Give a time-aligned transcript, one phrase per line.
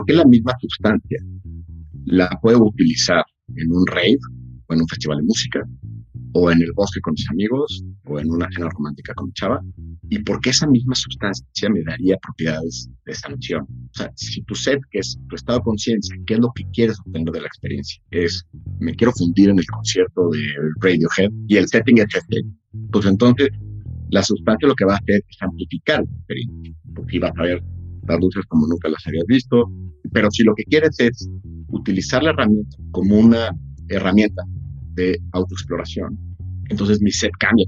[0.00, 1.18] ¿por qué la misma sustancia
[2.06, 3.22] la puedo utilizar
[3.54, 4.16] en un rave
[4.66, 5.60] o en un festival de música
[6.32, 9.60] o en el bosque con mis amigos o en una cena romántica con mi chava
[10.08, 13.62] y por qué esa misma sustancia me daría propiedades de esa noción.
[13.62, 16.64] O sea, si tu set, que es tu estado de conciencia, qué es lo que
[16.72, 18.42] quieres obtener de la experiencia, es
[18.78, 20.46] me quiero fundir en el concierto de
[20.80, 22.40] Radiohead y el setting es este,
[22.90, 23.50] pues entonces
[24.08, 27.62] la sustancia lo que va a hacer es amplificar la experiencia, porque vas a ver
[28.08, 29.70] las luces como nunca las habías visto,
[30.12, 31.28] pero si lo que quieres es
[31.68, 33.50] utilizar la herramienta como una
[33.88, 34.42] herramienta
[34.94, 36.18] de autoexploración,
[36.68, 37.66] entonces mi set cambia.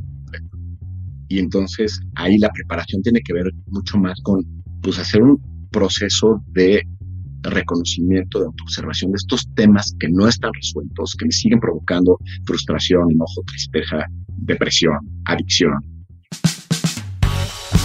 [1.28, 4.44] Y entonces ahí la preparación tiene que ver mucho más con
[4.82, 6.82] pues hacer un proceso de
[7.42, 13.10] reconocimiento, de autoobservación de estos temas que no están resueltos, que me siguen provocando frustración,
[13.10, 14.06] enojo, tristeza,
[14.38, 15.78] depresión, adicción,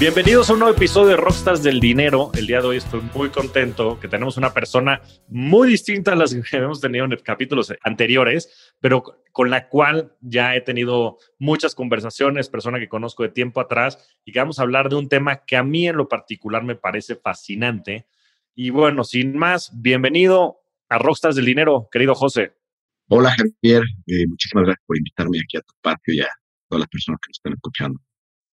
[0.00, 2.30] Bienvenidos a un nuevo episodio de Rockstars del Dinero.
[2.34, 6.32] El día de hoy estoy muy contento que tenemos una persona muy distinta a las
[6.32, 12.48] que hemos tenido en capítulos anteriores, pero con la cual ya he tenido muchas conversaciones,
[12.48, 15.56] persona que conozco de tiempo atrás, y que vamos a hablar de un tema que
[15.56, 18.06] a mí en lo particular me parece fascinante.
[18.54, 22.52] Y bueno, sin más, bienvenido a Rockstars del Dinero, querido José.
[23.08, 26.28] Hola Javier, eh, muchísimas gracias por invitarme aquí a tu patio y a
[26.68, 28.00] todas las personas que nos están escuchando.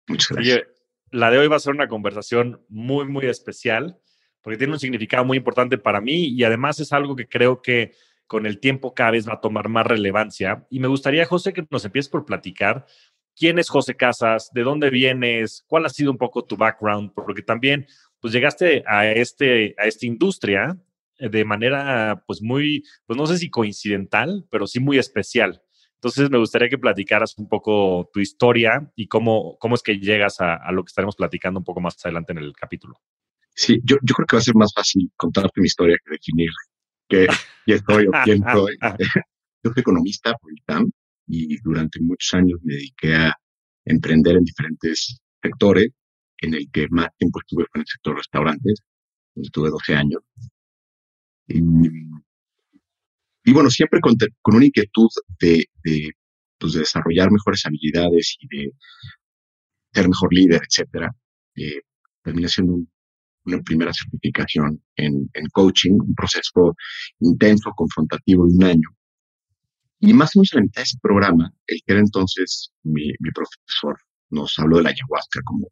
[0.08, 0.71] Muchas gracias
[1.12, 3.98] la de hoy va a ser una conversación muy, muy especial,
[4.42, 7.92] porque tiene un significado muy importante para mí y además es algo que creo que
[8.28, 10.66] con el tiempo cada vez va a tomar más relevancia.
[10.70, 12.86] Y me gustaría, José, que nos empieces por platicar
[13.36, 17.42] quién es José Casas, de dónde vienes, cuál ha sido un poco tu background, porque
[17.42, 17.88] también
[18.22, 20.78] pues llegaste a, este, a esta industria
[21.18, 25.62] de manera pues muy, pues no sé si coincidental, pero sí muy especial.
[26.02, 30.38] Entonces, me gustaría que platicaras un poco tu historia y cómo, cómo es que llegas
[30.42, 33.00] a, lo que estaremos platicando un poco más adelante en el capítulo.
[33.54, 36.50] Sí, yo, yo creo que va a ser más fácil contarte mi historia que definir
[37.08, 37.28] qué,
[37.68, 38.76] estoy o quién soy.
[39.64, 40.90] yo soy economista por ITAM
[41.28, 43.36] y durante muchos años me dediqué a
[43.86, 45.90] emprender en diferentes sectores,
[46.40, 48.80] en el que más tiempo estuve fue en el sector restaurantes,
[49.36, 50.22] donde estuve 12 años.
[51.48, 51.62] Y
[53.52, 54.16] y bueno, siempre con,
[54.56, 55.10] una inquietud
[55.42, 55.66] de,
[56.58, 58.72] pues, de, desarrollar mejores habilidades y de
[59.94, 61.14] ser mejor líder, etcétera.
[61.58, 61.82] Eh,
[62.24, 62.78] terminé haciendo
[63.44, 66.78] una primera certificación en, en, coaching, un proceso
[67.20, 68.90] intenso, confrontativo de un año.
[70.00, 73.08] Y más o menos a la mitad de ese programa, el que era entonces mi,
[73.20, 73.98] mi profesor
[74.30, 75.68] nos habló de la ayahuasca como,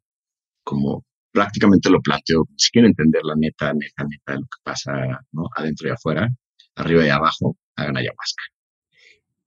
[0.66, 4.92] como prácticamente lo planteó, si quieren entender la neta, neta, neta de lo que pasa
[5.32, 5.48] ¿no?
[5.56, 6.28] adentro y afuera,
[6.76, 8.44] arriba y abajo, hagan ayahuasca.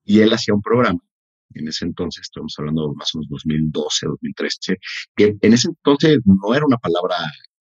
[0.04, 1.00] Y él hacía un programa,
[1.54, 4.76] en ese entonces, estamos hablando más o menos 2012, 2013,
[5.16, 7.16] que en ese entonces no era una palabra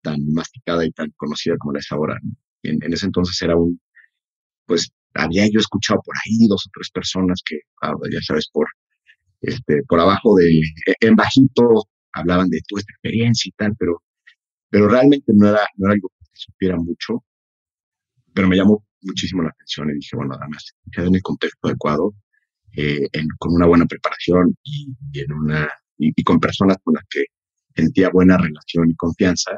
[0.02, 2.18] tan masticada y tan conocida como la es ahora.
[2.62, 3.80] En, ese entonces era un,
[4.66, 8.66] pues había yo escuchado por ahí dos o tres personas que, ah, ya sabes, por,
[9.40, 10.60] este, por abajo de,
[11.00, 14.02] en bajito, hablaban de tu experiencia y tal, pero,
[14.70, 17.24] pero realmente no era, no era algo que supiera mucho,
[18.34, 22.14] pero me llamó muchísimo la atención y dije, bueno, además, queda en el contexto adecuado,
[22.76, 23.08] eh,
[23.38, 27.24] con una buena preparación y, en una, y, con personas con las que
[27.74, 29.52] sentía buena relación y confianza,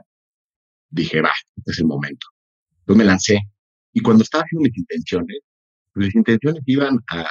[0.91, 2.27] dije, va, este es el momento.
[2.81, 3.41] Entonces me lancé.
[3.93, 5.39] Y cuando estaba haciendo mis intenciones,
[5.93, 7.29] pues mis intenciones iban a,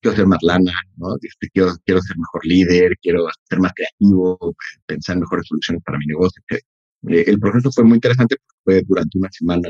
[0.00, 1.14] quiero ser más lana, ¿no?
[1.22, 5.98] Este, quiero, quiero ser mejor líder, quiero ser más creativo, pensar en mejores soluciones para
[5.98, 6.42] mi negocio.
[6.50, 9.68] Eh, el proceso fue muy interesante fue durante una semana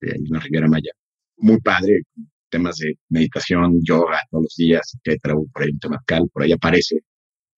[0.00, 0.92] eh, en la Riviera Maya
[1.38, 2.02] muy padre,
[2.48, 6.52] temas de meditación, yoga todos los días, etcétera, por ahí un tema cal, por ahí
[6.52, 7.00] aparece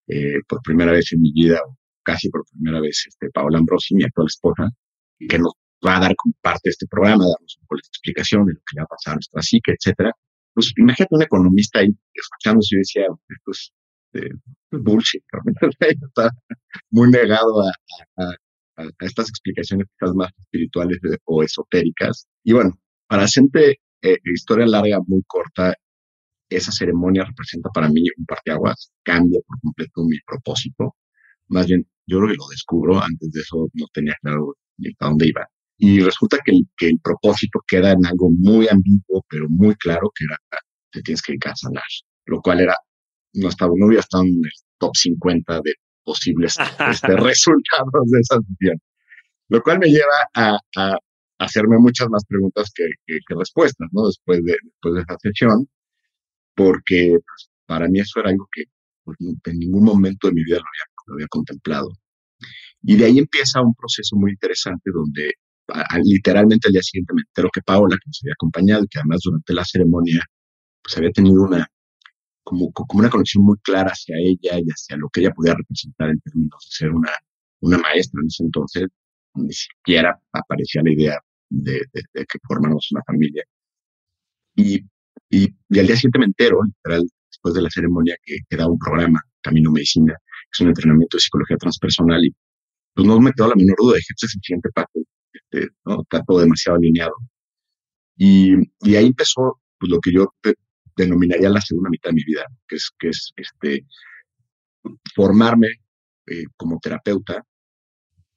[0.07, 3.95] eh, por primera vez en mi vida, o casi por primera vez, este, Paola Ambrosi,
[3.95, 4.69] mi actual esposa,
[5.19, 5.53] que nos
[5.85, 8.59] va a dar como parte de este programa, darnos un poco de explicación de lo
[8.59, 10.11] que le ha pasado a nuestra psique, etcétera.
[10.53, 13.05] Pues imagínate un economista ahí escuchándose y decía,
[13.45, 13.71] pues,
[14.13, 14.29] eh,
[14.71, 15.23] bullshit,
[15.79, 16.29] está
[16.89, 17.71] muy negado a,
[18.17, 18.35] a,
[18.77, 22.27] a, estas explicaciones quizás más espirituales o esotéricas.
[22.43, 22.77] Y bueno,
[23.11, 25.73] para hacerte eh, historia larga, muy corta,
[26.49, 30.95] esa ceremonia representa para mí un parteaguas, cambia por completo mi propósito.
[31.49, 35.09] Más bien, yo creo que lo descubro, antes de eso no tenía claro ni para
[35.09, 35.45] dónde iba.
[35.77, 40.09] Y resulta que el, que el propósito queda en algo muy ambiguo, pero muy claro,
[40.15, 40.37] que era,
[40.91, 41.83] te tienes que dedicar a sanar,
[42.27, 42.77] lo cual era
[43.33, 45.73] no, estaba, no hubiera estado en el top 50 de
[46.05, 46.55] posibles
[46.89, 48.81] este, resultados de esa sesión.
[49.49, 50.97] Lo cual me lleva a, a
[51.41, 54.07] hacerme muchas más preguntas que, que, respuestas, ¿no?
[54.07, 55.67] Después de, después de esa sesión,
[56.55, 58.63] porque pues, para mí eso era algo que
[59.03, 61.89] pues, en ningún momento de mi vida lo había, lo había contemplado.
[62.83, 65.33] Y de ahí empieza un proceso muy interesante donde
[66.03, 69.53] literalmente al día siguiente me entero que Paola, que nos había acompañado que además durante
[69.53, 70.21] la ceremonia
[70.83, 71.67] pues había tenido una,
[72.43, 76.09] como, como una conexión muy clara hacia ella y hacia lo que ella podía representar
[76.09, 77.11] en términos de ser una,
[77.61, 78.87] una maestra en ese entonces,
[79.35, 81.19] ni siquiera aparecía la idea
[81.51, 83.43] de, de, que formáramos una familia.
[84.55, 84.77] Y,
[85.29, 88.67] y, y, al día siguiente me entero, literal, después de la ceremonia, que, que da
[88.67, 92.33] un programa, Camino Medicina, que es un entrenamiento de psicología transpersonal, y
[92.93, 94.99] pues no me quedó la menor duda, dije, este es el siguiente paso,
[95.33, 96.01] este, ¿no?
[96.01, 97.15] está todo demasiado alineado.
[98.17, 100.33] Y, y ahí empezó pues, lo que yo
[100.95, 103.85] denominaría la segunda mitad de mi vida, que es, que es este,
[105.15, 105.67] formarme
[106.27, 107.43] eh, como terapeuta.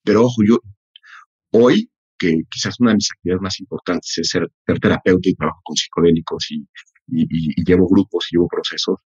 [0.03, 0.59] Pero ojo, yo
[1.53, 5.77] hoy, que quizás una de mis actividades más importantes es ser, terapeuta y trabajo con
[5.77, 6.67] psicodélicos y,
[7.09, 8.99] y, llevo grupos y llevo procesos,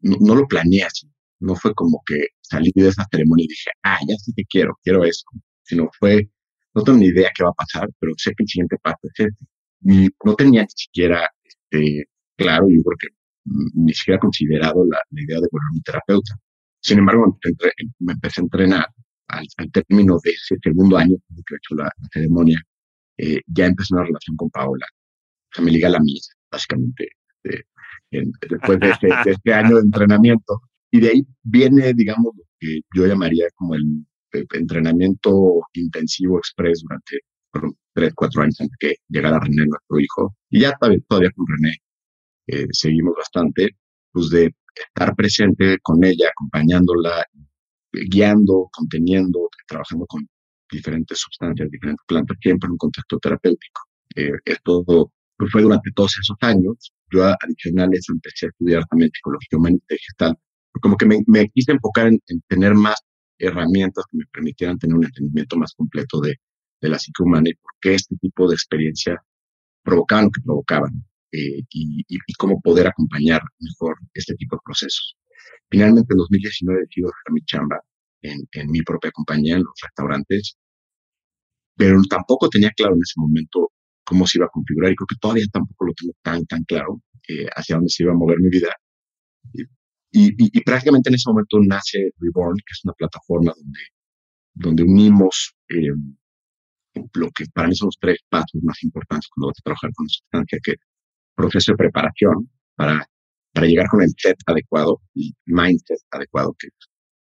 [0.00, 1.08] no, lo planeé así.
[1.40, 4.78] No fue como que salí de esa ceremonia y dije, ah, ya sí te quiero,
[4.82, 5.24] quiero eso.
[5.62, 6.30] Sino fue,
[6.74, 9.26] no tengo ni idea qué va a pasar, pero sé que el siguiente paso es
[9.26, 9.46] este.
[9.82, 12.04] Y no tenía ni siquiera este,
[12.36, 13.08] claro, yo creo que
[13.74, 16.34] ni siquiera considerado la, idea de volverme terapeuta.
[16.80, 17.38] Sin embargo,
[18.00, 18.86] me empecé a entrenar
[19.28, 22.60] al, término de ese segundo año que he hecho la, ceremonia,
[23.16, 24.86] eh, ya empecé una relación con Paola.
[24.90, 27.08] O sea, me liga a la mía, básicamente,
[28.10, 30.60] después de este, de este, año de entrenamiento.
[30.90, 33.84] Y de ahí viene, digamos, lo que yo llamaría como el,
[34.52, 37.20] entrenamiento intensivo express durante
[37.92, 40.36] tres, cuatro años antes que llegara René, nuestro hijo.
[40.50, 41.76] Y ya todavía, todavía con René
[42.48, 43.76] eh, seguimos bastante,
[44.10, 47.24] pues de estar presente con ella, acompañándola,
[48.10, 50.26] guiando, conteniendo, trabajando con
[50.70, 53.80] diferentes sustancias, diferentes plantas, siempre en un contexto terapéutico.
[54.16, 56.92] Eh, esto pues fue durante todos esos años.
[57.10, 60.38] Yo adicional a eso empecé a estudiar también psicología humanista y gestal.
[60.80, 63.00] Como que me, quise enfocar en, en, tener más
[63.38, 66.36] herramientas que me permitieran tener un entendimiento más completo de,
[66.80, 69.22] de la psique humana y por qué este tipo de experiencia
[69.82, 71.04] provocaban lo que provocaban.
[71.32, 72.04] Eh, y,
[72.38, 75.16] cómo poder acompañar mejor este tipo de procesos.
[75.70, 77.80] Finalmente, en 2019 decido hacer mi chamba
[78.22, 80.56] en, mi propia compañía, en los restaurantes,
[81.76, 83.70] pero tampoco tenía claro en ese momento
[84.04, 87.02] cómo se iba a configurar y creo que todavía tampoco lo tengo tan, tan claro
[87.28, 88.68] eh, hacia dónde se iba a mover mi vida.
[89.52, 93.80] Y, y, prácticamente en ese momento nace Reborn, que es una plataforma donde,
[94.54, 95.90] donde unimos eh,
[97.14, 100.04] lo que para mí son los tres pasos más importantes cuando vas a trabajar con
[100.04, 100.74] una sustancia, que
[101.34, 103.04] proceso de preparación para,
[103.54, 106.68] para llegar con el set adecuado, el mindset adecuado, que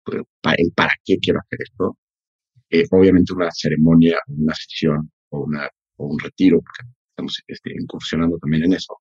[0.05, 0.23] pues,
[0.59, 1.99] el para qué quiero hacer esto.
[2.71, 8.39] Eh, obviamente una ceremonia, una sesión o, una, o un retiro, porque estamos este, incursionando
[8.39, 8.97] también en eso,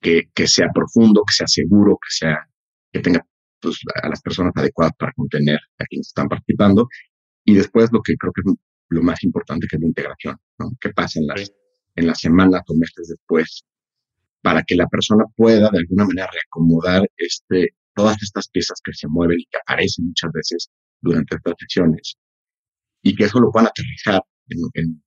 [0.00, 2.46] que, que sea profundo, que sea seguro, que sea,
[2.92, 3.26] que tenga
[3.60, 6.88] pues, a las personas adecuadas para contener a quienes están participando.
[7.46, 8.54] Y después lo que creo que es
[8.90, 10.70] lo más importante, que es la integración, ¿no?
[10.78, 11.52] ¿Qué pasa en las,
[11.96, 13.64] en las semanas o meses después
[14.44, 19.08] para que la persona pueda de alguna manera reacomodar este, todas estas piezas que se
[19.08, 20.70] mueven y que aparecen muchas veces
[21.00, 22.16] durante estas sesiones
[23.02, 24.20] y que eso lo puedan aterrizar
[24.50, 25.02] en, en,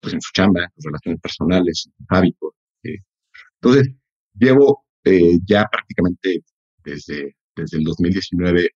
[0.00, 2.50] pues en su chamba, en sus relaciones personales, en sus hábitos.
[2.82, 2.98] Eh.
[3.62, 3.94] Entonces,
[4.34, 6.42] llevo eh, ya prácticamente
[6.82, 8.68] desde, desde el 2019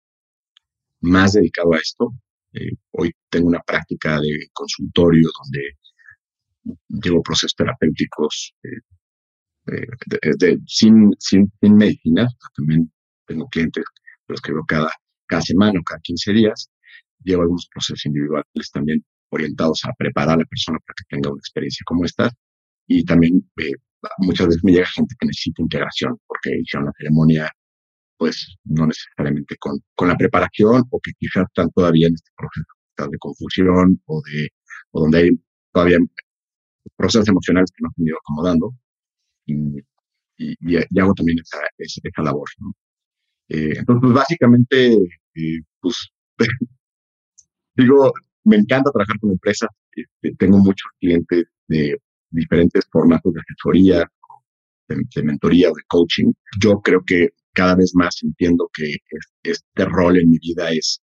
[1.01, 2.15] más dedicado a esto.
[2.53, 5.79] Eh, hoy tengo una práctica de consultorio donde
[7.03, 8.55] llevo procesos terapéuticos
[9.67, 9.87] eh,
[10.39, 12.91] de, sin, sin, sin medicinas, también
[13.27, 13.85] tengo clientes
[14.29, 14.91] los que veo cada,
[15.27, 16.71] cada semana o cada 15 días,
[17.25, 21.41] llevo algunos procesos individuales también orientados a preparar a la persona para que tenga una
[21.41, 22.31] experiencia como esta.
[22.87, 23.73] Y también eh,
[24.19, 27.51] muchas veces me llega gente que necesita integración porque hicieron la ceremonia
[28.17, 33.11] pues no necesariamente con, con la preparación o que quizás están todavía en este proceso
[33.11, 34.49] de confusión o de
[34.93, 35.31] o donde hay
[35.73, 35.99] todavía
[36.97, 38.75] procesos emocionales que no han ido acomodando
[39.47, 39.83] y,
[40.37, 42.49] y, hago también esa, esa, labor.
[43.49, 44.95] Eh, entonces, pues, básicamente,
[45.35, 46.09] eh, pues,
[47.77, 48.13] digo,
[48.45, 49.71] me encanta trabajar con empresas.
[49.93, 51.99] Este, tengo muchos clientes de
[52.31, 54.11] diferentes formatos de asesoría,
[54.89, 56.33] de, mentoría o de coaching.
[56.61, 58.97] Yo creo que cada vez más entiendo que
[59.43, 61.01] este rol en mi vida es,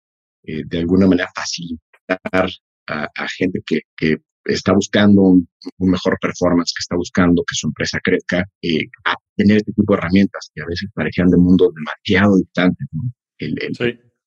[0.45, 2.51] eh, de alguna manera, facilitar
[2.87, 4.17] a, gente que
[4.49, 9.59] está buscando un, mejor performance, que está buscando que su empresa crezca, eh, a tener
[9.59, 12.89] este tipo de herramientas que a veces parecían de mundos demasiado distantes.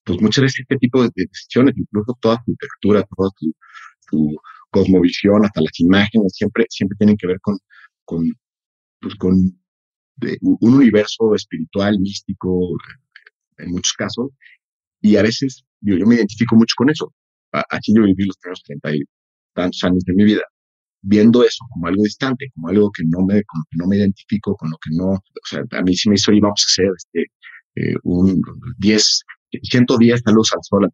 [0.03, 3.53] Pues muchas veces este tipo de, decisiones, incluso toda tu textura, toda tu,
[4.09, 4.35] tu,
[4.71, 7.57] cosmovisión, hasta las imágenes, siempre, siempre tienen que ver con,
[8.05, 8.25] con,
[9.01, 9.33] pues con
[10.41, 12.69] un universo espiritual, místico,
[13.57, 14.29] en muchos casos,
[15.01, 17.13] y a veces yo, yo me identifico mucho con eso.
[17.51, 19.03] Aquí yo viví los primeros 30 y
[19.53, 20.43] tantos años de mi vida,
[21.01, 23.41] viendo eso como algo distante, como algo que no me,
[23.71, 26.63] no me identifico, con lo que no, o sea, a mí sí me hizo, íbamos
[26.63, 27.31] a hacer este,
[27.75, 28.41] eh, un
[28.77, 29.23] 10,
[29.63, 30.89] 110 saludos al sol a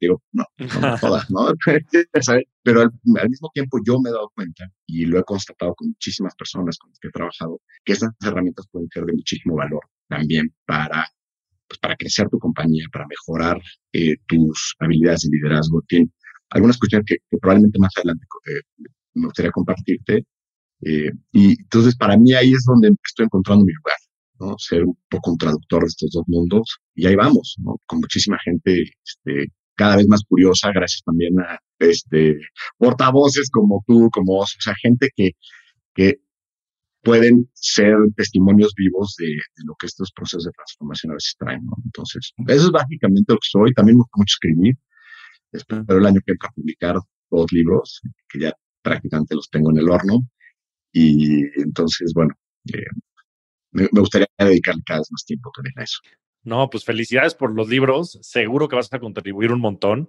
[0.00, 0.44] digo, no,
[0.80, 1.48] no, todas, ¿no?
[2.62, 6.34] Pero al, mismo tiempo yo me he dado cuenta y lo he constatado con muchísimas
[6.34, 10.54] personas con las que he trabajado, que estas herramientas pueden ser de muchísimo valor también
[10.64, 11.06] para,
[11.66, 13.60] pues, para crecer tu compañía, para mejorar
[13.92, 15.82] eh, tus habilidades de liderazgo.
[16.50, 18.84] Algunas cuestiones que, probablemente más adelante eh,
[19.14, 20.24] me gustaría compartirte.
[20.82, 23.96] Eh, y entonces para mí ahí es donde estoy encontrando mi lugar,
[24.40, 24.58] ¿no?
[24.58, 26.78] Ser un poco un traductor de estos dos mundos.
[26.94, 27.76] Y ahí vamos, ¿no?
[27.86, 32.38] Con muchísima gente este, cada vez más curiosa, gracias también a este,
[32.78, 35.32] portavoces como tú, como vos, o sea, gente que,
[35.94, 36.20] que
[37.06, 41.76] pueden ser testimonios vivos de, lo que estos procesos de transformación a veces traen, ¿no?
[41.84, 43.72] Entonces, eso es básicamente lo que soy.
[43.74, 44.74] También me gusta mucho escribir.
[45.56, 46.96] Espero el año que entra publicar
[47.30, 50.20] dos libros, que ya prácticamente los tengo en el horno.
[50.92, 52.34] Y entonces, bueno,
[52.72, 52.84] eh,
[53.72, 55.98] me, gustaría dedicar cada vez más tiempo también a eso.
[56.42, 58.18] No, pues felicidades por los libros.
[58.22, 60.08] Seguro que vas a contribuir un montón.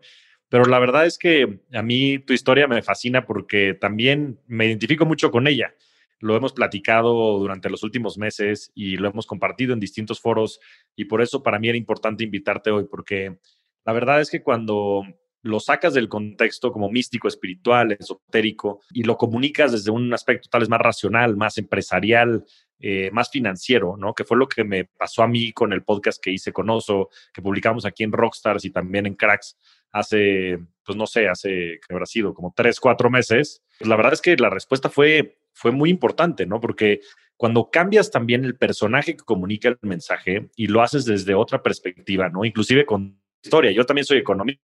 [0.49, 5.05] Pero la verdad es que a mí tu historia me fascina porque también me identifico
[5.05, 5.73] mucho con ella.
[6.19, 10.59] Lo hemos platicado durante los últimos meses y lo hemos compartido en distintos foros
[10.95, 13.39] y por eso para mí era importante invitarte hoy porque
[13.85, 15.03] la verdad es que cuando
[15.43, 20.61] lo sacas del contexto como místico, espiritual, esotérico, y lo comunicas desde un aspecto tal
[20.61, 22.45] vez más racional, más empresarial,
[22.79, 24.13] eh, más financiero, ¿no?
[24.13, 27.09] Que fue lo que me pasó a mí con el podcast que hice con Oso,
[27.33, 29.57] que publicamos aquí en Rockstars y también en Cracks
[29.91, 33.63] hace, pues no sé, hace, que habrá sido como tres, cuatro meses.
[33.79, 36.59] Pues la verdad es que la respuesta fue, fue muy importante, ¿no?
[36.59, 37.01] Porque
[37.35, 42.29] cuando cambias también el personaje que comunica el mensaje y lo haces desde otra perspectiva,
[42.29, 42.45] ¿no?
[42.45, 43.71] Inclusive con historia.
[43.71, 44.61] Yo también soy economista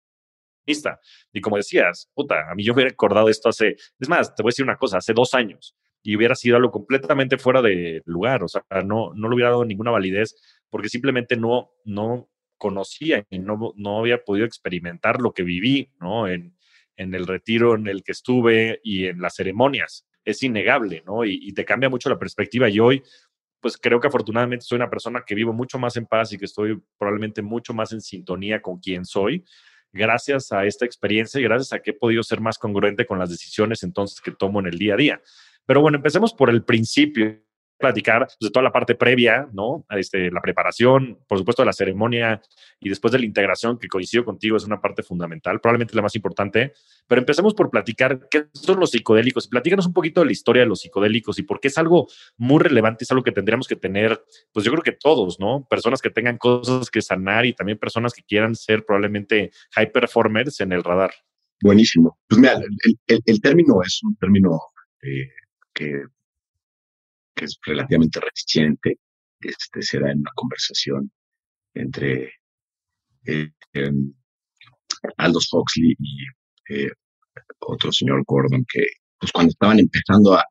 [1.33, 4.49] y como decías, puta, a mí yo hubiera recordado esto hace, es más, te voy
[4.49, 8.43] a decir una cosa, hace dos años y hubiera sido algo completamente fuera de lugar,
[8.43, 10.35] o sea, no, no le hubiera dado ninguna validez
[10.69, 16.27] porque simplemente no, no conocía y no, no había podido experimentar lo que viví, ¿no?
[16.27, 16.55] En,
[16.97, 20.07] en el retiro en el que estuve y en las ceremonias.
[20.25, 21.23] Es innegable, ¿no?
[21.23, 22.67] Y, y te cambia mucho la perspectiva.
[22.69, 23.03] Y hoy,
[23.61, 26.45] pues creo que afortunadamente soy una persona que vivo mucho más en paz y que
[26.45, 29.45] estoy probablemente mucho más en sintonía con quien soy
[29.91, 33.29] gracias a esta experiencia y gracias a que he podido ser más congruente con las
[33.29, 35.21] decisiones entonces que tomo en el día a día.
[35.65, 37.39] Pero bueno, empecemos por el principio
[37.77, 39.85] platicar de toda la parte previa, ¿no?
[39.89, 42.41] Este, la preparación, por supuesto, de la ceremonia
[42.79, 46.15] y después de la integración, que coincido contigo, es una parte fundamental, probablemente la más
[46.15, 46.73] importante.
[47.07, 49.47] Pero empecemos por platicar qué son los psicodélicos.
[49.47, 52.07] Platícanos un poquito de la historia de los psicodélicos y por qué es algo
[52.37, 55.65] muy relevante, es algo que tendríamos que tener, pues yo creo que todos, ¿no?
[55.69, 60.59] Personas que tengan cosas que sanar y también personas que quieran ser probablemente high performers
[60.61, 61.11] en el radar.
[61.61, 62.17] Buenísimo.
[62.27, 62.59] Pues mira,
[63.07, 64.59] el, término es un término
[65.01, 65.29] eh,
[65.73, 66.03] que
[67.37, 68.99] que es relativamente reciente,
[69.39, 71.11] este, se da en una conversación
[71.75, 72.31] entre
[73.25, 74.13] eh, em,
[75.17, 76.25] Aldous Huxley y
[76.73, 76.91] eh,
[77.59, 78.83] otro señor Gordon, que
[79.19, 80.43] pues cuando estaban empezando a,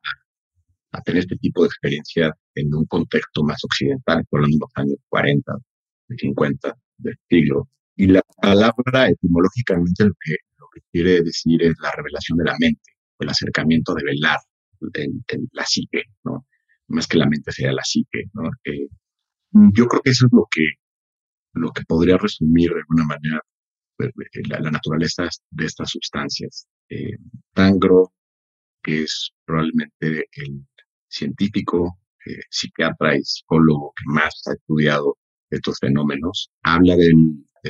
[0.91, 5.53] a, tener este tipo de experiencia en un contexto más occidental, de los años 40,
[6.17, 11.91] 50 del siglo, y la palabra etimológicamente lo que, lo que quiere decir es la
[11.91, 14.39] revelación de la mente, el acercamiento de velar
[14.93, 16.45] en, en la psique, ¿no?
[16.87, 18.49] Más que la mente sea la psique, ¿no?
[18.63, 18.87] Eh,
[19.73, 20.65] yo creo que eso es lo que,
[21.53, 23.41] lo que podría resumir de alguna manera
[23.97, 24.11] pues,
[24.47, 26.67] la, naturaleza de estas sustancias.
[26.89, 27.17] Eh,
[27.53, 28.13] Tangro,
[28.83, 30.65] que es probablemente el
[31.09, 35.17] científico, eh, psiquiatra y psicólogo que más ha estudiado
[35.49, 37.11] estos fenómenos, habla de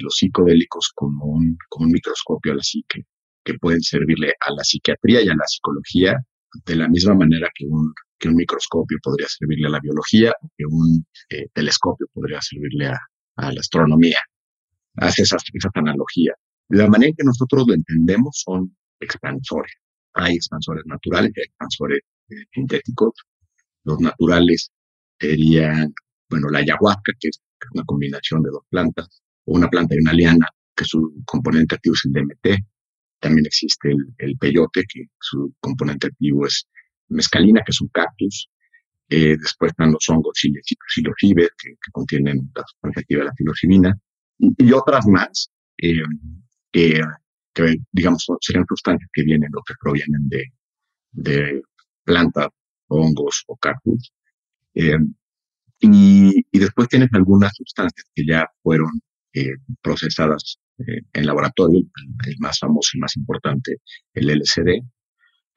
[0.01, 3.03] los psicodélicos como un, como un microscopio a la psique,
[3.43, 6.17] que pueden servirle a la psiquiatría y a la psicología
[6.65, 10.65] de la misma manera que un que un microscopio podría servirle a la biología, que
[10.65, 12.99] un eh, telescopio podría servirle a,
[13.35, 14.19] la astronomía.
[14.95, 16.33] Hace esa, esa analogía.
[16.69, 19.73] De la manera en que nosotros lo entendemos son expansores.
[20.13, 23.13] Hay expansores naturales y hay expansores eh, sintéticos.
[23.83, 24.71] Los naturales
[25.19, 25.93] serían,
[26.29, 27.39] bueno, la ayahuasca, que es
[27.73, 29.07] una combinación de dos plantas,
[29.45, 32.59] o una planta y una liana, que su componente activo es el DMT,
[33.19, 36.67] también existe el, peyote, que su componente activo es
[37.09, 38.49] mescalina, que es un cactus.
[39.09, 40.33] Eh, después están los hongos
[40.87, 43.97] psilocibes, que, que contienen la sustancia activa de la psilocibina,
[44.39, 46.03] y, otras más, eh,
[46.71, 47.01] que,
[47.91, 50.43] digamos serían sustancias que vienen o que provienen de,
[51.11, 51.61] de
[52.03, 52.49] plantas,
[52.87, 54.11] hongos o cactus.
[54.75, 54.97] Eh,
[55.79, 58.89] y, después tienes algunas sustancias que ya fueron
[59.33, 61.81] eh, procesadas eh, en laboratorio,
[62.25, 63.77] el, más famoso y más importante,
[64.13, 64.81] el LSD,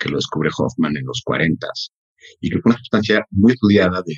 [0.01, 1.67] que lo descubre Hoffman en los 40
[2.41, 4.17] y que fue una sustancia muy estudiada de,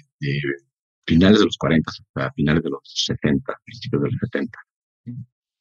[1.06, 4.58] finales de los 40 hasta finales de los 60, principios de los 70.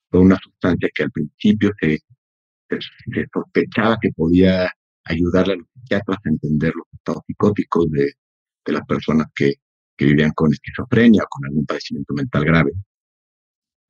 [0.09, 1.99] Fue una sustancia que al principio se,
[2.69, 4.71] se, sospechaba que podía
[5.05, 8.13] ayudarle a los psiquiatras a entender los estados psicóticos de,
[8.65, 9.55] de las personas que,
[9.97, 12.71] que vivían con esquizofrenia o con algún padecimiento mental grave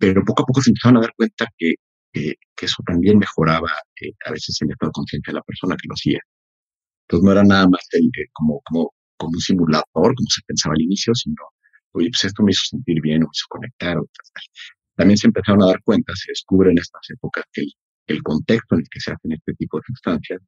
[0.02, 1.76] pero poco a poco se empezaron a dar cuenta que,
[2.14, 3.70] que, eso también mejoraba
[4.02, 6.20] eh, a veces el estado de conciencia de la persona que lo hacía.
[7.08, 8.02] Entonces no era nada más eh,
[8.34, 11.44] como, como, como un simulador, como se pensaba al inicio, sino,
[11.94, 13.98] oye, pues esto me hizo sentir bien, me hizo conectar.
[14.96, 17.64] También se empezaron a dar cuenta, se descubre en estas épocas que
[18.08, 20.40] el, contexto en el que se hacen este tipo de sustancias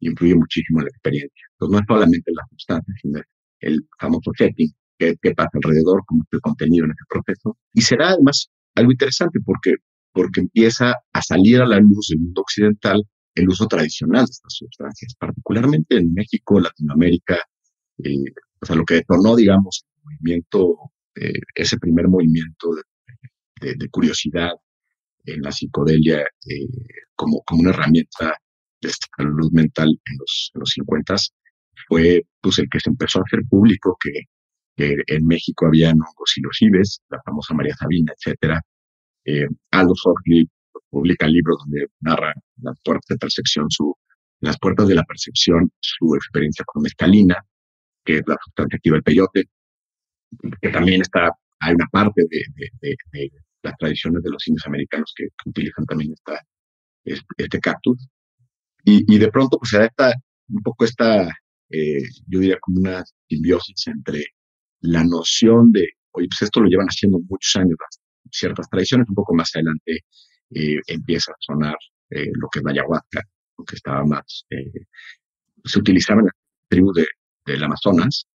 [0.00, 1.42] influye muchísimo en la experiencia.
[1.52, 3.20] Entonces no es solamente la sustancia, sino
[3.60, 7.56] el famoso setting, qué, pasa alrededor, cómo es el contenido en ese proceso.
[7.72, 9.74] Y será además algo interesante porque,
[10.12, 13.02] porque empieza a salir a la luz del mundo occidental
[13.38, 17.38] el uso tradicional de estas sustancias, particularmente en México, Latinoamérica,
[18.04, 20.76] eh, o sea, lo que detonó, digamos, el movimiento,
[21.14, 22.82] eh, ese primer movimiento de,
[23.90, 24.52] curiosidad
[25.24, 26.68] en la psicodelia eh,
[27.16, 28.36] como, como una herramienta
[28.80, 31.16] de salud mental en los, en los 50
[31.88, 34.12] fue pues el que se empezó a hacer público que
[34.76, 38.62] en México había hongos silocibes, la famosa María Sabina, etcétera.
[39.28, 39.46] Eh,
[40.06, 40.48] Huxley
[40.88, 42.32] publica libros donde narra
[42.62, 43.94] las puertas de percepción, su,
[44.40, 47.36] las puertas de la percepción, su experiencia con mescalina,
[48.04, 49.44] que es la sustancia activa del peyote,
[50.62, 52.42] que también está, hay una parte de,
[52.80, 53.30] de, de,
[53.62, 56.42] las tradiciones de los indios americanos que, utilizan también esta,
[57.04, 58.08] este, cactus.
[58.84, 60.14] Y, y, de pronto, pues se da esta,
[60.48, 61.28] un poco esta,
[61.68, 64.24] eh, yo diría como una simbiosis entre
[64.80, 67.76] la noción de, oye, pues esto lo llevan haciendo muchos años,
[68.30, 70.04] ciertas tradiciones, un poco más adelante
[70.50, 71.76] eh, empieza a sonar
[72.10, 73.22] eh, lo que es la ayahuasca,
[73.58, 74.72] lo que estaba más, eh,
[75.64, 76.32] se utilizaba en la
[76.68, 77.06] tribu de,
[77.46, 78.26] del Amazonas,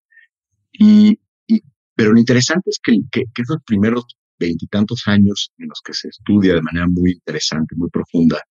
[0.71, 1.62] y, y,
[1.95, 4.06] pero lo interesante es que, que, que esos primeros
[4.39, 8.41] veintitantos años en los que se estudia de manera muy interesante, muy profunda,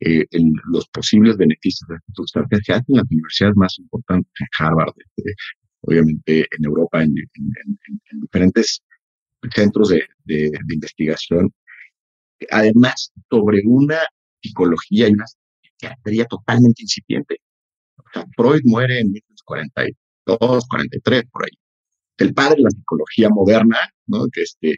[0.00, 0.26] eh,
[0.70, 4.92] los posibles beneficios de esta sustancia se hacen en las universidades más importantes, en Harvard,
[4.96, 5.34] este,
[5.82, 7.14] obviamente en Europa, en,
[8.20, 8.82] diferentes
[9.54, 11.52] centros de, investigación,
[12.50, 14.00] además sobre una
[14.42, 17.38] psicología y una psiquiatría totalmente incipiente.
[17.98, 21.58] O sea, Freud muere en 1942, 43, por ahí.
[22.18, 24.26] El padre de la psicología moderna, ¿no?
[24.32, 24.76] que este,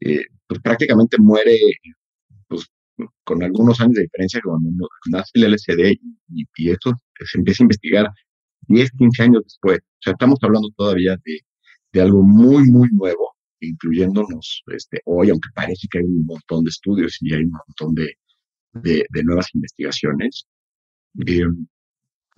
[0.00, 1.56] eh, pues prácticamente muere
[2.48, 2.66] pues,
[3.24, 5.92] con algunos años de diferencia cuando nace el LSD
[6.28, 6.92] y, y, esto
[7.24, 8.10] se empieza a investigar
[8.68, 9.78] 10, 15 años después.
[9.80, 11.40] O sea, estamos hablando todavía de,
[11.92, 13.29] de algo muy, muy nuevo,
[13.60, 17.94] incluyéndonos este, hoy, aunque parece que hay un montón de estudios y hay un montón
[17.94, 18.14] de,
[18.72, 20.46] de, de nuevas investigaciones.
[21.26, 21.44] Eh,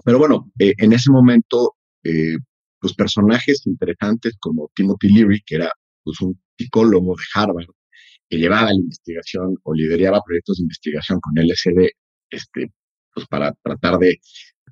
[0.05, 2.37] pero bueno, eh, en ese momento, eh,
[2.81, 5.71] pues personajes interesantes como Timothy Leary, que era
[6.03, 7.67] pues, un psicólogo de Harvard,
[8.29, 11.91] que llevaba la investigación o lideraba proyectos de investigación con LSD,
[12.31, 12.73] este,
[13.15, 14.19] pues para tratar de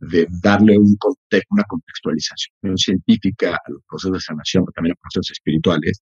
[0.00, 0.96] de darle un
[1.50, 6.00] una contextualización científica a los procesos de sanación, pero también a procesos espirituales,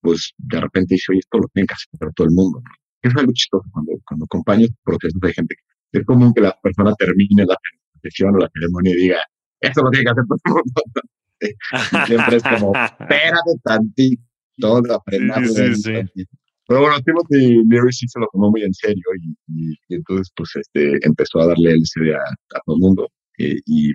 [0.00, 2.62] pues de repente dice, oye, esto lo tiene que hacer todo el mundo.
[3.02, 5.54] Es algo chistoso cuando, cuando acompaño procesos de gente.
[5.92, 7.56] Es común que la persona termine la
[8.02, 9.18] sesión o la ceremonia y diga,
[9.60, 11.02] esto lo tiene que hacer todo el mundo.
[12.06, 15.46] siempre es como, espérate tantito, aprender.
[15.46, 16.24] Sí, sí, sí.
[16.66, 20.54] Pero bueno, Timothy Leary sí se lo tomó muy en serio y, y, entonces pues
[20.54, 23.08] este empezó a darle LCD a, a todo el mundo.
[23.38, 23.92] Eh, y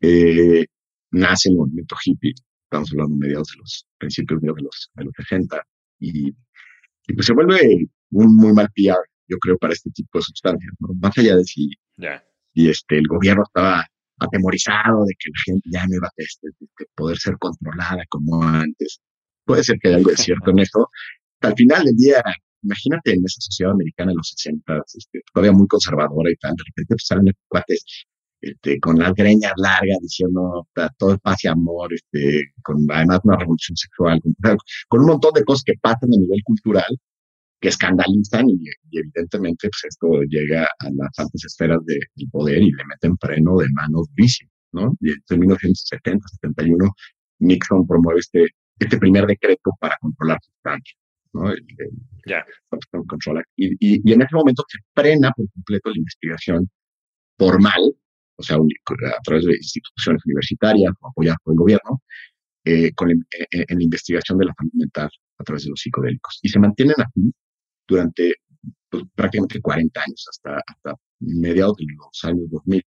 [0.00, 0.66] eh,
[1.10, 2.34] nace el movimiento hippie,
[2.72, 5.62] estamos hablando mediados de los principios de los, de los 60,
[6.00, 8.96] y, y pues se vuelve un muy mal PR,
[9.28, 10.88] yo creo, para este tipo de sustancias, ¿no?
[10.94, 11.70] más allá de si
[12.54, 13.86] y este, el gobierno estaba
[14.18, 16.48] atemorizado de que la gente ya no iba a este,
[16.94, 19.00] poder ser controlada como antes.
[19.44, 20.90] Puede ser que haya algo de cierto en eso.
[21.40, 22.22] Al final del día,
[22.62, 26.62] imagínate en esa sociedad americana en los 60, este, todavía muy conservadora y tal, de
[26.66, 27.84] repente pues, salen cuates
[28.42, 30.66] este, con las greñas largas, diciendo
[30.98, 34.20] todo es paz y amor, este, con además una revolución sexual,
[34.88, 36.98] con, un montón de cosas que pasan a nivel cultural,
[37.60, 42.00] que escandalizan y, evidentemente pues esto llega a las altas esferas del
[42.32, 44.96] poder y le meten freno de manos durísimo, ¿no?
[45.00, 46.90] Y en 1970, 71,
[47.38, 48.46] Nixon promueve este,
[48.80, 50.98] este primer decreto para controlar sustancias,
[51.32, 51.48] ¿no?
[51.52, 51.64] El,
[53.56, 56.68] y, y, en ese momento se frena por completo la investigación
[57.38, 57.94] formal,
[58.36, 62.02] o sea, a través de instituciones universitarias o apoyadas por el gobierno,
[62.64, 66.38] eh, con, en, en la investigación de la salud mental a través de los psicodélicos.
[66.42, 67.32] Y se mantienen así
[67.88, 68.36] durante
[68.90, 72.82] pues, prácticamente 40 años, hasta, hasta mediados de los años 2000,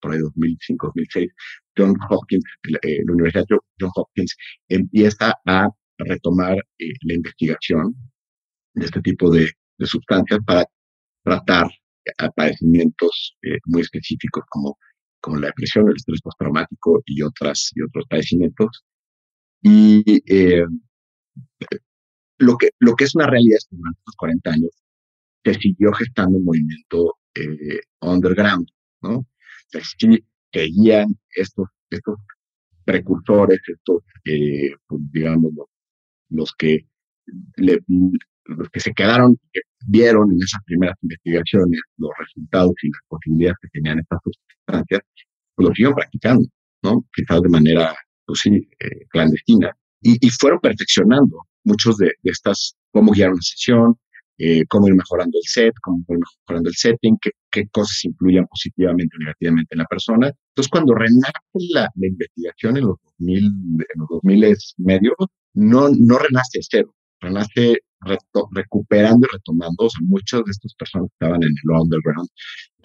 [0.00, 1.32] por ahí 2005, 2006,
[1.76, 2.44] John Hopkins,
[2.82, 4.36] eh, la Universidad John Hopkins
[4.68, 7.94] empieza a retomar eh, la investigación
[8.74, 10.64] de este tipo de, de sustancias para
[11.24, 11.68] tratar
[12.34, 14.78] padecimientos eh, muy específicos como,
[15.20, 18.84] como la depresión, el estrés postraumático y otras y otros padecimientos.
[19.62, 20.64] Y eh,
[22.38, 24.70] lo que, lo que es una realidad es que durante estos 40 años
[25.44, 28.68] se siguió gestando un movimiento eh, underground,
[29.02, 29.26] ¿no?
[29.98, 32.18] Sí seguían estos, estos
[32.84, 35.52] precursores, estos, eh, pues, digamos,
[36.30, 36.86] los, que
[37.56, 37.80] le,
[38.48, 43.56] los que se quedaron, que vieron en esas primeras investigaciones los resultados y las posibilidades
[43.62, 45.00] que tenían estas sustancias,
[45.54, 46.48] pues lo siguieron practicando,
[46.82, 47.04] ¿no?
[47.14, 49.70] Quizás de manera, pues sí, eh, clandestina.
[50.00, 53.96] Y, y, fueron perfeccionando muchos de, estas, cómo guiar una sesión,
[54.38, 58.46] eh, cómo ir mejorando el set, cómo ir mejorando el setting, qué, qué cosas influyen
[58.46, 60.30] positivamente o negativamente en la persona.
[60.50, 61.32] Entonces, cuando renace
[61.72, 65.16] la, la investigación en los 2000, en los 2000 medios,
[65.54, 67.78] no, no renace cero, renace
[68.52, 69.86] recuperando y retomando.
[69.86, 72.28] O sea, muchas de estas personas que estaban en el underground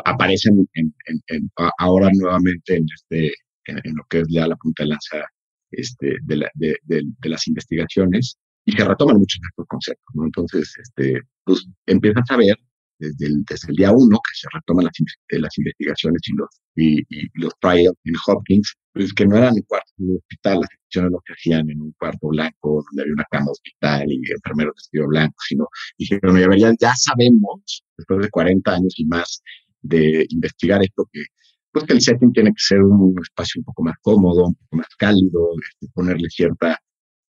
[0.06, 3.34] aparecen en, en, ahora nuevamente en, este,
[3.65, 5.26] en, lo que es ya la punta de lanza
[5.71, 10.15] este, de, la, de, de, de las investigaciones y se retoman muchos de estos conceptos.
[10.23, 12.58] Entonces, este, pues empiezas a ver
[13.00, 14.94] desde el, desde el día uno que se retoman las,
[15.30, 19.64] las investigaciones y los, y, y los trials en Hopkins, pues que no eran en
[19.64, 23.26] cuartos de hospital, las sesiones lo que hacían en un cuarto blanco, donde había una
[23.32, 28.72] cama hospital y enfermeros vestido blanco, sino dijeron, ya, ya, ya sabemos, después de 40
[28.72, 29.42] años y más
[29.82, 31.24] de investigar esto, que
[31.72, 34.78] pues que el setting tiene que ser un espacio un poco más cómodo, un poco
[34.78, 36.78] más cálido, este, ponerle cierta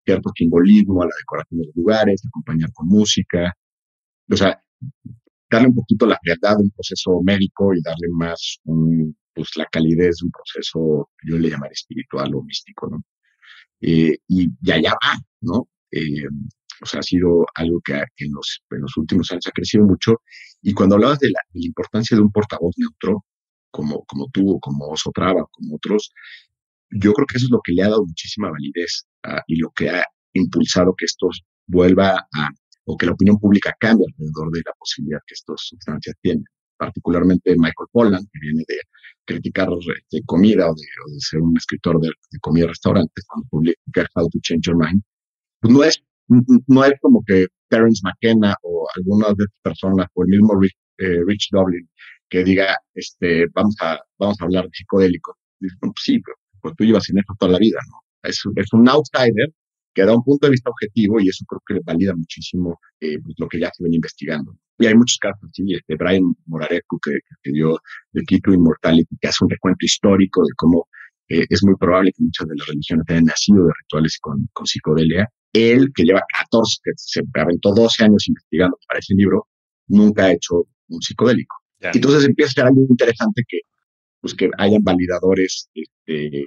[0.03, 3.53] cierto simbolismo a la decoración de los lugares, acompañar con música,
[4.31, 4.59] o sea,
[5.51, 8.59] darle un poquito la frialdad de un proceso médico y darle más
[9.33, 13.03] pues la calidez de un proceso, yo le llamaré espiritual o místico, ¿no?
[13.81, 15.67] Eh, y, ya allá va, ¿no?
[15.91, 16.27] Eh,
[16.81, 20.21] o sea, ha sido algo que en los, en los últimos años ha crecido mucho.
[20.61, 23.25] Y cuando hablabas de la, importancia de un portavoz neutro,
[23.71, 26.11] como, como tú, como Oso Traba, como otros,
[26.89, 29.05] yo creo que eso es lo que le ha dado muchísima validez
[29.47, 31.29] y lo que ha impulsado que esto
[31.67, 32.49] vuelva a,
[32.85, 36.45] o que la opinión pública cambie alrededor de la posibilidad que estas sustancias tienen.
[36.77, 38.79] Particularmente Michael Pollan, que viene de
[39.25, 40.83] criticar de comida o de,
[41.19, 42.09] ser un escritor de,
[42.41, 45.01] comida y restaurantes, cuando publica How to Change Your Mind,
[45.59, 46.03] pues no es,
[46.67, 50.75] no es como que Terence McKenna o algunas de estas personas, o el mismo Rich,
[50.97, 51.87] eh, Rich Dublin,
[52.29, 55.35] que diga, este, vamos a, vamos a hablar de psicodélicos.
[55.59, 57.99] Pues sí, pero pues tú llevas en eso toda la vida, ¿no?
[58.23, 59.53] Es, es un outsider
[59.93, 63.35] que da un punto de vista objetivo y eso creo que valida muchísimo eh, pues,
[63.37, 64.55] lo que ya se ven investigando.
[64.79, 67.79] Y hay muchos casos, sí, este Brian Morareku, que, que dio
[68.13, 70.87] el título Immortality, que hace un recuento histórico de cómo
[71.29, 74.65] eh, es muy probable que muchas de las religiones hayan nacido de rituales con, con
[74.65, 75.29] psicodelia.
[75.53, 79.47] Él, que lleva 14, que se aventó 12 años investigando para ese libro,
[79.87, 81.55] nunca ha hecho un psicodélico.
[81.79, 83.59] Entonces empieza a ser algo interesante que
[84.21, 86.45] pues que hayan validadores, este,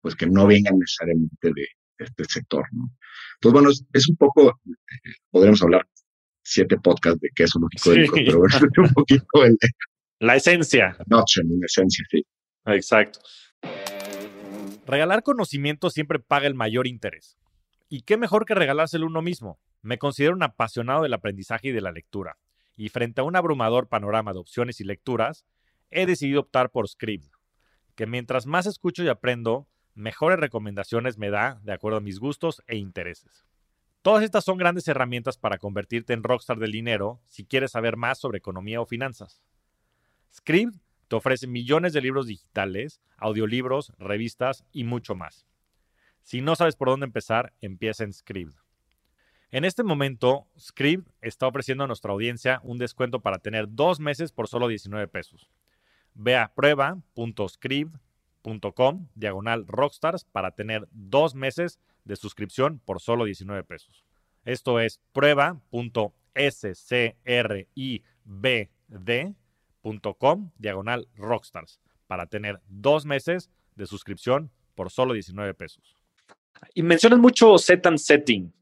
[0.00, 1.66] pues que no vengan necesariamente de,
[1.98, 2.90] este sector, ¿no?
[3.34, 5.86] Entonces, bueno, es, un poco, eh, podríamos hablar
[6.42, 9.56] siete podcasts de qué es un lógico pero bueno, es un poquito el,
[10.18, 10.96] la esencia.
[11.06, 12.24] No, en esencia, sí.
[12.66, 13.20] Exacto.
[14.86, 17.36] Regalar conocimiento siempre paga el mayor interés.
[17.88, 19.60] ¿Y qué mejor que regalárselo uno mismo?
[19.82, 22.38] Me considero un apasionado del aprendizaje y de la lectura.
[22.76, 25.44] Y frente a un abrumador panorama de opciones y lecturas,
[25.90, 27.32] he decidido optar por Script,
[27.94, 32.62] que mientras más escucho y aprendo, mejores recomendaciones me da de acuerdo a mis gustos
[32.66, 33.44] e intereses.
[34.02, 38.18] Todas estas son grandes herramientas para convertirte en rockstar del dinero si quieres saber más
[38.18, 39.42] sobre economía o finanzas.
[40.32, 40.76] Script
[41.08, 45.46] te ofrece millones de libros digitales, audiolibros, revistas y mucho más.
[46.22, 48.54] Si no sabes por dónde empezar, empieza en Script.
[49.50, 54.32] En este momento, Script está ofreciendo a nuestra audiencia un descuento para tener dos meses
[54.32, 55.48] por solo 19 pesos.
[56.14, 56.52] Ve a
[58.46, 64.04] prueba.script.com diagonal rockstars para tener dos meses de suscripción por solo 19 pesos.
[64.44, 67.10] Esto es prueba.script.com scribd.com,
[70.58, 75.96] diagonal rockstars, para tener dos meses de suscripción por solo 19 pesos.
[76.74, 78.52] Y mencionas mucho set and setting.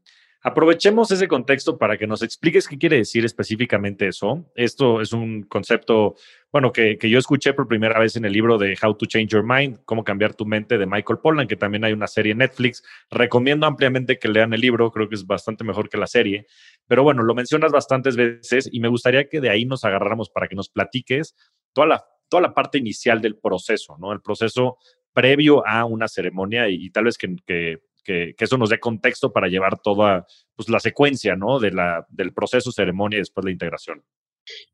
[0.47, 4.45] Aprovechemos ese contexto para que nos expliques qué quiere decir específicamente eso.
[4.53, 6.13] Esto es un concepto,
[6.51, 9.43] bueno, que, yo escuché por primera vez en el libro de How to Change Your
[9.43, 12.83] Mind, cómo cambiar tu mente de Michael Pollan, que también hay una serie en Netflix.
[13.09, 16.45] Recomiendo ampliamente que lean el libro, creo que es bastante mejor que la serie.
[16.85, 20.47] Pero bueno, lo mencionas bastantes veces y me gustaría que de ahí nos agarráramos para
[20.47, 21.35] que nos platiques
[21.73, 24.13] toda la, toda la parte inicial del proceso, ¿no?
[24.13, 24.77] El proceso
[25.11, 29.47] previo a una ceremonia y, tal vez que, que que, eso nos dé contexto para
[29.47, 31.59] llevar toda pues, la secuencia ¿no?
[31.59, 34.03] de la, del proceso, ceremonia y después la integración.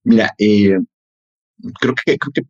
[0.03, 0.77] Mira, eh,
[1.79, 2.41] creo, que, creo que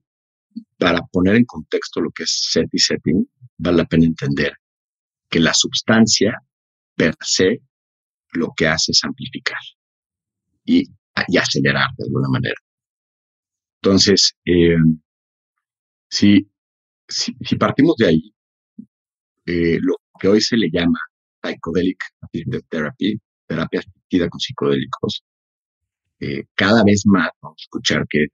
[0.78, 4.54] para poner en contexto lo que es set y setting, vale la pena entender
[5.30, 6.38] que la sustancia
[6.96, 7.62] per se
[8.34, 9.60] lo que hace es amplificar
[10.66, 10.84] y,
[11.28, 12.56] y acelerar de alguna manera.
[13.82, 14.76] Entonces, eh,
[16.10, 16.48] si,
[17.08, 18.34] si, partimos de ahí,
[19.46, 21.00] eh, lo, que hoy se le llama
[21.42, 25.24] psychedelic assisted therapy, terapia asistida con psicodélicos,
[26.56, 28.28] cada vez más vamos a escuchar que,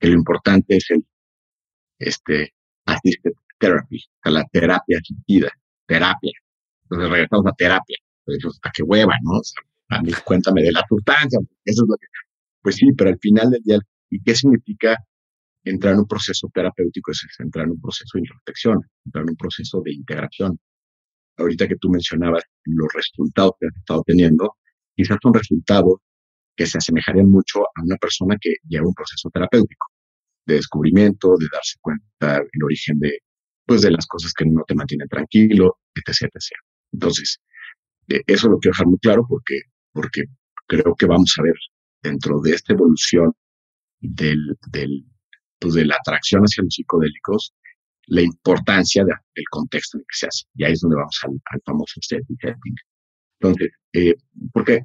[0.00, 1.04] lo importante es el
[1.98, 2.54] este,
[2.86, 5.50] assisted therapy, la terapia asistida,
[5.86, 6.32] terapia.
[6.84, 7.98] Entonces regresamos a terapia.
[8.24, 9.40] Pues, ¿a qué hueva, no?
[9.90, 12.06] a mí cuéntame de la sustancia, eso es lo que...
[12.62, 13.78] Pues sí, pero al final del día,
[14.10, 14.96] ¿y qué significa
[15.64, 17.10] entrar en un proceso terapéutico?
[17.10, 20.58] Es entrar en un proceso de introspección, entrar en un proceso de integración
[21.40, 24.56] ahorita que tú mencionabas los resultados que has estado teniendo,
[24.94, 25.94] quizás son resultados
[26.56, 29.86] que se asemejarían mucho a una persona que lleva un proceso terapéutico
[30.46, 33.18] de descubrimiento, de darse cuenta el origen de,
[33.66, 36.50] pues, de las cosas que no te mantienen tranquilo, etc., etc.
[36.92, 37.38] Entonces,
[38.08, 39.60] eso lo quiero dejar muy claro porque,
[39.92, 40.24] porque
[40.66, 41.54] creo que vamos a ver
[42.02, 43.32] dentro de esta evolución
[44.00, 45.04] del, del,
[45.58, 47.54] pues, de la atracción hacia los psicodélicos,
[48.10, 50.44] la importancia del contexto en el que se hace.
[50.56, 52.36] Y ahí es donde vamos al, famoso setting.
[53.38, 54.14] Entonces, eh,
[54.52, 54.80] porque,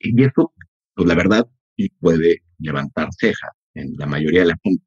[0.00, 0.52] y esto,
[0.94, 4.84] pues la verdad, sí puede levantar cejas en la mayoría de la gente.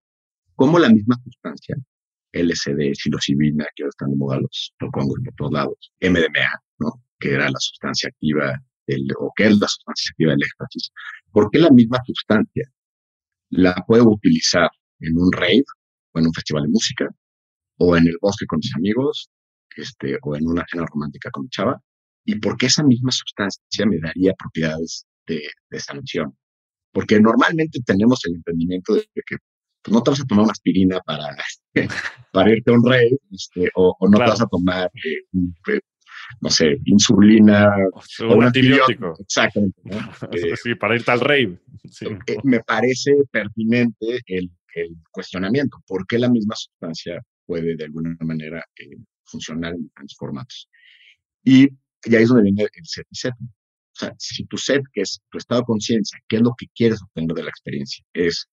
[0.56, 1.78] Como la misma sustancia,
[2.34, 7.02] LSD, psilocibina, que ahora están de moda los propongo en todos lados, MDMA, ¿no?
[7.18, 10.92] Que era la sustancia activa del, o que es la sustancia activa del éxtasis.
[11.32, 12.70] ¿Por qué la misma sustancia
[13.52, 15.64] la puedo utilizar en un rave
[16.12, 17.10] o en un festival de música
[17.80, 19.30] o en el bosque con mis amigos,
[19.76, 21.82] este, o en una cena romántica con mi chava,
[22.26, 26.38] y porque esa misma sustancia me daría propiedades de, de sanción.
[26.92, 29.38] Porque normalmente tenemos el entendimiento de que
[29.82, 31.36] pues, no te vas a tomar una aspirina para,
[32.34, 35.80] para irte a un rey, este, o, no te vas a tomar, eh, eh,
[36.42, 39.14] no sé, insulina o, un, antibiótico.
[39.20, 39.82] Exactamente.
[40.32, 41.58] Eh, sí, para irte al rey.
[42.44, 45.78] me parece pertinente el, el cuestionamiento.
[45.88, 50.70] ¿Por qué la misma sustancia puede de alguna manera eh, funcionar en diferentes formatos.
[51.44, 51.64] Y,
[52.16, 53.34] ahí es donde viene el set y set.
[53.42, 56.68] O sea, si tu set, que es tu estado de conciencia, qué es lo que
[56.76, 58.48] quieres obtener de la experiencia, es,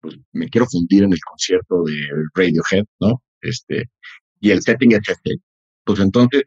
[0.00, 1.96] pues me quiero fundir en el concierto de
[2.34, 3.22] Radiohead, ¿no?
[3.42, 3.90] Este,
[4.40, 5.36] y el setting es este,
[5.84, 6.44] pues entonces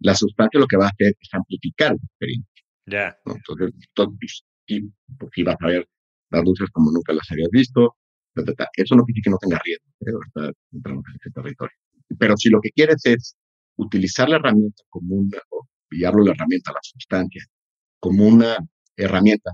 [0.00, 2.62] la sustancia lo que va a hacer es amplificar la experiencia.
[2.86, 3.16] Ya.
[3.24, 4.80] Entonces, y,
[5.18, 5.88] pues, vas a ver
[6.30, 7.94] las luces como nunca las habías visto,
[8.76, 10.52] eso no quiere que no tenga riesgo, ¿eh?
[10.72, 11.76] entramos en ese territorio.
[12.18, 13.36] Pero si lo que quieres es
[13.76, 15.38] utilizar la herramienta como una,
[15.90, 17.44] y la herramienta, la sustancia,
[18.00, 18.58] como una
[18.96, 19.52] herramienta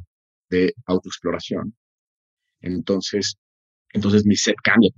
[0.51, 1.75] de autoexploración,
[2.61, 3.37] entonces,
[3.93, 4.91] entonces mi set cambia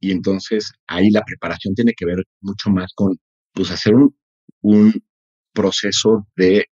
[0.00, 3.18] Y entonces ahí la preparación tiene que ver mucho más con,
[3.52, 4.16] pues, hacer un,
[4.62, 4.92] un
[5.52, 6.66] proceso de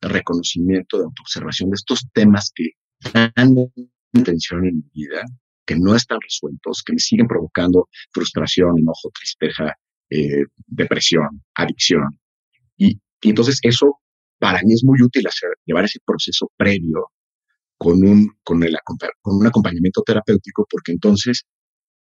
[0.00, 2.70] reconocimiento, de autoobservación de estos temas que
[3.00, 3.32] están
[4.22, 5.24] tensión en mi vida,
[5.66, 9.74] que no están resueltos, que me siguen provocando frustración, enojo, tristeza,
[10.10, 12.18] eh, depresión, adicción.
[12.76, 13.98] Y, entonces eso
[14.38, 17.10] para mí es muy útil hacer, llevar ese proceso previo
[17.78, 18.76] con un, con el,
[19.22, 21.44] con un acompañamiento terapéutico, porque entonces,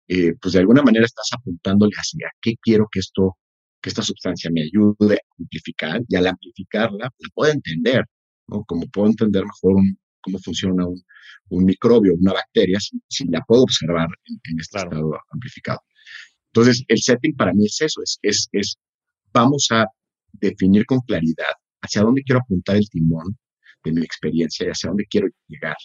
[0.08, 3.38] eh, pues de alguna manera estás apuntándole hacia qué quiero que esto,
[3.82, 8.06] que esta sustancia me ayude a amplificar y al amplificarla la puedo entender,
[8.48, 8.64] ¿no?
[8.66, 11.02] Como puedo entender mejor un, cómo funciona un,
[11.50, 15.80] un microbio, una bacteria, si, la puedo observar en, este estado amplificado.
[16.54, 18.78] Entonces, el setting para mí es eso, es, es, es,
[19.34, 19.86] vamos a
[20.34, 23.38] definir con claridad hacia dónde quiero apuntar el timón
[23.84, 25.76] de mi experiencia y hacia dónde quiero llegar.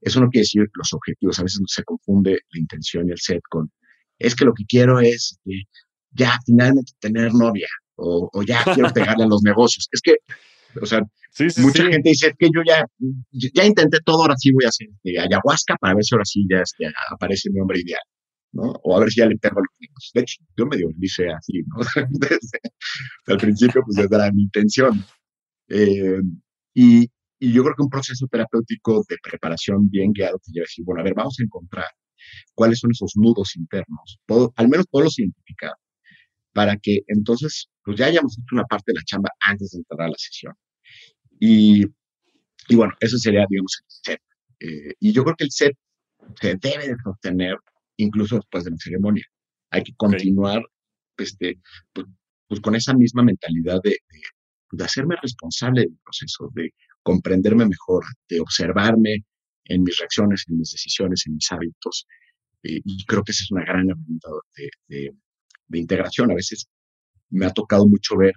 [0.00, 3.40] Eso no quiere decir los objetivos, a veces se confunde la intención y el set
[3.48, 3.70] con,
[4.18, 5.68] es que lo que quiero es este,
[6.12, 9.88] ya finalmente tener novia o, o ya quiero pegarle a los negocios.
[9.92, 10.16] Es que
[10.80, 11.00] O sea,
[11.58, 12.84] mucha gente dice que yo ya,
[13.54, 16.46] ya intenté todo, ahora sí voy a hacer este, ayahuasca para ver si ahora sí
[16.50, 18.02] ya este, aparece mi hombre ideal,
[18.52, 18.72] ¿no?
[18.82, 20.10] O a ver si ya le pego los niños.
[20.14, 21.76] De hecho, yo medio dice así, ¿no?
[22.10, 22.60] Desde,
[23.26, 25.04] al principio, pues esa era mi intención.
[25.68, 26.20] Eh,
[26.74, 30.68] y, y yo creo que un proceso terapéutico de preparación bien guiado te lleva a
[30.68, 31.86] decir, bueno, a ver, vamos a encontrar
[32.54, 34.18] cuáles son esos nudos internos,
[34.56, 35.72] al menos los identificar,
[36.58, 40.02] para que entonces pues ya hayamos hecho una parte de la chamba antes de entrar
[40.02, 40.54] a la sesión.
[41.38, 41.84] Y,
[42.68, 44.22] y bueno, eso sería, digamos, el set.
[44.58, 45.76] Eh, y yo creo que el set
[46.40, 47.54] se debe de sostener
[47.96, 49.24] incluso después de la ceremonia.
[49.70, 50.60] Hay que continuar
[51.16, 51.60] este,
[51.92, 52.08] pues,
[52.48, 54.20] pues, con esa misma mentalidad de, de,
[54.72, 59.24] de hacerme responsable del proceso, de comprenderme mejor, de observarme
[59.66, 62.04] en mis reacciones, en mis decisiones, en mis hábitos.
[62.64, 65.14] Eh, y creo que esa es una gran herramienta de, de,
[65.76, 66.30] integración.
[66.30, 66.68] A veces
[67.30, 68.32] me ha tocado mucho ver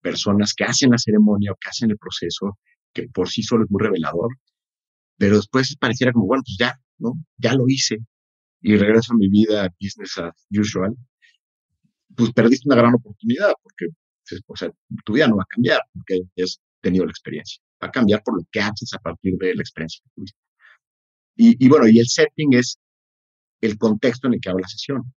[0.00, 2.58] personas que hacen la ceremonia o que hacen el proceso,
[2.92, 4.30] que por sí solo es muy revelador,
[5.16, 7.12] pero después pareciera como, bueno, pues ya, ¿no?
[7.38, 7.98] Ya lo hice
[8.60, 10.96] y regreso a mi vida business as usual.
[12.16, 13.86] Pues perdiste una gran oportunidad porque,
[14.46, 14.70] o sea,
[15.04, 17.62] tu vida no va a cambiar porque has tenido la experiencia.
[17.82, 20.38] Va a cambiar por lo que haces a partir de la experiencia que tuviste.
[21.34, 22.78] Y, bueno, y el setting es
[23.60, 25.12] el contexto en el que hago la sesión.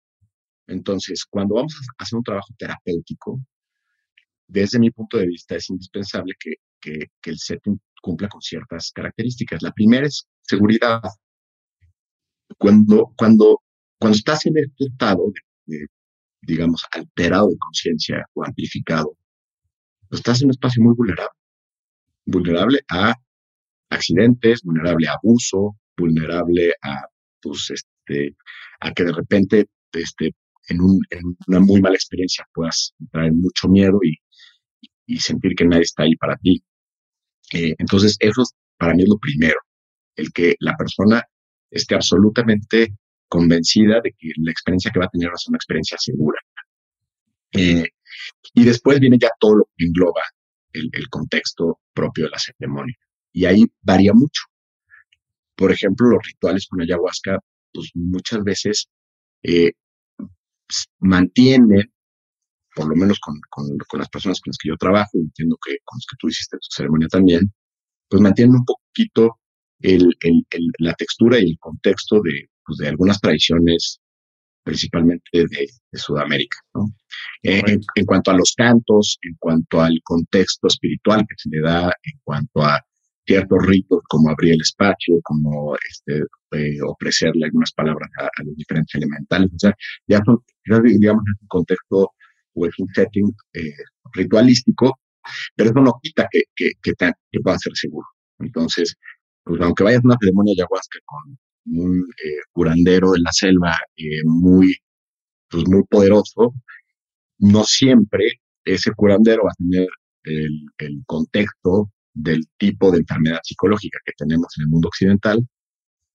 [0.67, 3.39] Entonces, cuando vamos a hacer un trabajo terapéutico,
[4.47, 9.62] desde mi punto de vista es indispensable que, que, el setting cumpla con ciertas características.
[9.62, 11.02] La primera es seguridad.
[12.58, 13.62] Cuando, cuando,
[13.97, 15.32] cuando estás en este estado,
[15.65, 15.88] de,
[16.41, 19.17] digamos, alterado de conciencia o amplificado,
[20.12, 21.39] estás en un espacio muy vulnerable.
[22.26, 23.15] Vulnerable a
[23.89, 27.06] accidentes, vulnerable a abuso, vulnerable a,
[27.41, 28.36] pues, este,
[28.80, 30.36] a que de repente, este,
[30.69, 34.17] en, un, en una muy mala experiencia puedas entrar en mucho miedo y,
[35.19, 36.63] sentir que nadie está ahí para ti.
[37.54, 38.43] Eh, entonces, eso
[38.78, 39.60] para mí es lo primero,
[40.15, 41.21] el que la persona
[41.69, 42.95] esté absolutamente
[43.28, 46.39] convencida de que la experiencia que va a tener va a ser una experiencia segura.
[47.52, 47.86] Eh,
[48.56, 50.21] y después viene ya todo lo que engloba
[50.71, 52.95] el, el, contexto propio de la ceremonia.
[53.32, 54.43] Y ahí varía mucho.
[55.56, 57.39] Por ejemplo, los rituales con ayahuasca,
[57.71, 58.88] pues muchas veces
[59.43, 59.73] eh,
[60.99, 61.91] mantienen,
[62.75, 65.77] por lo menos con, con, las personas con las que yo trabajo, y entiendo que
[65.83, 67.53] con las que tú hiciste tu ceremonia también,
[68.09, 69.39] pues mantienen un poquito
[69.79, 70.45] el, el,
[70.79, 73.99] la textura y el contexto de, pues, de algunas tradiciones,
[74.63, 76.57] principalmente de, Sudamérica.
[76.73, 76.86] ¿no?
[77.43, 81.62] Eh, en, en, cuanto a los cantos, en cuanto al contexto espiritual que se le
[81.62, 82.81] da, en cuanto a
[83.25, 88.93] ciertos ritos como abrir el espacio, como este, eh, ofrecerle algunas palabras a, los diferentes
[88.95, 89.49] elementales.
[89.55, 89.73] O sea,
[90.07, 92.12] ya son, digamos, es un contexto
[92.55, 93.73] o es un setting eh,
[94.13, 94.99] ritualístico,
[95.55, 98.07] pero eso no quita que, que, que, que, pueda ser seguro.
[98.39, 98.95] Entonces,
[99.43, 104.21] pues aunque vayas a una ceremonia ayahuasca con un eh, curandero en la selva eh,
[104.25, 104.75] muy,
[105.49, 106.53] pues muy poderoso,
[107.39, 109.88] no siempre ese curandero va a tener
[110.23, 115.47] el, el contexto del tipo de enfermedad psicológica que tenemos en el mundo occidental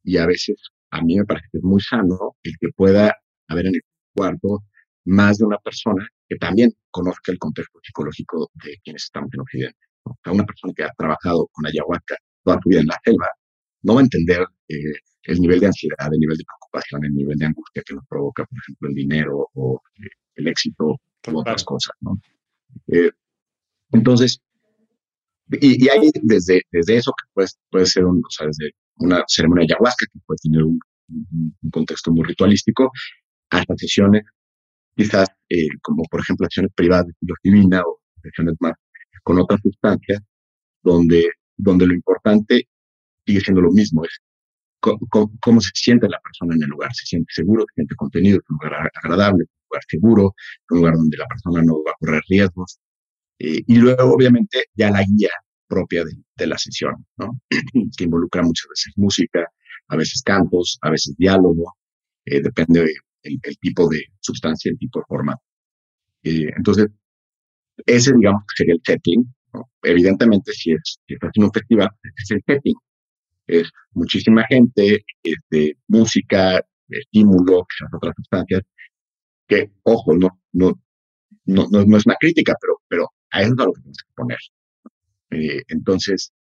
[0.05, 0.57] y a veces
[0.91, 3.15] a mí me parece que es muy sano el que pueda
[3.49, 3.83] haber en el
[4.15, 4.65] cuarto
[5.05, 9.79] más de una persona que también conozca el contexto psicológico de quienes estamos en Occidente.
[10.05, 13.29] O sea, una persona que ha trabajado con ayahuasca toda su vida en la selva
[13.83, 14.93] no va a entender eh,
[15.25, 18.45] el nivel de ansiedad, el nivel de preocupación, el nivel de angustia que nos provoca,
[18.45, 21.01] por ejemplo, el dinero o eh, el éxito o
[21.39, 21.95] otras cosas.
[22.01, 22.21] ¿no?
[22.89, 23.11] Eh,
[23.93, 24.41] entonces,
[25.53, 29.25] y, y hay desde, desde eso, que puede, puede ser un, o sea, desde una
[29.27, 32.91] ceremonia de ayahuasca, que puede tener un, un contexto muy ritualístico,
[33.51, 34.25] hasta sesiones,
[34.97, 38.75] quizás eh, como por ejemplo sesiones privadas de filosofía o sesiones más
[39.23, 40.21] con otras sustancias,
[40.83, 42.69] donde, donde lo importante
[43.27, 44.19] sigue siendo lo mismo, es
[44.81, 48.45] cómo, se siente la persona en el lugar, se siente seguro, se siente contenido, es
[48.49, 50.35] un lugar agradable, un lugar seguro,
[50.71, 52.79] un lugar donde la persona no va a correr riesgos,
[53.38, 55.31] eh, y luego, obviamente, ya la guía
[55.68, 57.40] propia de, la sesión, ¿no?
[57.96, 59.47] que involucra muchas veces música,
[59.89, 61.74] a veces cantos, a veces diálogo,
[62.24, 65.43] eh, depende del el tipo de sustancia, el tipo de formato.
[66.22, 66.89] Eh, entonces,
[67.86, 69.34] ese, digamos, sería el setting.
[69.53, 69.70] ¿no?
[69.82, 72.74] Evidentemente, si es, si estás en un festival, es el setting.
[73.47, 78.62] Es muchísima gente, es de música, estímulo, quizás otras sustancias,
[79.47, 80.72] que, ojo, no, no,
[81.47, 84.14] no, no, es una crítica, pero, pero a eso es a lo que tenemos que
[84.14, 84.39] poner.
[85.31, 86.33] Eh, entonces,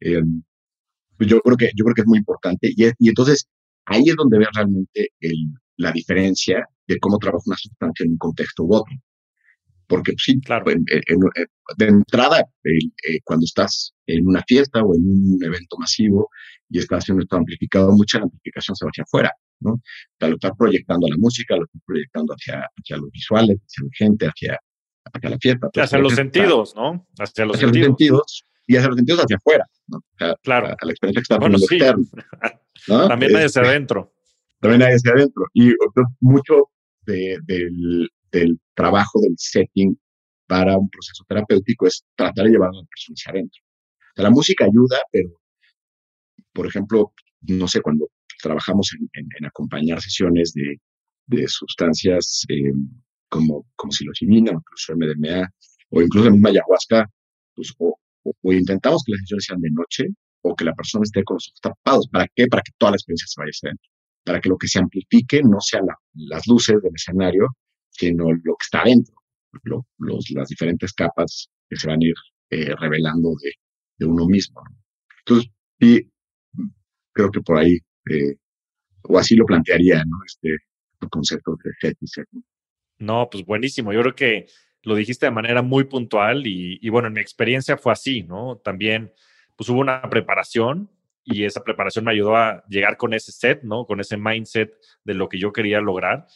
[0.00, 0.22] eh,
[1.16, 3.46] pues yo creo que yo creo que es muy importante y, y entonces
[3.86, 8.18] ahí es donde ves realmente el, la diferencia de cómo trabaja una sustancia en un
[8.18, 8.94] contexto u otro.
[9.86, 10.64] Porque pues, sí, claro.
[10.66, 16.30] de entrada, eh, cuando estás en una fiesta o en un evento masivo
[16.70, 19.72] y estás haciendo esto amplificado, mucha amplificación se va hacia afuera, ¿no?
[19.72, 19.82] O
[20.18, 23.84] sea, lo estás proyectando a la música, lo estás proyectando hacia, hacia los visuales, hacia
[23.84, 24.58] la gente, hacia,
[25.12, 25.70] hacia la fiesta.
[25.74, 27.06] hacia los sentidos, ¿no?
[27.18, 28.44] Hacia los, sentidos.
[28.66, 30.00] Y hacia los sentidos hacia afuera, ¿no?
[30.42, 30.68] claro.
[30.68, 31.76] A, la experiencia está bueno, sí.
[31.76, 32.04] externo.
[33.08, 34.12] También hay hacia este, adentro.
[34.60, 35.44] También hay hacia adentro.
[35.52, 35.72] Y
[36.20, 36.70] mucho
[37.02, 39.98] de, del, del trabajo del setting
[40.46, 43.62] para un proceso terapéutico es tratar de llevar a la persona hacia adentro.
[44.16, 45.40] la música ayuda, pero,
[46.52, 48.08] por ejemplo, no sé, cuando
[48.42, 50.78] trabajamos en, acompañar sesiones de,
[51.26, 52.72] de sustancias eh,
[53.28, 55.48] como, como psilocibina, o incluso MDMA,
[55.90, 57.10] o incluso la misma ayahuasca,
[57.54, 57.98] pues, o,
[58.52, 60.04] intentamos que las sesiones sean de noche,
[60.42, 62.08] o que la persona esté con los ojos tapados.
[62.08, 62.46] ¿Para qué?
[62.46, 63.90] Para que toda la experiencia se vaya hacia adentro.
[64.24, 67.48] Para que lo que se amplifique no sean las luces del escenario,
[67.90, 69.14] sino lo que está adentro,
[69.98, 72.14] los, las diferentes capas que se van a ir
[72.50, 74.62] eh, revelando de, uno mismo.
[75.20, 75.50] Entonces,
[75.80, 76.10] sí,
[77.12, 77.78] creo que por ahí,
[78.10, 78.36] eh,
[79.02, 80.16] o así lo plantearía, ¿no?
[80.26, 80.56] Este
[81.10, 82.28] concepto de set.
[82.98, 83.92] No, pues buenísimo.
[83.92, 84.46] Yo creo que
[84.82, 88.56] lo dijiste de manera muy puntual y, y, bueno, en mi experiencia fue así, ¿no?
[88.58, 89.12] También,
[89.56, 90.90] pues hubo una preparación
[91.24, 93.86] y esa preparación me ayudó a llegar con ese set, ¿no?
[93.86, 94.74] Con ese mindset
[95.04, 96.26] de lo que yo quería lograr.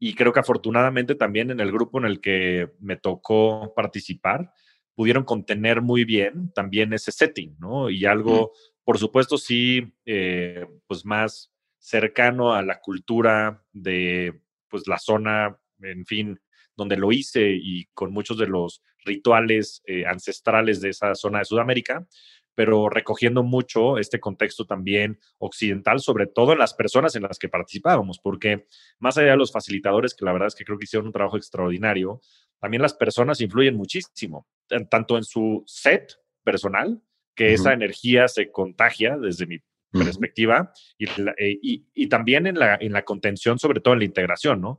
[0.00, 4.52] Y creo que afortunadamente también en el grupo en el que me tocó participar,
[4.94, 7.88] pudieron contener muy bien también ese setting, ¿no?
[7.88, 8.52] Y algo,
[8.84, 16.06] por supuesto, sí, eh, pues más cercano a la cultura de, pues, la zona, en
[16.06, 16.40] fin,
[16.76, 21.44] donde lo hice y con muchos de los rituales eh, ancestrales de esa zona de
[21.44, 22.06] Sudamérica,
[22.54, 27.48] pero recogiendo mucho este contexto también occidental, sobre todo en las personas en las que
[27.48, 28.66] participábamos, porque
[28.98, 31.36] más allá de los facilitadores, que la verdad es que creo que hicieron un trabajo
[31.36, 32.20] extraordinario,
[32.60, 34.46] también las personas influyen muchísimo,
[34.90, 36.14] tanto en su set
[36.44, 37.02] personal,
[37.34, 39.58] que esa energía se contagia desde mi
[39.92, 44.60] perspectiva eh, y, y, también en la, en la contención, sobre todo en la integración,
[44.60, 44.78] ¿no?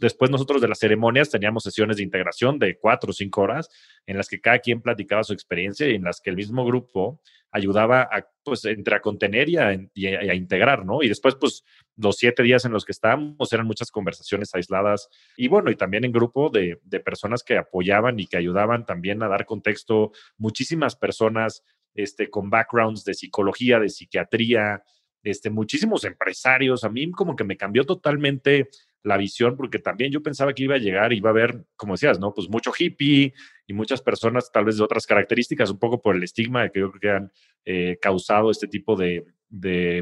[0.00, 3.68] Después nosotros de las ceremonias teníamos sesiones de integración de cuatro o cinco horas
[4.06, 7.20] en las que cada quien platicaba su experiencia y en las que el mismo grupo
[7.50, 11.02] ayudaba a, pues, entre a contener y a, a, integrar, ¿no?
[11.02, 11.64] Y después, pues,
[11.96, 16.04] los siete días en los que estábamos eran muchas conversaciones aisladas y bueno, y también
[16.04, 20.94] en grupo de, de personas que apoyaban y que ayudaban también a dar contexto, muchísimas
[20.96, 21.62] personas
[21.98, 24.84] este, con backgrounds de psicología, de psiquiatría,
[25.24, 26.84] este, muchísimos empresarios.
[26.84, 28.68] A mí como que me cambió totalmente
[29.02, 31.94] la visión porque también yo pensaba que iba a llegar y iba a haber, como
[31.94, 32.32] decías, ¿no?
[32.32, 33.34] Pues mucho hippie
[33.66, 36.92] y muchas personas tal vez de otras características, un poco por el estigma que yo
[36.92, 37.32] creo que han
[37.64, 39.24] eh, causado este tipo de,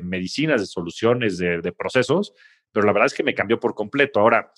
[0.02, 2.34] medicinas, de soluciones, de, de procesos,
[2.72, 4.20] pero la verdad es que me cambió por completo.
[4.20, 4.52] Ahora,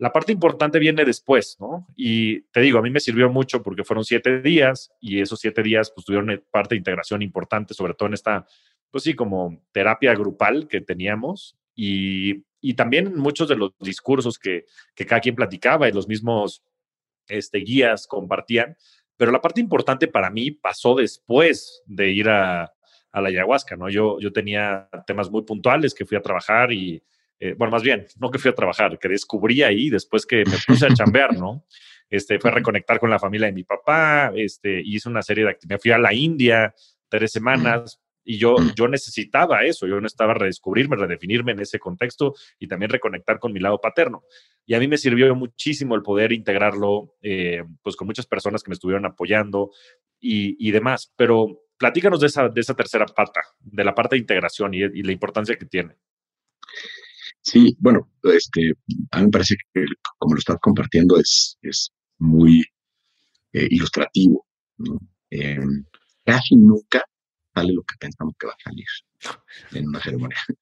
[0.00, 1.86] la parte importante viene después, ¿no?
[1.94, 5.62] Y te digo, a mí me sirvió mucho porque fueron siete días y esos siete
[5.62, 8.46] días pues tuvieron parte de integración importante, sobre todo en esta,
[8.90, 14.64] pues sí, como terapia grupal que teníamos y, y también muchos de los discursos que,
[14.94, 16.64] que cada quien platicaba y los mismos
[17.28, 18.78] este, guías compartían.
[19.18, 22.72] Pero la parte importante para mí pasó después de ir a,
[23.12, 23.90] a la ayahuasca, ¿no?
[23.90, 27.02] Yo, yo tenía temas muy puntuales que fui a trabajar y
[27.40, 30.56] eh, bueno, más bien, no que fui a trabajar, que descubrí ahí después que me
[30.66, 31.64] puse a chambear, ¿no?
[32.10, 35.50] Este, fue a reconectar con la familia de mi papá, este, hice una serie de
[35.50, 36.74] actividades, me fui a la India
[37.08, 42.66] tres semanas y yo, yo necesitaba eso, yo necesitaba redescubrirme, redefinirme en ese contexto y
[42.66, 44.24] también reconectar con mi lado paterno.
[44.66, 48.70] Y a mí me sirvió muchísimo el poder integrarlo, eh, pues con muchas personas que
[48.70, 49.70] me estuvieron apoyando
[50.18, 51.12] y, y demás.
[51.14, 55.02] Pero platícanos de esa, de esa tercera pata, de la parte de integración y, y
[55.02, 55.96] la importancia que tiene.
[57.42, 58.72] Sí, bueno, este,
[59.12, 59.84] a mí me parece que
[60.18, 62.62] como lo estás compartiendo es, es muy
[63.52, 64.46] eh, ilustrativo.
[65.30, 65.84] Em,
[66.24, 67.02] casi nunca
[67.54, 68.86] sale lo que pensamos que va a salir
[69.72, 70.38] en una ceremonia.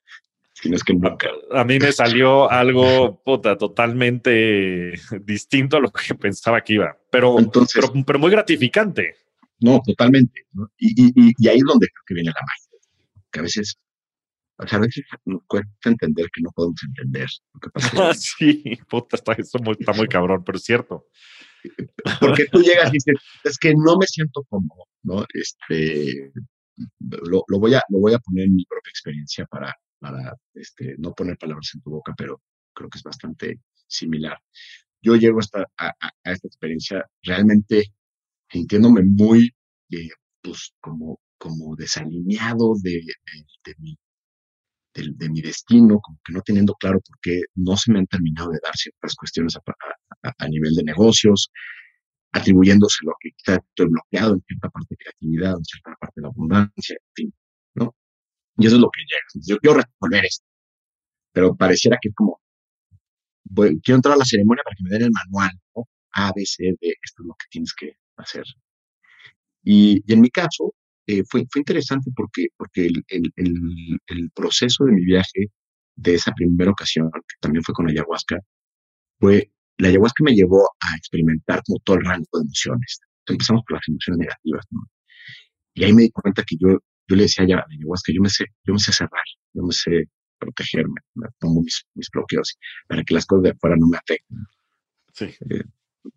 [0.61, 1.29] Si no es que nunca.
[1.53, 7.37] A mí me salió algo puta, totalmente distinto a lo que pensaba que iba, pero,
[8.05, 9.15] pero, muy gratificante.
[9.61, 10.49] No, totalmente.
[10.77, 13.23] Y, y, y, ahí es donde creo que viene la magia.
[13.31, 13.79] Que a veces
[14.59, 18.15] o sea, a veces nos cuesta entender que no podemos entender lo que pasa.
[18.15, 21.07] sí, puta, está, está muy cabrón, pero es cierto.
[22.21, 25.25] Porque tú llegas y dices, es que no me siento cómodo, ¿no?
[25.33, 26.33] Este,
[26.99, 30.97] lo, lo, voy a, lo voy a poner en mi propia experiencia para, para este,
[30.99, 32.41] no poner palabras en tu boca, pero
[32.75, 34.39] creo que es bastante similar.
[35.03, 37.93] Yo llego hasta a, a, esta experiencia realmente
[38.51, 39.55] sintiéndome muy,
[39.91, 40.09] eh,
[40.43, 43.15] pues, como, como desalineado de, de,
[43.65, 43.97] de, mi,
[44.95, 48.51] de, mi destino, como que no teniendo claro por qué no se me han terminado
[48.51, 51.51] de dar ciertas cuestiones a, nivel de negocios.
[52.33, 56.29] atribuyéndoselo que quizás estoy bloqueado en cierta parte de creatividad, en cierta parte de la
[56.29, 57.35] abundancia, en fin,
[57.75, 57.95] ¿no?
[58.59, 59.47] Y eso es lo que llega.
[59.47, 60.47] Yo quiero resolver esto,
[61.33, 62.41] pero pareciera que es como,
[63.83, 65.89] quiero entrar a la ceremonia para que me den el manual, ¿no?
[66.13, 68.45] A, B, C, D, esto es lo que tienes que hacer.
[69.63, 70.75] Y, y en mi caso,
[71.09, 73.33] eh, fue, fue interesante porque, porque el, el,
[74.09, 75.47] el, proceso de mi viaje
[75.97, 78.37] de esa primera ocasión, que también fue con ayahuasca,
[79.19, 83.01] fue, la ayahuasca me llevó a experimentar como todo el rango de emociones.
[83.27, 84.81] empezamos por las emociones negativas, ¿no?
[85.75, 86.79] Y ahí me di cuenta que yo,
[87.09, 89.73] yo le decía a la ayahuasca, yo me sé, yo me sé cerrar, yo me
[89.73, 90.05] sé
[90.39, 94.39] protegerme, me pongo mis, mis bloqueos para que las cosas de afuera no me afecten.
[95.15, 95.35] Sí.
[95.49, 95.65] Eh,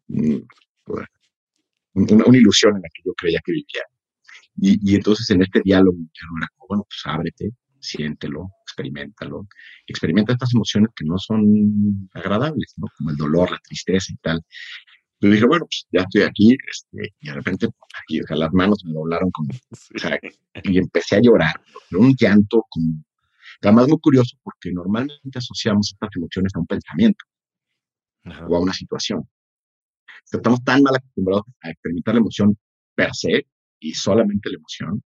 [0.07, 0.41] mm,
[1.93, 3.83] una, una, ilusión en la que yo creía que vivía.
[4.61, 5.97] Y, y entonces en este diálogo
[6.37, 9.47] era como, bueno, pues ábrete, siéntelo, experimentalo,
[9.87, 12.87] experimenta estas emociones que no son agradables, ¿no?
[12.97, 14.39] Como el dolor, la tristeza y tal.
[15.19, 17.67] Yo dije, bueno, pues ya estoy aquí, este, y de repente,
[18.03, 19.49] aquí, o sea, las manos me doblaron como,
[19.95, 20.19] o sea,
[20.63, 21.53] y empecé a llorar,
[21.91, 23.03] un llanto como,
[23.63, 27.25] además muy curioso porque normalmente asociamos estas emociones a un pensamiento
[28.47, 29.27] o a una situación.
[30.31, 32.57] Estamos tan mal acostumbrados a experimentar la emoción
[32.95, 33.47] per se
[33.81, 35.03] y solamente la emoción,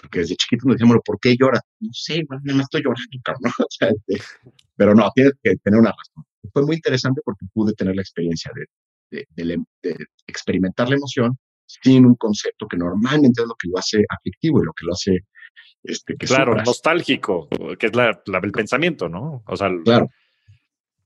[0.00, 1.60] porque desde chiquito nos decíamos, ¿por qué lloras?
[1.80, 3.52] No sé, bueno, nada más estoy llorando, cabrón.
[3.80, 4.24] Este,
[4.76, 6.24] pero no, tienes que tener una razón.
[6.52, 12.14] Fue muy interesante porque pude tener la experiencia de, de, experimentar la emoción sin un
[12.16, 15.18] concepto que normalmente es lo que lo hace aflictivo y lo que lo hace
[15.82, 19.42] este, que claro, nostálgico, que es la, el pensamiento, ¿no?
[19.46, 20.08] O sea, claro.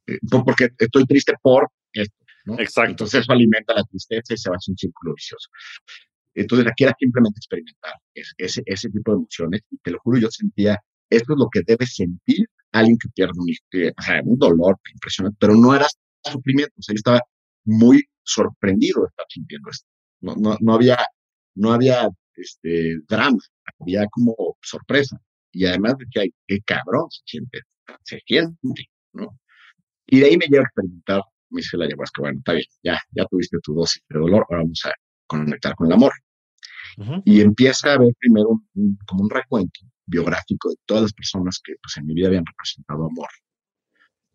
[0.07, 2.55] Eh, porque estoy triste por esto, ¿no?
[2.55, 2.91] Exacto.
[2.91, 5.49] Entonces eso alimenta la tristeza y se va a hacer un círculo vicioso.
[6.41, 10.79] Entonces aquí era simplemente experimentar ese, tipo de emociones y te lo juro, yo sentía,
[11.11, 13.33] esto es lo que debe sentir alguien que pierde
[14.05, 15.87] sea, un dolor impresionante, pero no era
[16.23, 17.21] sufrimiento, o sea, yo estaba
[17.65, 19.87] muy sorprendido de estar sintiendo esto.
[20.21, 20.99] No, no, no había,
[21.55, 23.39] no había este, drama,
[23.81, 25.21] había como sorpresa.
[25.51, 27.61] Y además de que hay, qué cabrón se siente,
[28.05, 29.39] se siente, ¿no?
[30.07, 32.99] Y de ahí me lleva a experimentar, me dice la ayahuasca, bueno, está bien, ya,
[33.11, 34.93] ya tuviste tu dosis de dolor, ahora vamos a
[35.27, 36.13] conectar con el amor.
[37.25, 38.61] Y empieza a ver primero
[39.07, 43.07] como un recuento biográfico de todas las personas que pues, en mi vida habían representado
[43.07, 43.29] amor.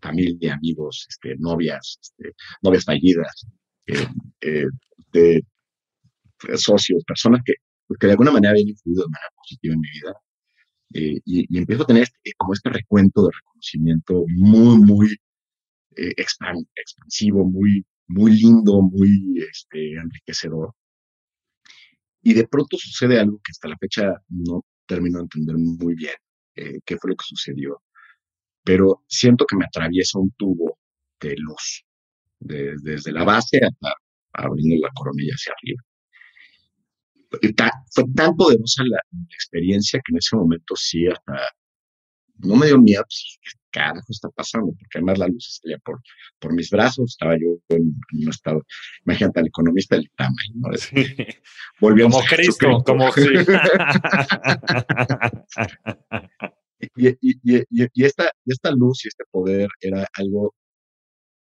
[0.01, 3.47] Familia, amigos, este, novias, este, novias fallidas,
[3.87, 4.07] eh,
[4.41, 4.65] eh,
[5.11, 5.43] de,
[6.55, 7.53] socios, personas que,
[7.87, 10.13] pues, que de alguna manera habían influido de manera positiva en mi vida.
[10.93, 15.17] Eh, y, empiezo a tener este, como este recuento de reconocimiento muy, muy
[15.95, 20.73] expansivo, muy, muy lindo, muy este, enriquecedor.
[22.23, 26.15] Y de pronto sucede algo que hasta la fecha no termino de entender muy bien
[26.55, 27.81] eh, qué fue lo que sucedió.
[28.63, 30.77] Pero siento que me atraviesa un tubo
[31.19, 31.85] de luz,
[32.39, 33.93] desde la base hasta
[34.33, 35.83] abriendo la coronilla hacia arriba.
[37.91, 38.99] fue tan poderosa la,
[39.29, 41.49] experiencia que en ese momento sí hasta
[42.43, 44.71] no me dio miedo, pues, ¿qué carajo está pasando?
[44.77, 46.01] Porque además la luz salía por,
[46.39, 48.61] por mis brazos, estaba yo en, un estado,
[49.05, 50.69] imagínate al economista del tamaño, ¿no?
[52.09, 53.21] como Cristo, como sí.
[56.95, 60.53] y, y, y, y, esta, esta luz y este poder era algo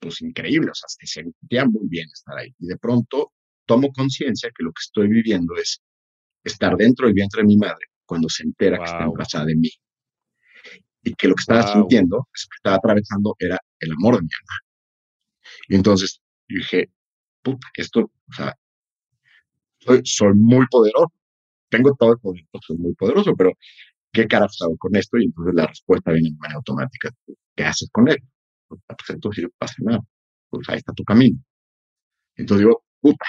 [0.01, 2.55] pues increíble, o sea, se sentía muy bien estar ahí.
[2.59, 3.33] Y de pronto
[3.67, 5.81] tomo conciencia que lo que estoy viviendo es
[6.45, 9.71] estar dentro del vientre de mi madre cuando se entera que está embarazada de mí
[11.09, 14.29] y que lo que estaba sintiendo, lo que estaba atravesando era el amor de mi
[14.41, 14.57] alma.
[15.69, 16.91] Y entonces dije,
[17.43, 18.55] puta, esto, o sea,
[19.79, 21.13] soy, soy muy poderoso,
[21.71, 23.53] tengo todo el poder, soy muy poderoso, pero
[24.13, 25.19] ¿qué carajo hago con esto?
[25.19, 27.11] Y entonces la respuesta viene de manera automática,
[27.57, 28.19] ¿qué haces con él?
[28.69, 30.01] Pues, ah, pues entonces no pasa nada,
[30.51, 31.39] pues ahí está tu camino.
[32.37, 33.27] Entonces digo, puta,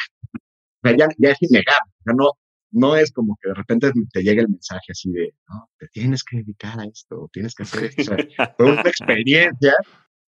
[0.84, 2.32] ya, ya es innegable, ya no,
[2.72, 6.24] no es como que de repente te llegue el mensaje así de, no, te tienes
[6.24, 8.16] que dedicar a esto, tienes que hacer esto.
[8.58, 9.74] fue una experiencia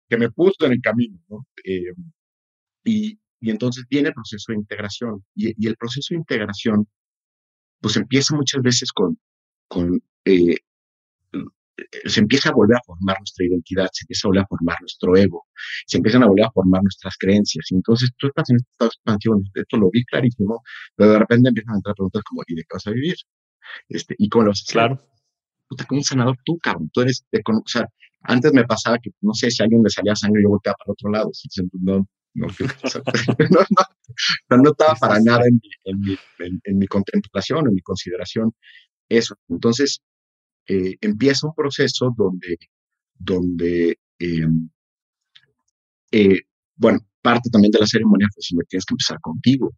[0.10, 1.46] que me puso en el camino, ¿no?
[1.64, 1.94] Eh,
[2.84, 5.24] y, y, entonces viene el proceso de integración.
[5.36, 6.88] Y, y, el proceso de integración,
[7.80, 9.18] pues empieza muchas veces con,
[9.68, 10.58] con eh,
[12.06, 15.16] se empieza a volver a formar nuestra identidad, se empieza a volver a formar nuestro
[15.18, 15.46] ego,
[15.88, 17.66] se empiezan a volver a formar nuestras creencias.
[17.72, 20.62] Entonces tú estás en esta expansión, esto lo vi clarísimo,
[20.96, 23.16] pero de repente empiezan a entrar preguntas como, ¿y de qué vas a vivir?
[23.90, 24.74] Este, ¿Y cómo lo vas a hacer?
[24.74, 25.02] Claro.
[25.68, 27.88] Puta, como un sanador tú, cabrón, tú eres, de, o sea,
[28.22, 30.92] antes me pasaba que, no sé, si a alguien le salía sangre, yo volteaba para
[30.92, 31.32] otro lado,
[31.82, 32.06] no,
[32.36, 32.48] no,
[34.50, 36.18] no, no, estaba para nada en mi, en, mi,
[36.64, 38.54] en mi contemplación, en mi consideración
[39.10, 39.36] eso.
[39.50, 40.02] Entonces,
[40.68, 42.58] eh, empieza un proceso donde,
[43.20, 44.70] donde em,
[46.12, 46.42] eh,
[46.76, 49.74] bueno, parte también de la ceremonia fue si me tienes que empezar contigo.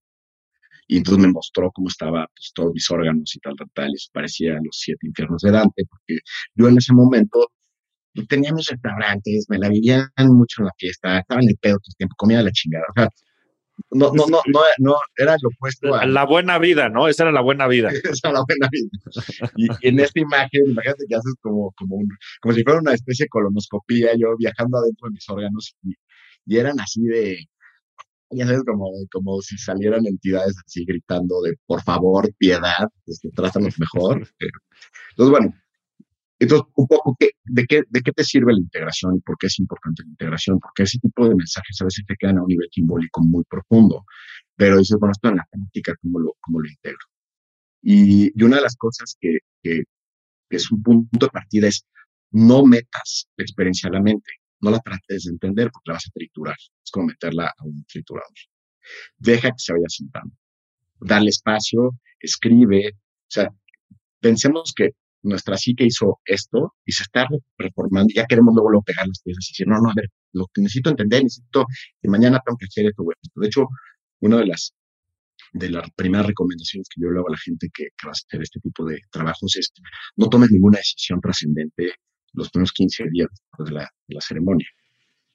[0.87, 3.89] Y entonces me mostró cómo estaba pues, todos mis órganos y tal, tal, tal.
[3.91, 6.19] Y eso parecía los siete infiernos de Dante, porque
[6.55, 7.51] yo en ese momento
[8.13, 11.77] pues, tenía mis restaurantes, me la vivían mucho en la fiesta, estaba en el pedo
[11.77, 12.85] todo el tiempo, comía la chingada.
[12.89, 13.09] O sea,
[13.91, 16.05] no, no, no, no, no era lo opuesto a...
[16.05, 17.07] La buena vida, ¿no?
[17.07, 17.89] Esa era la buena vida.
[18.03, 18.89] Esa era la buena vida.
[19.55, 22.09] Y, en esta imagen, imagínate que haces como, como, un,
[22.41, 25.93] como si fuera una especie de colonoscopía, yo viajando adentro de mis órganos y,
[26.45, 27.37] y eran así de,
[28.31, 33.79] ya sabes, como, como si salieran entidades así gritando de por favor, piedad, este, trátanos
[33.79, 34.27] mejor.
[35.11, 35.53] Entonces, bueno,
[36.39, 37.15] entonces, un poco,
[37.45, 40.59] de, qué, ¿de te sirve la integración y por qué es importante la integración?
[40.59, 44.03] Porque ese tipo de mensajes a veces te quedan a un nivel simbólico muy profundo,
[44.55, 46.99] pero dices, bueno, esto en la práctica, ¿cómo lo, cómo lo integro?
[47.81, 49.83] Y, una de las cosas que, que,
[50.49, 51.85] que, es un punto de partida es
[52.31, 56.07] no metas la experiencia a la mente, no la trates de entender porque la vas
[56.07, 58.33] a triturar, es como meterla a un triturador.
[59.17, 60.35] Deja que se vaya sentando,
[60.99, 63.49] dale espacio, escribe, o sea,
[64.19, 64.91] pensemos que
[65.25, 69.49] nuestra psique hizo esto y se está reformando, ya queremos luego, luego pegar las piezas
[69.49, 71.65] y decir, no, no, a ver, lo que necesito entender, necesito
[72.01, 73.03] que mañana tengo que hacer esto.
[73.35, 73.67] De hecho,
[74.21, 74.73] una de las,
[75.53, 78.41] de las primeras recomendaciones que yo le hago a la gente que, va a hacer
[78.41, 79.71] este tipo de trabajos es
[80.15, 81.93] no tomes ninguna decisión trascendente
[82.33, 84.67] los primeros 15 días de la, de la ceremonia.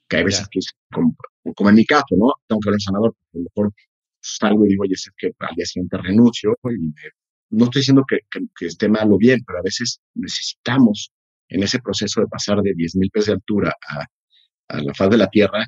[0.09, 1.17] Que hay veces que es como,
[1.55, 2.33] como, en mi caso, ¿no?
[2.47, 3.73] Tengo que ver un sanador, a lo mejor
[4.21, 6.93] salgo y digo, oye, es que al día siguiente renuncio y me
[7.51, 8.21] no estoy diciendo que,
[8.67, 11.13] esté mal o bien, pero a veces necesitamos
[11.49, 15.29] en ese proceso de pasar de 10.000 pies de altura a, la faz de la
[15.29, 15.67] Tierra,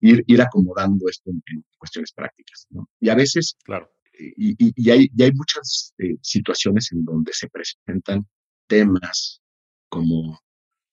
[0.00, 2.66] ir, ir acomodando esto en, cuestiones prácticas.
[2.98, 3.90] Y a veces, claro.
[4.18, 8.26] y, y, hay, hay, muchas eh, situaciones en donde se presentan
[8.66, 9.40] temas
[9.88, 10.40] como,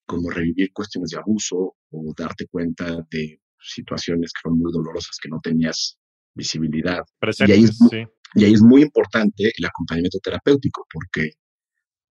[0.06, 5.30] como revivir cuestiones de abuso o darte cuenta de situaciones que son muy dolorosas que
[5.30, 5.98] no tenías
[6.34, 7.04] visibilidad.
[7.40, 8.06] y ahí es, sí.
[8.36, 11.32] Y ahí es muy importante el acompañamiento terapéutico, porque,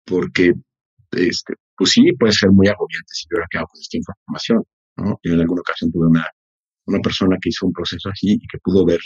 [0.04, 0.54] porque
[1.12, 4.64] este, pues sí, puede ser muy agobiante si yo hubiera quedado con esta información.
[4.96, 5.20] ¿no?
[5.22, 6.26] Yo en alguna ocasión tuve una,
[6.86, 9.00] una persona que hizo un proceso así y que pudo ver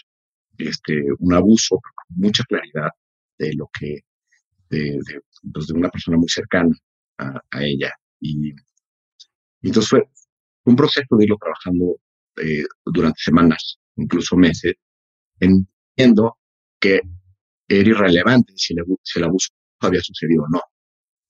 [0.58, 2.90] este, un abuso con mucha claridad
[3.38, 4.00] de lo que,
[4.70, 5.20] de, de,
[5.52, 6.74] pues de una persona muy cercana
[7.18, 7.92] a, a ella.
[8.20, 8.54] Y, y,
[9.62, 10.02] entonces fue
[10.64, 11.96] un proceso de irlo trabajando
[12.42, 14.74] eh, durante semanas, incluso meses,
[15.38, 16.36] entiendo
[16.84, 17.00] que
[17.66, 19.48] era irrelevante si el, abuso
[19.80, 20.60] había sucedido o no.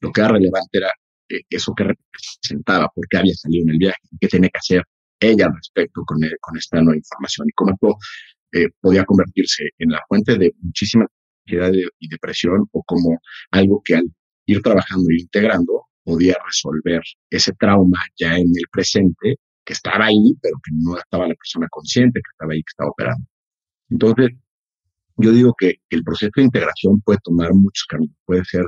[0.00, 0.90] Lo que era relevante era
[1.28, 4.82] eh, eso que representaba, por qué había salido en el viaje, qué tenía que hacer
[5.20, 7.96] ella al respecto con, con esta nueva información y cómo esto
[8.52, 11.06] eh, podía convertirse en la fuente de muchísima
[11.46, 13.20] ansiedad y depresión o como
[13.52, 14.04] algo que al
[14.46, 17.00] ir trabajando e integrando podía resolver
[17.30, 21.68] ese trauma ya en el presente que estaba ahí, pero que no estaba la persona
[21.70, 23.24] consciente que estaba ahí, que estaba operando.
[23.88, 24.30] Entonces,
[25.16, 28.16] yo digo que el proceso de integración puede tomar muchos caminos.
[28.24, 28.64] Puede ser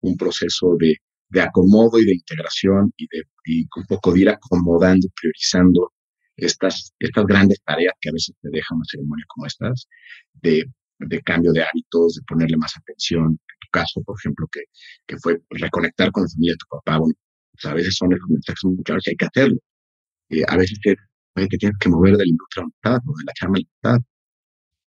[0.00, 0.96] un proceso de,
[1.28, 5.92] de acomodo y de integración y, de, y un poco de ir acomodando, priorizando
[6.36, 9.86] estas, estas grandes tareas que a veces te deja una ceremonia como estas,
[10.42, 10.64] de,
[10.98, 13.26] de cambio de hábitos, de ponerle más atención.
[13.26, 14.62] En tu caso, por ejemplo, que,
[15.06, 16.98] que fue reconectar con la familia de tu papá.
[16.98, 17.14] Bueno,
[17.52, 19.58] pues a veces son esos mensajes muy claros que hay que hacerlo.
[20.30, 20.96] Eh, a veces te,
[21.34, 23.98] que tienes que mover de la industria o de la chama a la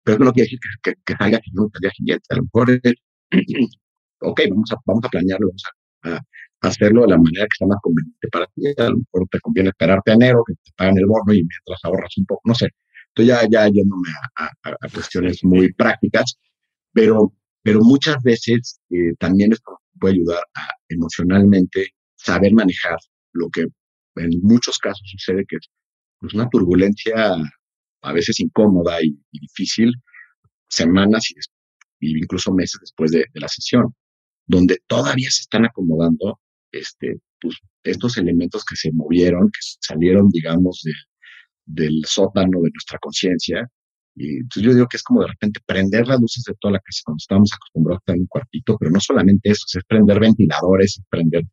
[0.10, 2.26] pero eso no quiere decir que, que, que salga al día siguiente.
[2.30, 2.94] A lo mejor es,
[4.22, 5.64] ok, vamos a, vamos a planearlo, vamos
[6.04, 6.22] a,
[6.62, 8.66] hacerlo de la manera que sea más conveniente para ti.
[8.78, 11.80] A lo mejor te conviene esperarte a enero, que te paguen el bono y mientras
[11.84, 12.70] ahorras un poco, no sé.
[13.10, 16.40] Entonces ya, ya yéndome a, a, a cuestiones muy prácticas,
[16.92, 17.32] pero,
[17.62, 22.98] pero muchas veces eh, también esto puede ayudar a emocionalmente saber manejar
[23.34, 23.68] lo que
[24.16, 25.70] en muchos casos sucede que es
[26.20, 27.36] pues, una turbulencia
[28.02, 29.94] a veces incómoda y, difícil,
[30.68, 31.30] semanas
[32.00, 33.94] y, incluso meses después de, la sesión,
[34.46, 36.40] donde todavía se están acomodando
[36.72, 40.84] este, pues, estos elementos que se movieron, que salieron, digamos,
[41.66, 43.68] del sótano de nuestra conciencia.
[44.16, 46.80] Y entonces yo digo que es como de repente prender las luces de toda la
[46.80, 50.20] casa cuando estábamos acostumbrados a estar en un cuartito, pero no solamente eso, es prender
[50.20, 51.44] ventiladores, es prender.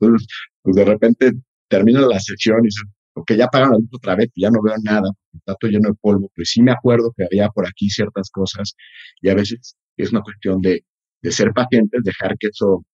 [0.00, 0.28] Entonces,
[0.62, 1.32] pues de repente
[1.68, 2.84] termina la sesión y dices,
[3.14, 5.94] porque ya apagaron la luz otra vez, ya no veo nada, está todo lleno de
[5.94, 8.74] polvo, pues sí me acuerdo que había por aquí ciertas cosas
[9.22, 10.84] y a veces es una cuestión de,
[11.22, 12.84] de ser pacientes, dejar que eso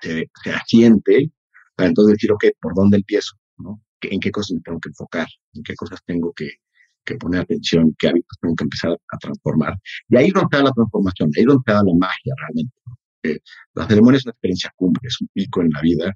[0.00, 1.30] se, se asiente,
[1.76, 3.36] para entonces decir, ok, ¿por dónde empiezo?
[3.58, 3.82] ¿no?
[4.00, 5.28] ¿En qué cosas me tengo que enfocar?
[5.54, 6.50] ¿En qué cosas tengo que,
[7.04, 7.94] que poner atención?
[7.98, 9.74] ¿Qué hábitos tengo que empezar a, transformar?
[10.08, 12.74] Y ahí es donde está la transformación, ahí es donde está la magia realmente.
[13.24, 13.38] Eh,
[13.74, 16.12] la ceremonia es una experiencia cumbre, es un pico en la vida,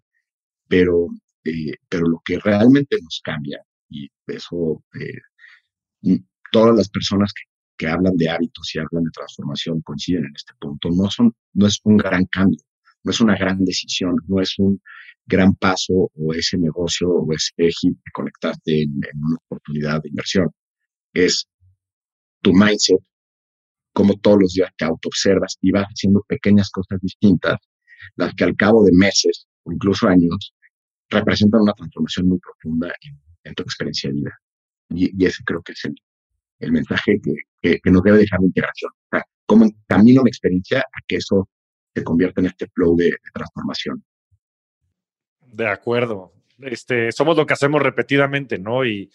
[0.68, 1.09] pero
[1.49, 6.21] eh, pero lo que realmente nos cambia, y eso eh,
[6.53, 7.43] todas las personas que,
[7.77, 10.91] que hablan de hábitos y hablan de transformación coinciden en este punto.
[10.91, 12.61] No, son, no es un gran cambio,
[13.05, 14.81] no es una gran decisión, no es un
[15.27, 20.09] gran paso o ese negocio o ese hit de conectarte en, en una oportunidad de
[20.09, 20.51] inversión.
[21.13, 21.47] Es
[22.43, 23.01] tu mindset,
[23.93, 27.59] como todos los días te autoobservas y vas haciendo pequeñas cosas distintas,
[28.17, 30.55] las que al cabo de meses o incluso años
[31.11, 32.93] representan una transformación muy profunda
[33.45, 34.39] en, tu experiencia de vida.
[34.91, 35.95] Y, ese creo que es el,
[36.61, 38.91] el mensaje que, que, nos debe dejar la integración.
[38.91, 41.49] O sea, cómo camino mi experiencia a que eso
[41.95, 44.05] se convierta en este flow de, transformación.
[45.41, 46.33] De acuerdo.
[46.59, 48.85] Este, somos lo que hacemos repetidamente, ¿no?
[48.85, 49.11] Y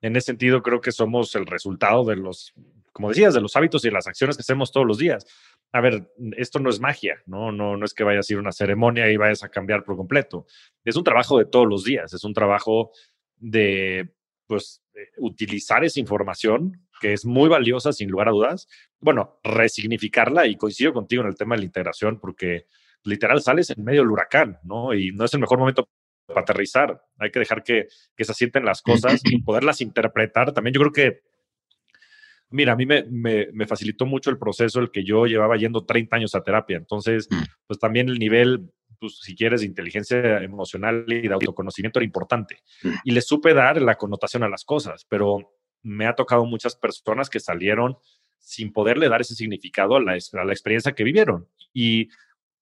[0.00, 2.54] en ese sentido creo que somos el resultado de los,
[2.96, 5.26] como decías, de los hábitos y las acciones que hacemos todos los días.
[5.70, 7.52] A ver, esto no es magia, ¿no?
[7.52, 9.96] No, no es que vayas a ir a una ceremonia y vayas a cambiar por
[9.96, 10.46] completo.
[10.82, 12.92] Es un trabajo de todos los días, es un trabajo
[13.36, 14.14] de,
[14.46, 14.82] pues,
[15.18, 18.66] utilizar esa información que es muy valiosa, sin lugar a dudas.
[18.98, 22.64] Bueno, resignificarla y coincido contigo en el tema de la integración porque
[23.04, 24.94] literal sales en medio del huracán, ¿no?
[24.94, 25.86] Y no es el mejor momento
[26.24, 27.04] para aterrizar.
[27.18, 30.54] Hay que dejar que, que se asienten las cosas y poderlas interpretar.
[30.54, 31.35] También yo creo que,
[32.50, 36.16] mira, a mí me, me, facilitó mucho el proceso el que yo llevaba yendo 30
[36.16, 36.76] años a terapia.
[36.76, 37.42] Entonces, mm.
[37.66, 42.58] pues también el nivel, pues si quieres, de inteligencia emocional y de autoconocimiento era importante.
[42.82, 42.90] Mm.
[43.04, 47.30] Y le supe dar la connotación a las cosas, pero me ha tocado muchas personas
[47.30, 47.96] que salieron
[48.38, 51.48] sin poderle dar ese significado a la, a la experiencia que vivieron.
[51.72, 52.08] Y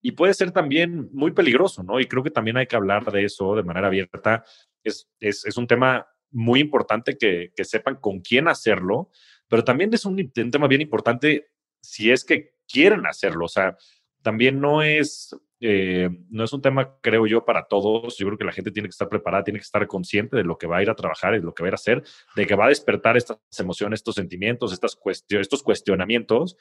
[0.06, 1.98] y puede ser también muy peligroso, ¿no?
[1.98, 4.44] Y creo que también hay que hablar de eso de manera abierta.
[4.82, 9.10] Es, es, es un tema muy importante que, que, sepan con quién hacerlo,
[9.54, 11.46] pero también es un, un, tema bien importante
[11.80, 13.44] si es que quieren hacerlo.
[13.44, 13.76] O sea,
[14.20, 15.30] también no es,
[15.60, 18.18] eh, no es un tema, creo yo, para todos.
[18.18, 20.58] Yo creo que la gente tiene que estar preparada, tiene que estar consciente de lo
[20.58, 22.02] que va a ir a trabajar de lo que va a ir a hacer,
[22.34, 24.98] de que va a despertar estas emociones, estos sentimientos, estas
[25.28, 26.56] estos cuestionamientos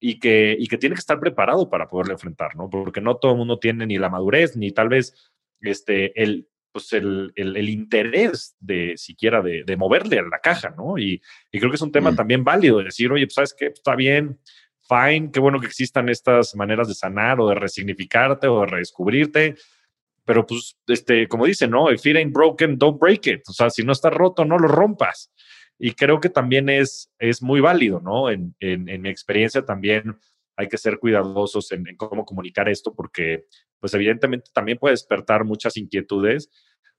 [0.00, 2.70] y que, y que tiene que estar preparado para poderlo enfrentar, ¿no?
[2.70, 5.30] Porque no todo el mundo tiene ni la madurez, ni tal vez
[5.60, 10.98] este, el, pues el, el, interés de siquiera de, de, moverle a la caja, ¿no?
[10.98, 12.16] Y, y creo que es un tema mm.
[12.16, 14.38] también válido de decir, oye, pues sabes qué, está bien,
[14.90, 19.56] fine, qué bueno que existan estas maneras de sanar o de resignificarte o de redescubrirte,
[20.24, 21.90] pero pues, este, como dice, ¿no?
[21.90, 23.42] If it ain't broken, don't break it.
[23.48, 25.32] O sea, si no está roto, no lo rompas.
[25.78, 28.30] Y creo que también es, es muy válido, ¿no?
[28.30, 30.18] En, en, mi experiencia también
[30.56, 33.46] hay que ser cuidadosos en, cómo comunicar esto porque,
[33.78, 36.50] pues evidentemente también puede despertar muchas inquietudes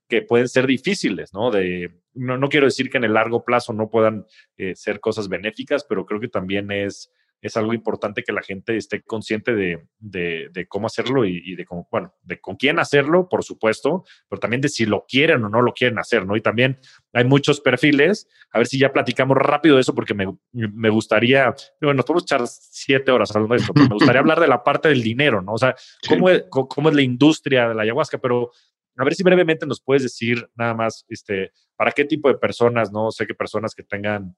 [0.08, 1.50] que pueden ser difíciles, ¿no?
[1.50, 4.26] De, no, no quiero decir que en el largo plazo no puedan
[4.56, 7.10] eh, ser cosas benéficas, pero creo que también es
[7.42, 11.88] es algo importante que la gente esté consciente de, de, cómo hacerlo y, de cómo,
[11.90, 15.60] bueno, de con quién hacerlo, por supuesto, pero también de si lo quieren o no
[15.60, 16.36] lo quieren hacer, ¿no?
[16.36, 16.78] Y también
[17.12, 21.52] hay muchos perfiles, a ver si ya platicamos rápido de eso, porque me, me gustaría,
[21.80, 24.62] bueno, nos podemos echar siete horas hablando de esto, pero me gustaría hablar de la
[24.62, 25.54] parte del dinero, ¿no?
[25.54, 25.74] O sea,
[26.08, 28.52] cómo, es, cómo es la industria de la ayahuasca, pero
[28.96, 32.92] a ver si brevemente nos puedes decir nada más, este, para qué tipo de personas,
[32.92, 33.10] ¿no?
[33.10, 34.36] Sé que personas que tengan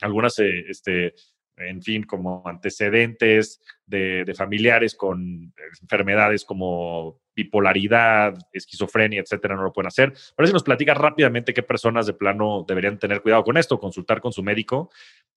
[0.00, 1.14] algunas, eh, este,
[1.56, 9.88] en fin, como antecedentes de, familiares con enfermedades como bipolaridad, esquizofrenia, etcétera, no lo pueden
[9.88, 10.12] hacer.
[10.36, 14.20] Pero si nos platica rápidamente qué personas de plano deberían tener cuidado con esto, consultar
[14.20, 14.90] con su médico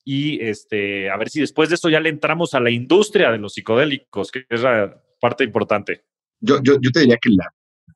[0.04, 3.38] y este, a ver si después de esto ya le entramos a la industria de
[3.38, 6.06] los psicodélicos, que es la parte importante.
[6.40, 7.30] Yo, yo, yo te diría que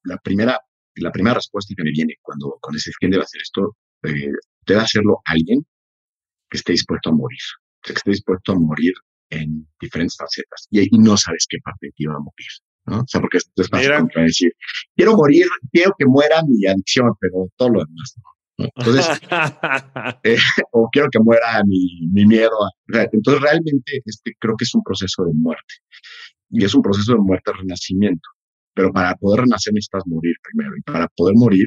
[0.04, 0.60] la, primera,
[0.96, 4.32] la primera respuesta que me viene cuando, cuando se quién debe hacer esto, eh,
[4.66, 5.66] debe hacerlo alguien
[6.50, 7.40] que esté dispuesto a morir
[7.84, 8.94] que esté dispuesto a morir
[9.30, 12.54] en diferentes facetas y ahí no sabes qué parte te iba a morir.
[12.86, 13.00] ¿no?
[13.00, 14.52] O sea, porque esto es fácil decir,
[14.96, 18.34] quiero morir, quiero que muera mi adicción, pero todo lo demás no.
[18.58, 19.08] Entonces,
[20.24, 20.38] eh,
[20.72, 22.56] o quiero que muera mi, mi miedo.
[22.88, 25.74] entonces, realmente, este creo que es un proceso de muerte.
[26.50, 28.30] Y es un proceso de muerte-renacimiento.
[28.76, 30.76] Pero para poder renacer necesitas morir primero.
[30.78, 31.66] Y para poder morir,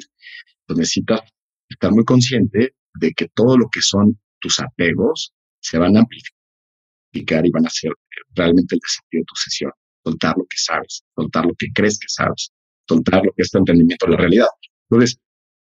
[0.66, 1.20] pues necesitas
[1.68, 5.34] estar muy consciente de que todo lo que son tus apegos
[5.66, 7.92] se van a amplificar y van a ser
[8.34, 9.72] realmente el desafío de tu sesión.
[10.04, 12.52] Soltar lo que sabes, soltar lo que crees que sabes,
[12.88, 14.48] soltar lo que es tu entendimiento de la realidad.
[14.88, 15.18] Entonces,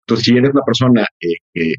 [0.07, 1.75] entonces si eres una persona que,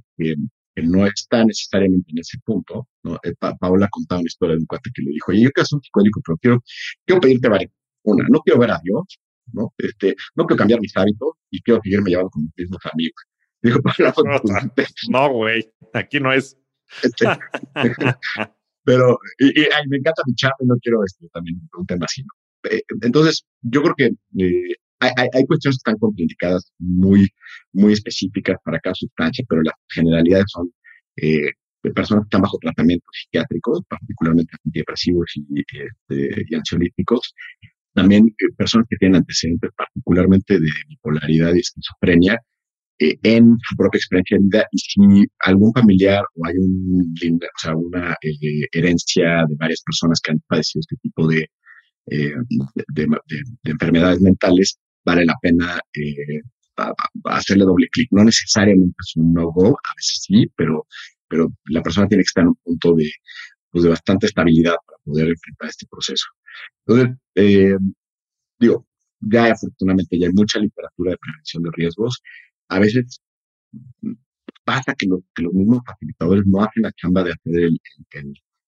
[0.84, 3.16] no está necesariamente en ese punto, ¿no?
[3.24, 5.78] Eh, Paola contaba una historia de un cuate que le dijo, oye, yo quiero ser
[5.78, 6.64] un psicólogo, pero quiero,
[7.06, 7.72] quiero pedirte varias.
[8.04, 9.20] Una, no quiero ver a Dios,
[9.54, 9.74] ¿no?
[9.78, 13.24] Este, no quiero cambiar mis hábitos y quiero seguirme llevando con mis mismos amigos.
[13.62, 13.80] Dijo,
[15.10, 16.58] no, güey, aquí no es.
[18.84, 19.20] Pero
[19.88, 22.24] me encanta mi chat y no quiero este, también un tema así.
[22.64, 24.06] Eh, entonces, yo creo que
[24.44, 27.28] eh, hay, hay, cuestiones que están complicadas muy,
[27.74, 30.72] muy específicas para cada sustancia, pero las generalidades son,
[31.18, 31.52] eh,
[31.96, 37.34] personas que están bajo tratamientos psiquiátricos, particularmente antidepresivos y, este, ansiolíticos,
[37.94, 42.39] también personas que tienen antecedentes particularmente de bipolaridad y esquizofrenia
[43.24, 47.76] en su propia experiencia de vida y si algún familiar o hay un, o sea,
[47.76, 51.47] una eh, herencia de varias personas que han padecido este tipo de,
[52.06, 52.36] de,
[53.64, 55.80] enfermedades mentales, vale la pena
[57.26, 58.08] hacerle doble clic.
[58.12, 60.86] No necesariamente es un no-go, a veces sí, pero,
[61.28, 63.10] pero la persona tiene que estar en un punto de,
[63.72, 66.26] pues, de bastante estabilidad para poder enfrentar este proceso.
[66.86, 67.78] Entonces, eh,
[68.60, 68.86] digo,
[69.22, 72.22] ya afortunadamente ya hay mucha literatura de prevención de riesgos.
[72.72, 73.22] A veces
[74.64, 77.54] pasa que, los mismos facilitadores no hacen la chamba de hacer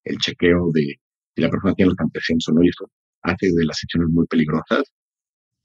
[0.04, 1.00] el, chequeo de
[1.36, 2.92] si la persona tiene los antecedentes o no, y eso
[3.22, 4.84] hace de las sesiones muy peligrosas.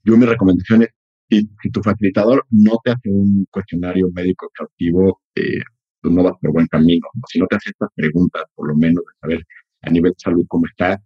[0.05, 0.89] Yo mi recomendación es,
[1.29, 5.59] si, tu facilitador no te hace un cuestionario médico exhaustivo, eh,
[6.01, 7.07] pues no vas por buen camino.
[7.27, 9.45] Si no te hace estas preguntas, por lo menos de saber
[9.81, 10.97] a nivel de salud cómo está,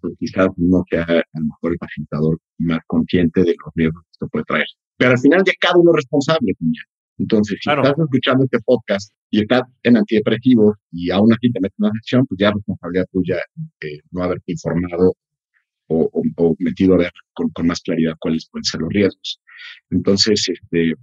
[0.00, 4.10] pues quizás no sea a lo mejor el facilitador más consciente de los riesgos que
[4.12, 4.66] esto puede traer.
[4.96, 6.84] Pero al final ya cada uno es responsable también.
[7.18, 11.78] Entonces, si estás escuchando este podcast y estás en antidepresivos y aún así te metes
[11.78, 13.36] en una sesión, pues ya es responsabilidad tuya
[13.80, 15.14] eh, no haberte informado
[15.88, 19.40] o, o, metido a ver con, con, más claridad cuáles pueden ser los riesgos.
[19.90, 20.94] Entonces, este,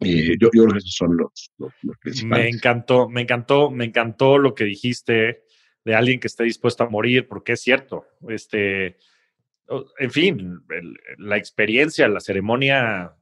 [0.00, 2.44] eh, yo, yo, creo que esos son los, los, principales.
[2.44, 5.42] Me encantó, me encantó, me encantó lo que dijiste
[5.84, 8.04] de alguien que esté dispuesto a morir, porque es cierto.
[8.28, 8.96] Este,
[9.98, 10.60] en fin,
[11.18, 13.12] la experiencia, la ceremonia,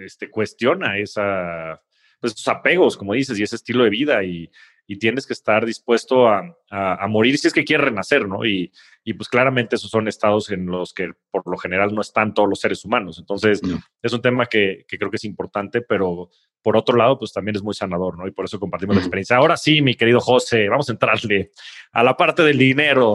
[0.00, 1.82] este, cuestiona esa,
[2.20, 4.50] pues, esos apegos, como dices, y ese estilo de vida y,
[4.86, 8.46] y tienes que estar dispuesto a, a, morir si es que quieres renacer, ¿no?
[8.46, 8.72] Y,
[9.04, 12.48] y, pues claramente esos son estados en los que por lo general no están todos
[12.48, 13.18] los seres humanos.
[13.18, 13.60] Entonces,
[14.02, 16.30] es un tema que, que, creo que es importante, pero
[16.62, 18.26] por otro lado, pues también es muy sanador, ¿no?
[18.26, 19.36] Y por eso compartimos la experiencia.
[19.36, 21.50] Ahora sí, mi querido José, vamos a entrarle
[21.92, 23.14] a la parte del dinero,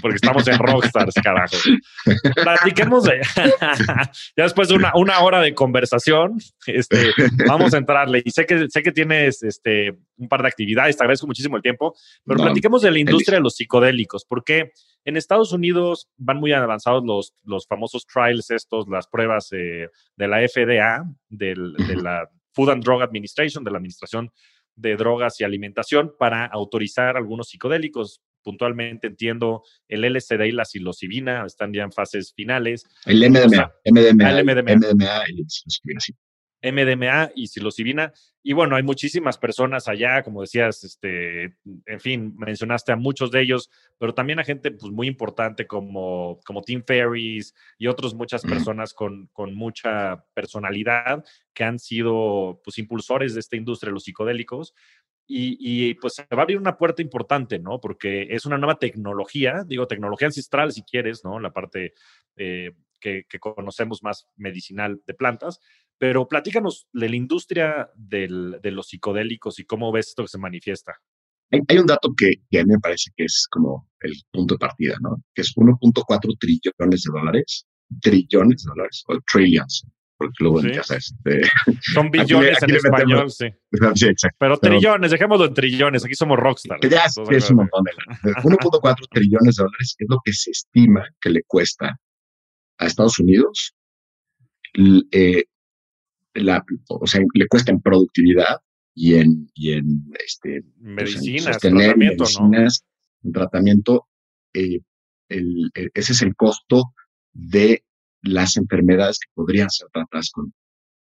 [0.00, 1.56] porque estamos en Rockstars, carajo.
[2.34, 3.20] Platiquemos de,
[4.36, 7.12] ya después de una, una, hora de conversación, este,
[7.46, 8.22] vamos a entrarle.
[8.24, 11.62] Y sé que, sé que tienes este, un par de actividades, te agradezco muchísimo el
[11.62, 14.72] tiempo, pero platiquemos de la industria de los psicodélicos, porque
[15.04, 20.28] en Estados Unidos van muy avanzados los, los famosos trials estos, las pruebas eh, de
[20.28, 24.30] la FDA, del, de la Food and Drug Administration, de la Administración
[24.76, 28.22] de Drogas y Alimentación, para autorizar algunos psicodélicos.
[28.42, 32.84] Puntualmente entiendo el LSD y la psilocibina están ya en fases finales.
[33.06, 35.44] El MDMA, MDMA, el MDMA, MDMA y
[36.64, 38.12] MDMA y psilocibina.
[38.42, 41.56] Y bueno, hay muchísimas personas allá, como decías, este,
[41.86, 46.40] en fin, mencionaste a muchos de ellos, pero también a gente pues, muy importante como,
[46.44, 52.78] como Tim Ferris y otras muchas personas con, con, mucha personalidad que han sido pues,
[52.78, 54.74] impulsores de esta industria de los psicodélicos.
[55.26, 57.80] Y, y, pues se va a abrir una puerta importante, ¿no?
[57.80, 61.40] Porque es una nueva tecnología, digo, tecnología ancestral si quieres, ¿no?
[61.40, 61.94] La parte
[62.36, 65.60] eh, que, que, conocemos más medicinal de plantas,
[65.98, 70.38] pero platícanos de la industria del, de los psicodélicos y cómo ves esto que se
[70.38, 70.94] manifiesta.
[71.50, 74.96] Hay, un dato que, a mí me parece que es como el punto de partida,
[75.00, 75.22] ¿no?
[75.34, 77.66] Que es 1.4 trillones de dólares,
[78.00, 79.86] trillones de dólares, o trillions,
[80.16, 80.72] porque luego sí.
[80.72, 81.14] ya sabes.
[81.14, 81.48] Este,
[81.94, 83.46] Son billones en español, sí.
[83.94, 84.36] sí exacto.
[84.38, 86.80] Pero trillones, dejémoslo en trillones, aquí somos rockstar.
[86.88, 87.92] Ya es un montón de
[88.32, 91.96] 1.4 trillones de dólares es lo que se estima que le cuesta
[92.78, 93.74] a Estados Unidos
[95.12, 95.44] eh,
[96.34, 98.60] la, o sea, le cuesta en productividad
[98.94, 102.84] y en, y en este, pues, medicinas, tratamiento, medicinas,
[103.22, 103.32] ¿no?
[103.32, 104.08] tratamiento,
[104.52, 104.80] eh,
[105.28, 106.94] el, ese es el costo
[107.32, 107.84] de
[108.22, 110.52] las enfermedades que podrían ser tratadas con,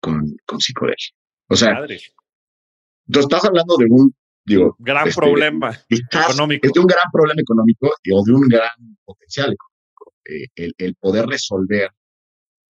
[0.01, 0.97] con, con psicodelia.
[1.49, 2.01] O sea, Madre.
[3.11, 4.15] tú estás hablando de un
[4.45, 6.67] digo, gran este, problema económico.
[6.67, 10.15] Es de un gran problema económico o de un gran potencial económico.
[10.25, 11.91] Eh, el, el, poder resolver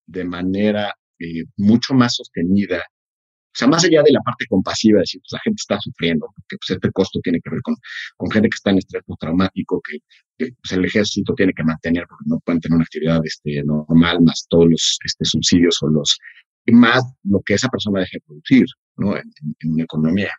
[0.07, 2.79] de manera eh, mucho más sostenida.
[2.79, 6.59] O sea, más allá de la parte compasiva, decir, pues la gente está sufriendo, porque
[6.59, 7.75] pues, este costo tiene que ver con,
[8.19, 9.99] con gente que está en estrés postraumático, que,
[10.37, 14.47] pues, el ejército tiene que mantener porque no pueden tener una actividad este, normal, más
[14.51, 16.19] todos los este, subsidios o los,
[16.67, 18.67] más lo que esa persona deje de producir,
[18.99, 19.17] ¿no?
[19.17, 19.25] En,
[19.65, 20.33] una economía.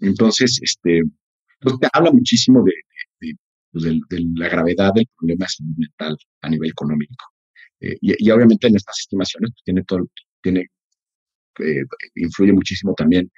[0.00, 1.02] Entonces, este,
[1.60, 2.72] pues te habla muchísimo de,
[3.20, 3.34] de,
[3.72, 5.46] pues, de, de, la gravedad del problema
[5.76, 7.31] mental a nivel económico.
[7.82, 10.08] Eh, y, y, obviamente en estas estimaciones pues, tiene todo,
[10.40, 10.68] tiene,
[11.60, 13.30] eh, influye muchísimo también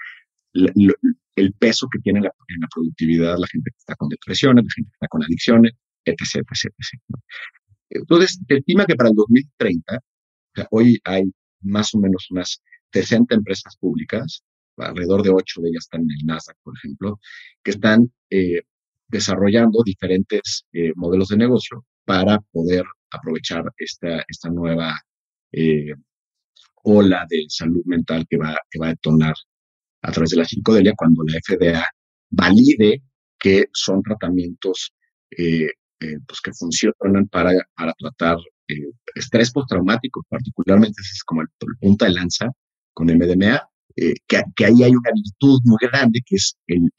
[0.53, 0.95] la, lo,
[1.37, 4.71] el peso que tiene la, en la productividad la gente que está con depresiones, la
[4.75, 5.73] gente que está con adicciones,
[6.05, 6.21] etc.
[6.37, 7.03] etc, etc.
[7.91, 10.01] Entonces, se estima que para el 2030, o
[10.55, 11.25] sea, hoy hay
[11.63, 12.61] más o menos unas
[12.93, 14.45] 60 empresas públicas
[14.77, 17.21] alrededor de ocho de ellas están en el Nasdaq, por ejemplo,
[17.63, 18.63] que están eh,
[19.09, 22.85] desarrollando diferentes eh, modelos de negocio para poder
[23.15, 24.95] aprovechar esta, esta nueva
[25.53, 25.95] eh,
[26.85, 29.35] ola de salud mental que va, que va a detonar
[30.03, 31.87] a través de la psicodelia cuando la FDA
[32.31, 33.03] valide
[33.39, 34.93] que son tratamientos
[36.27, 38.37] pues que funcionan para, para tratar
[39.15, 42.51] estrés postraumático, particularmente es como el, el punta de lanza
[42.93, 43.61] con MDMA,
[43.97, 46.91] eh, que, ahí hay una virtud muy grande, que es el,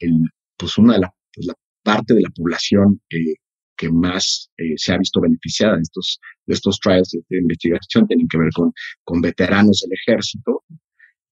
[0.56, 1.48] pues una de la, pues
[1.82, 3.34] parte de la población eh,
[3.76, 8.28] que más eh, se ha visto beneficiada de estos, de estos trials de investigación, tienen
[8.28, 8.72] que ver con,
[9.04, 10.64] con veteranos del ejército,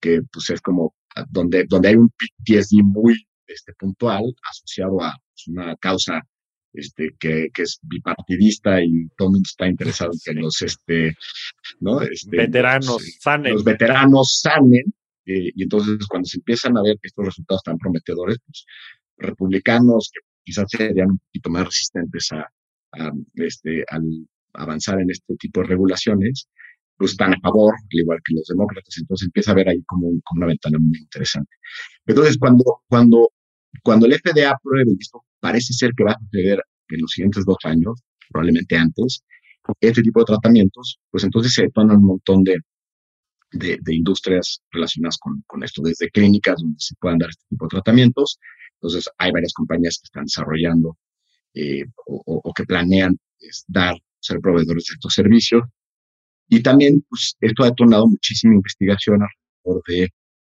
[0.00, 0.94] que pues es como
[1.30, 6.20] donde, donde hay un PTSD muy este, puntual asociado a pues, una causa
[6.72, 11.14] este, que, que, es bipartidista y todo el mundo está interesado en que los, este,
[11.80, 12.00] ¿no?
[12.02, 13.52] Este, veteranos sanen.
[13.52, 14.92] Los veteranos sanen
[15.26, 18.66] eh, y entonces cuando se empiezan a ver estos resultados tan prometedores, pues
[19.16, 22.48] republicanos que quizás serían un poquito más resistentes a,
[23.34, 24.04] este, al
[24.54, 26.48] avanzar en este tipo de regulaciones,
[26.96, 28.96] pues están a favor, al igual que los demócratas.
[28.98, 31.50] Entonces empieza a ver ahí como, una ventana muy interesante.
[32.06, 33.30] Entonces, cuando, cuando,
[33.82, 37.44] cuando el FDA apruebe, y esto parece ser que va a suceder en los siguientes
[37.44, 39.24] dos años, probablemente antes,
[39.80, 42.56] este tipo de tratamientos, pues entonces se detonan un montón de,
[43.52, 47.70] de, industrias relacionadas con, con, esto, desde clínicas donde se puedan dar este tipo de
[47.70, 48.38] tratamientos.
[48.84, 50.98] Entonces, hay varias compañías que están desarrollando
[51.54, 53.16] eh, o, que planean
[53.66, 55.62] dar, ser proveedores de estos servicios.
[56.48, 60.10] Y también, pues, esto ha detonado muchísima investigación alrededor de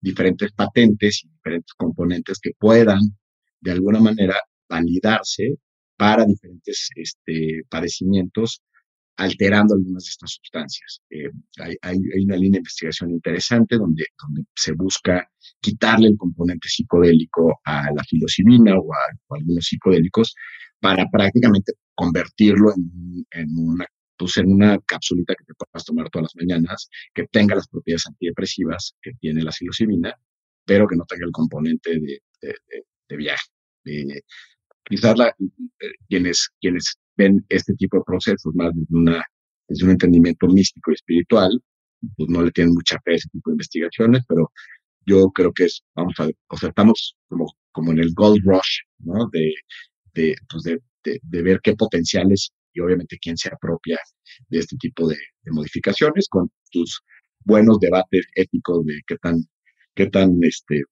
[0.01, 3.01] diferentes patentes y diferentes componentes que puedan,
[3.61, 4.37] de alguna manera,
[4.70, 5.57] validarse
[5.99, 8.62] para diferentes este, padecimientos
[9.16, 11.00] alterando algunas de estas sustancias.
[11.10, 11.30] Eh,
[11.82, 14.04] hay, una línea de investigación interesante donde,
[14.54, 15.28] se busca
[15.60, 20.34] quitarle el componente psicodélico a la filocibina o a, algunos psicodélicos
[20.80, 23.86] para prácticamente convertirlo en, en una
[24.16, 28.06] pues en una capsulita que te puedas tomar todas las mañanas, que tenga las propiedades
[28.06, 30.14] antidepresivas que tiene la psilocibina,
[30.64, 33.46] pero que no tenga el componente de, viaje.
[33.84, 34.22] Eh,
[34.84, 39.24] quizás la, eh, quienes, quienes ven este tipo de procesos más desde, una,
[39.68, 41.60] desde un entendimiento místico y espiritual,
[42.16, 44.50] pues no le tienen mucha fe a ese tipo de investigaciones, pero
[45.06, 48.80] yo creo que es, vamos a o sea, estamos como, como en el gold rush,
[48.98, 49.28] ¿no?
[49.32, 49.52] De,
[50.14, 53.98] de, pues de, de, ver qué potenciales y obviamente quién se apropia
[54.48, 57.02] de este tipo de, modificaciones con tus
[57.44, 59.36] buenos debates éticos de qué tan,
[59.94, 60.82] qué tan, este,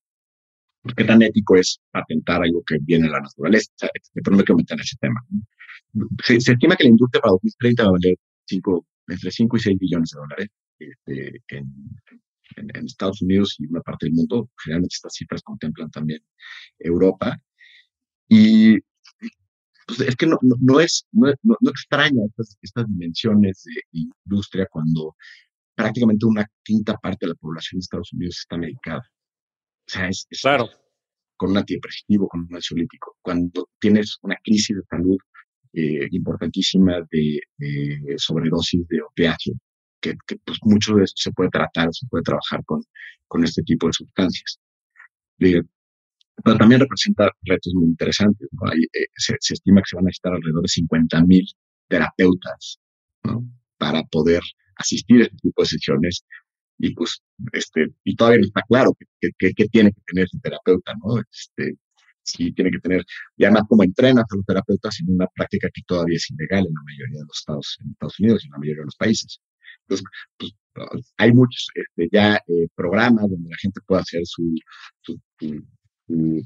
[0.97, 3.71] qué tan ético es patentar algo que viene de la naturaleza,
[4.13, 5.21] pero no hay que meter en ese tema.
[6.25, 8.17] Se, estima que la industria para 2030 va a valer
[8.47, 11.67] cinco, entre 5 y 6 billones de dólares este, en,
[12.57, 14.51] en, Estados Unidos y una parte del mundo.
[14.63, 16.21] Generalmente estas cifras contemplan también
[16.79, 17.39] Europa.
[18.29, 18.79] Y
[19.87, 25.17] pues, es que no, no, es, no, no extraña estas, estas dimensiones de, industria cuando
[25.75, 29.03] prácticamente una quinta parte de la población de Estados Unidos está medicada.
[29.93, 30.71] Sea, es, claro.
[31.37, 33.17] con un antidepresivo, con un ansiolítico.
[33.21, 35.19] Cuando tienes una crisis de salud
[35.75, 37.41] eh, importantísima de,
[38.17, 39.55] sobredosis de opiáceo,
[40.01, 42.83] que, pues mucho de esto se puede tratar, se puede trabajar con,
[43.29, 44.59] con este tipo de sustancias.
[45.39, 48.49] pero también representa retos muy interesantes.
[48.95, 51.47] Eh, se, estima que se van a necesitar alrededor de 50 mil
[51.89, 52.79] terapeutas
[53.77, 54.41] para poder
[54.77, 56.25] asistir a este tipo de sesiones
[56.79, 61.19] y pues este y todavía no está claro qué tiene que tener ese terapeuta no
[61.19, 61.77] este
[62.23, 63.05] sí tiene que tener,
[63.37, 66.75] y además como entrenas a los terapeutas en una práctica que todavía es ilegal en
[66.75, 69.41] la mayoría de los estados, en Estados Unidos y en la mayoría de los países.
[69.83, 70.07] Entonces,
[70.39, 70.53] pues,
[71.19, 74.55] hay muchos este, ya eh, programas donde la gente puede hacer su,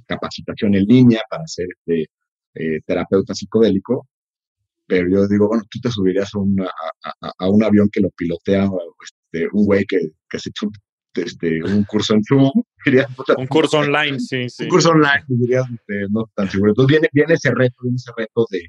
[0.07, 2.07] capacitación en línea para ser este,
[2.55, 4.07] eh, terapeuta psicodélico,
[4.87, 8.11] pero yo digo, bueno, tú te subirías a, una, a, a, un avión que lo
[8.11, 8.69] pilotea
[9.37, 10.69] este, un güey que, que se hecho
[11.15, 12.51] este, un curso en Zoom,
[13.39, 14.65] un curso online, sí, sí.
[14.65, 16.73] Un curso online, dirías, este, no tan seguro.
[16.73, 18.69] Entonces viene, viene ese reto, viene ese reto de,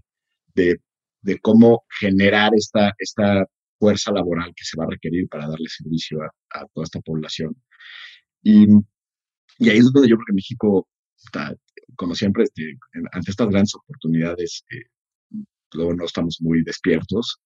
[0.55, 0.77] de,
[1.21, 3.45] de, cómo generar esta, esta
[3.77, 7.53] fuerza laboral que se va a requerir para darle servicio a, a toda esta población.
[8.43, 8.65] Y,
[9.59, 10.87] y, ahí es donde yo creo que México,
[11.97, 12.77] como siempre, este,
[13.11, 14.85] ante estas grandes oportunidades, eh,
[15.73, 17.41] luego no estamos muy despiertos,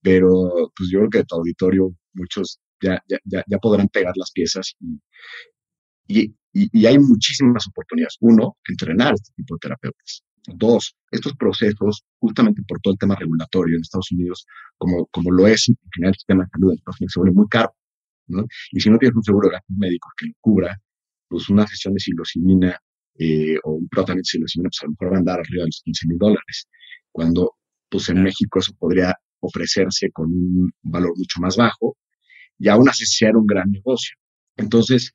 [0.00, 4.74] pero pues yo creo que tu auditorio muchos ya, ya, ya podrán pegar las piezas
[4.80, 5.00] y,
[6.08, 8.16] y, y, hay muchísimas oportunidades.
[8.20, 10.22] Uno, entrenar este tipo de terapeutas.
[10.46, 14.46] Dos, estos procesos, justamente por todo el tema regulatorio en Estados Unidos,
[14.78, 17.34] como, como lo es en general el sistema de salud en Estados Unidos, se vuelve
[17.34, 17.74] muy caro.
[18.28, 18.46] ¿no?
[18.72, 20.80] Y si no tienes un seguro de médicos que lo cubra,
[21.28, 22.78] pues una sesión de psilocibina
[23.18, 25.68] eh, o un tratamiento de psilocibina, pues a lo mejor va a andar arriba de
[25.68, 26.66] los 15 mil dólares,
[27.12, 27.52] cuando
[27.90, 31.96] pues en México eso podría ofrecerse con un valor mucho más bajo
[32.58, 34.16] y aún así ser un gran negocio.
[34.56, 35.12] Entonces,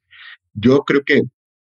[0.54, 1.22] yo creo que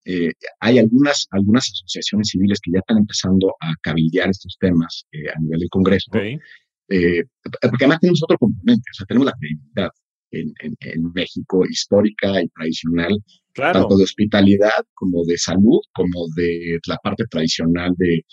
[0.06, 5.30] eh, hay algunas, algunas asociaciones civiles que ya están empezando a cabildear estos temas eh,
[5.30, 9.92] a nivel del Congreso, eh, porque además tenemos otro componente, o sea, tenemos la credibilidad
[10.32, 13.22] en, en, México histórica y tradicional,
[13.54, 18.24] tanto de hospitalidad como de salud, como de la parte tradicional de,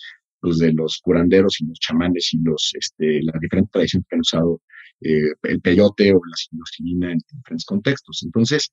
[0.40, 4.20] pues, de los curanderos y los chamanes y los, este, las diferentes tradiciones que han
[4.20, 4.60] usado
[5.00, 8.22] el peyote o la psilocibina en diferentes contextos.
[8.24, 8.70] Entonces,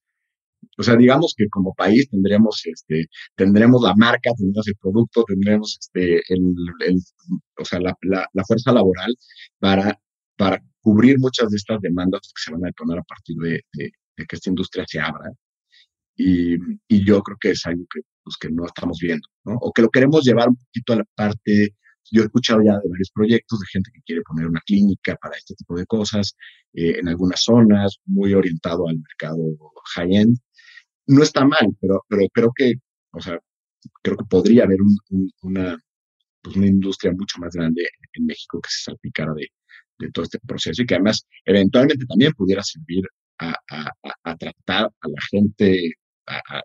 [0.77, 5.77] o sea, digamos que como país tendremos, este, tendremos la marca, tendremos el producto, tendremos,
[5.79, 6.55] este, el,
[6.85, 6.97] el
[7.57, 9.13] o sea, la, la, la, fuerza laboral
[9.59, 9.99] para,
[10.37, 13.91] para cubrir muchas de estas demandas que se van a detonar a partir de, de,
[14.27, 15.31] que esta industria se abra.
[16.15, 16.55] Y,
[16.87, 19.55] y, yo creo que es algo que, pues, que no estamos viendo, ¿no?
[19.61, 21.75] O que lo queremos llevar un poquito a la parte
[22.11, 25.37] yo he escuchado ya de varios proyectos de gente que quiere poner una clínica para
[25.37, 26.35] este tipo de cosas
[26.73, 29.37] eh, en algunas zonas, muy orientado al mercado
[29.95, 30.37] high-end
[31.07, 32.73] no está mal, pero, pero creo que,
[33.11, 33.39] o sea,
[34.01, 34.79] creo que podría haber
[35.41, 35.77] una,
[36.41, 37.83] pues una industria mucho más grande
[38.13, 39.47] en México que se salpicara de,
[39.99, 43.03] de todo este proceso y que además eventualmente también pudiera servir
[43.39, 43.55] a,
[44.23, 45.93] a, tratar a la gente,
[46.27, 46.61] a,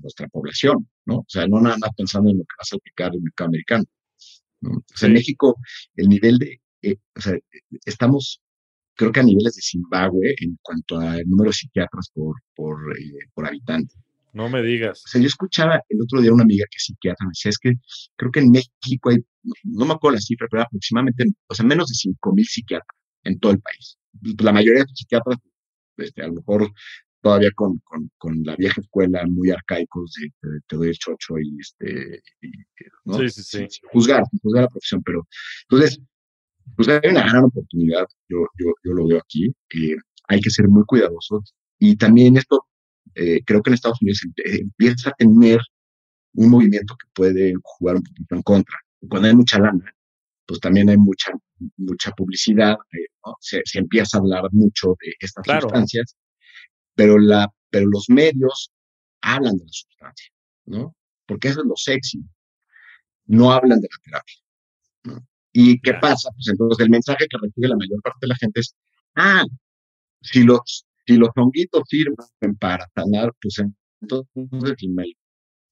[0.00, 1.18] nuestra población, ¿no?
[1.18, 3.84] O sea, no nada más pensando en lo que va a salpicar el mercado americano.
[4.60, 4.70] ¿No?
[4.70, 5.56] O sea, en México
[5.96, 7.38] el nivel de, eh, o sea,
[7.84, 8.40] estamos
[8.96, 13.28] creo que a niveles de Zimbabue en cuanto al número de psiquiatras por, por, eh,
[13.34, 13.94] por habitante.
[14.32, 15.02] No me digas.
[15.04, 17.58] O sea, yo escuchaba el otro día una amiga que es psiquiatra, me decía, es
[17.58, 17.72] que
[18.16, 19.18] creo que en México hay,
[19.64, 23.38] no me acuerdo la cifra, pero aproximadamente, o sea, menos de 5 mil psiquiatras en
[23.38, 23.98] todo el país.
[24.42, 25.38] La mayoría de los psiquiatras,
[25.96, 26.70] este, a lo mejor
[27.26, 31.58] todavía con, con, con, la vieja escuela, muy arcaicos de, te doy el chocho y,
[31.58, 32.22] este,
[33.04, 33.18] ¿no?
[33.18, 33.80] sí, sí, sí.
[33.92, 35.26] juzgar, juzgar la profesión, pero
[35.68, 36.00] entonces
[36.76, 39.96] pues hay una gran oportunidad, yo, yo, yo lo veo aquí, que
[40.28, 42.64] hay que ser muy cuidadosos y también esto
[43.16, 45.60] eh, creo que en Estados Unidos empieza a tener
[46.34, 48.76] un movimiento que puede jugar un poquito en contra.
[49.08, 49.92] Cuando hay mucha lana,
[50.46, 51.32] pues también hay mucha,
[51.76, 53.06] mucha publicidad, eh,
[53.40, 56.14] se, se, empieza a hablar mucho de estas sustancias,
[56.96, 58.72] pero, la, pero los medios
[59.20, 60.32] hablan de la sustancia,
[60.64, 60.96] ¿no?
[61.26, 62.20] Porque eso es lo sexy.
[63.26, 64.34] No hablan de la terapia.
[65.04, 65.26] ¿no?
[65.52, 66.30] ¿Y qué pasa?
[66.32, 68.74] Pues entonces el mensaje que recibe la mayor parte de la gente es,
[69.14, 69.44] ah,
[70.22, 72.16] si los, si los honguitos sirven
[72.58, 73.60] para sanar, pues
[74.00, 75.04] entonces si me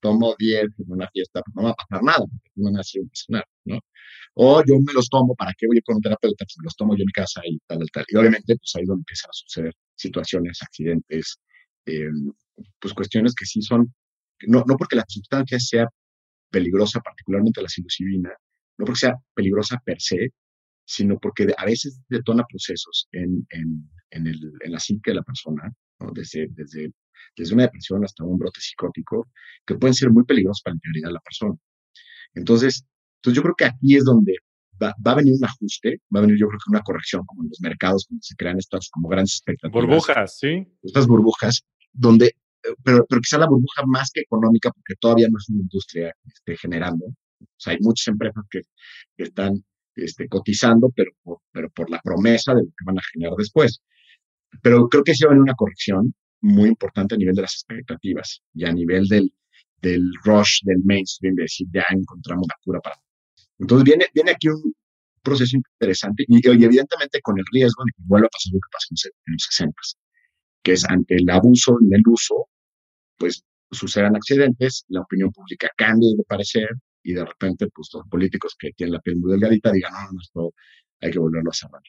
[0.04, 2.24] tomo 10 en una fiesta, pues no va a pasar nada,
[2.56, 3.80] no me hace sanar, ¿no?
[4.34, 6.44] O yo me los tomo, ¿para qué voy con un terapeuta?
[6.44, 8.04] Pues me los tomo yo en casa y tal, tal, tal.
[8.08, 11.38] Y obviamente, pues ahí es donde empiezan a suceder situaciones, accidentes,
[11.86, 12.10] eh,
[12.80, 13.94] pues cuestiones que sí son,
[14.46, 15.86] no, no porque la sustancia sea
[16.50, 18.30] peligrosa, particularmente la psilocibina,
[18.78, 20.32] no porque sea peligrosa per se,
[20.84, 25.22] sino porque a veces detona procesos en, en, en, el, en la psique de la
[25.22, 26.10] persona, ¿no?
[26.12, 26.92] desde, desde,
[27.36, 29.28] desde una depresión hasta un brote psicótico,
[29.66, 31.54] que pueden ser muy peligrosos para la integridad de la persona.
[32.34, 32.84] Entonces,
[33.16, 34.36] entonces yo creo que aquí es donde
[34.82, 37.42] va, va, a venir un ajuste, va a venir yo creo que una corrección, como
[37.42, 39.86] en los mercados, cuando se crean estas como grandes expectativas.
[39.86, 40.66] Burbujas, sí.
[40.82, 45.38] Estas burbujas, donde, eh, pero, pero quizá la burbuja más que económica, porque todavía no
[45.38, 48.60] es una industria este, generando, o sea, hay muchas empresas que,
[49.16, 53.34] están este, cotizando, pero por, pero por la promesa de lo que van a generar
[53.36, 53.80] después.
[54.62, 56.14] Pero creo que sí va a haber una corrección
[56.44, 59.32] muy importante a nivel de las expectativas y a nivel del,
[59.80, 62.96] del rush del mainstream, de decir, ya encontramos la cura para.
[63.58, 64.74] Entonces viene, viene aquí un
[65.22, 68.68] proceso interesante y, y evidentemente con el riesgo de que vuelva a pasar lo que
[68.70, 68.88] pasó
[69.26, 69.74] en los 60,
[70.62, 72.48] que es ante el abuso en el uso,
[73.16, 76.68] pues sucedan accidentes, la opinión pública cambia de parecer
[77.02, 80.20] y de repente, pues los políticos que tienen la piel muy delgadita digan, no, no,
[80.20, 80.54] esto
[81.00, 81.82] hay que volverlo a cerrar.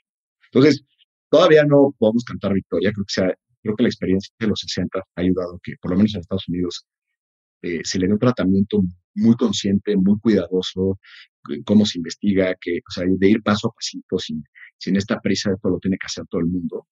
[0.46, 0.84] Entonces,
[1.30, 2.92] todavía no podemos cantar victoria.
[2.94, 3.36] Creo que, sea,
[3.66, 6.48] creo que la experiencia de los 60 ha ayudado que, por lo menos en Estados
[6.48, 6.86] Unidos,
[7.64, 8.84] eh, se le dé un tratamiento
[9.16, 11.00] muy consciente, muy cuidadoso,
[11.66, 14.44] cómo se investiga, que, o sea, de ir paso a pasito, sin,
[14.78, 16.88] sin esta prisa de todo lo tiene que hacer todo el mundo.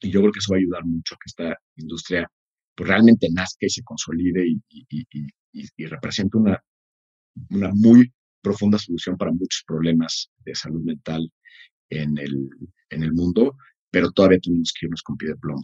[0.00, 2.28] Y yo creo que eso va a ayudar mucho a que esta industria
[2.74, 6.60] pues, realmente nazca y se consolide y, y, y, y represente una,
[7.50, 8.12] una muy
[8.42, 11.30] profunda solución para muchos problemas de salud mental
[11.90, 12.48] en el,
[12.90, 13.56] en el mundo,
[13.90, 15.62] pero todavía tenemos que irnos con pie de plomo,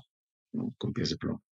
[0.76, 1.42] con pies de plomo.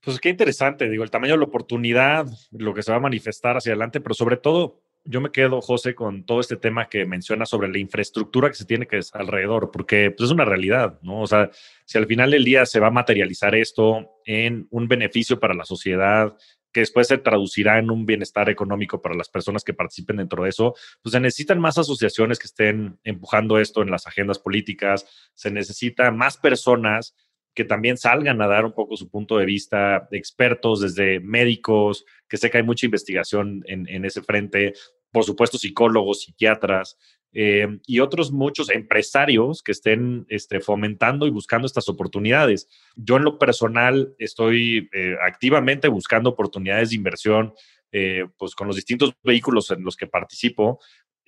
[0.00, 3.56] Pues qué interesante, digo, el tamaño de la oportunidad, lo que se va a manifestar
[3.56, 7.46] hacia adelante, pero sobre todo yo me quedo, José, con todo este tema que menciona
[7.46, 11.22] sobre la infraestructura que se tiene que alrededor, porque pues, es una realidad, ¿no?
[11.22, 11.50] O sea,
[11.86, 15.64] si al final del día se va a materializar esto en un beneficio para la
[15.64, 16.36] sociedad,
[16.72, 20.50] que después se traducirá en un bienestar económico para las personas que participen dentro de
[20.50, 25.50] eso, pues se necesitan más asociaciones que estén empujando esto en las agendas políticas, se
[25.50, 27.14] necesitan más personas
[27.58, 32.36] que también salgan a dar un poco su punto de vista, expertos, desde médicos, que
[32.36, 34.74] sé que hay mucha investigación en, en ese frente,
[35.10, 36.96] por supuesto psicólogos, psiquiatras,
[37.32, 42.68] eh, y otros muchos empresarios que estén este, fomentando y buscando estas oportunidades.
[42.94, 47.54] Yo en lo personal estoy eh, activamente buscando oportunidades de inversión
[47.90, 50.78] eh, pues con los distintos vehículos en los que participo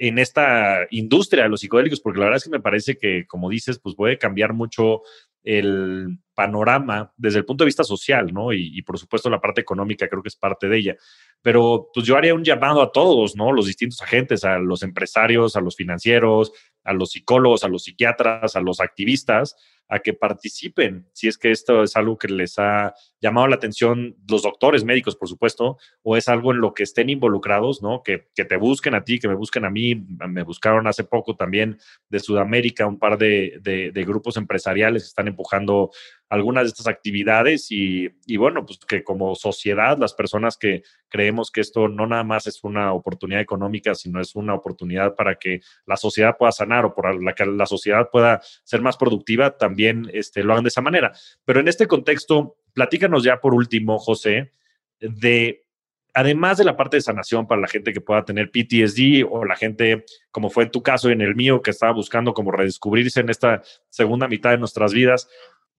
[0.00, 3.50] en esta industria de los psicodélicos, porque la verdad es que me parece que, como
[3.50, 5.02] dices, pues puede cambiar mucho
[5.42, 8.54] el panorama desde el punto de vista social, ¿no?
[8.54, 10.96] Y, por supuesto la parte económica creo que es parte de ella.
[11.42, 13.52] Pero pues yo haría un llamado a todos, ¿no?
[13.52, 16.52] Los distintos agentes, a los empresarios, a los financieros,
[16.84, 19.56] a los psicólogos, a los psiquiatras, a los activistas,
[19.90, 24.16] a que participen, si es que esto es algo que les ha llamado la atención
[24.28, 28.02] los doctores médicos, por supuesto, o es algo en lo que estén involucrados, ¿no?
[28.04, 29.96] Que, que te busquen a ti, que me busquen a mí.
[30.28, 35.08] Me buscaron hace poco también de Sudamérica un par de, de, de grupos empresariales que
[35.08, 35.90] están empujando
[36.30, 41.50] algunas de estas actividades y, y, bueno, pues que como sociedad, las personas que creemos
[41.50, 45.60] que esto no nada más es una oportunidad económica, sino es una oportunidad para que
[45.86, 50.08] la sociedad pueda sanar o por la que la sociedad pueda ser más productiva, también
[50.12, 51.12] este, lo hagan de esa manera.
[51.44, 54.52] Pero en este contexto, platícanos ya por último, José,
[55.00, 55.64] de
[56.14, 59.56] además de la parte de sanación para la gente que pueda tener PTSD o la
[59.56, 63.20] gente, como fue en tu caso y en el mío, que estaba buscando como redescubrirse
[63.20, 65.28] en esta segunda mitad de nuestras vidas,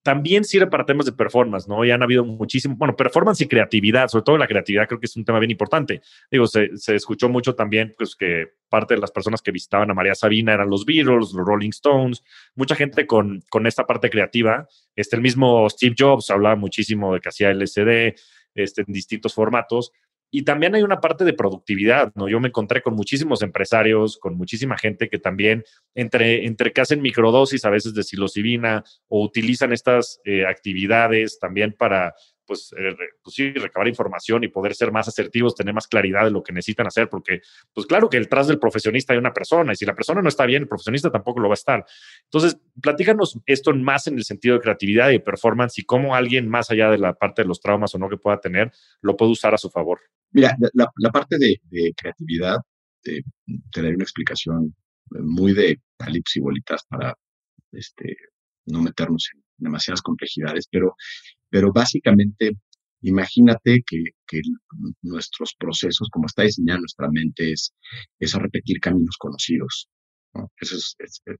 [0.02, 1.84] también sirve para temas de performance, ¿no?
[1.84, 5.16] Ya han habido muchísimo, bueno, performance y creatividad, sobre todo la creatividad creo que es
[5.16, 6.02] un tema bien importante.
[6.30, 10.14] Digo, se, escuchó mucho también, pues que parte de las personas que visitaban a María
[10.14, 12.22] Sabina eran los Beatles, los Rolling Stones,
[12.54, 14.66] mucha gente con, con esta parte creativa.
[14.96, 18.14] Este, el mismo Steve Jobs hablaba muchísimo de que hacía LSD
[18.54, 19.92] este, en distintos formatos.
[20.34, 22.26] Y también hay una parte de productividad, ¿no?
[22.26, 25.62] Yo me encontré con muchísimos empresarios, con muchísima gente que también
[25.94, 31.74] entre, entre que hacen microdosis a veces de psilocibina o utilizan estas eh, actividades también
[31.78, 32.14] para
[32.52, 36.30] pues, eh, pues, sí, recabar información y poder ser más asertivos, tener más claridad de
[36.30, 37.40] lo que necesitan hacer, porque
[37.72, 40.44] pues claro que detrás del profesionista hay una persona y si la persona no está
[40.44, 41.86] bien, el profesionista tampoco lo va a estar.
[42.24, 46.70] Entonces, platícanos esto más en el sentido de creatividad y performance y cómo alguien, más
[46.70, 48.70] allá de la parte de los traumas o no que pueda tener,
[49.00, 50.00] lo puede usar a su favor.
[50.32, 51.58] Mira, la, parte de,
[51.96, 52.58] creatividad,
[53.00, 53.22] te
[53.74, 54.74] daré una explicación
[55.08, 57.16] muy de alips y bolitas para
[57.72, 58.14] este,
[58.66, 60.96] no meternos en demasiadas complejidades, pero
[61.52, 62.52] pero básicamente,
[63.02, 63.98] imagínate que,
[65.02, 67.74] nuestros procesos, como está diseñada nuestra mente, es,
[68.18, 69.86] es a repetir caminos conocidos.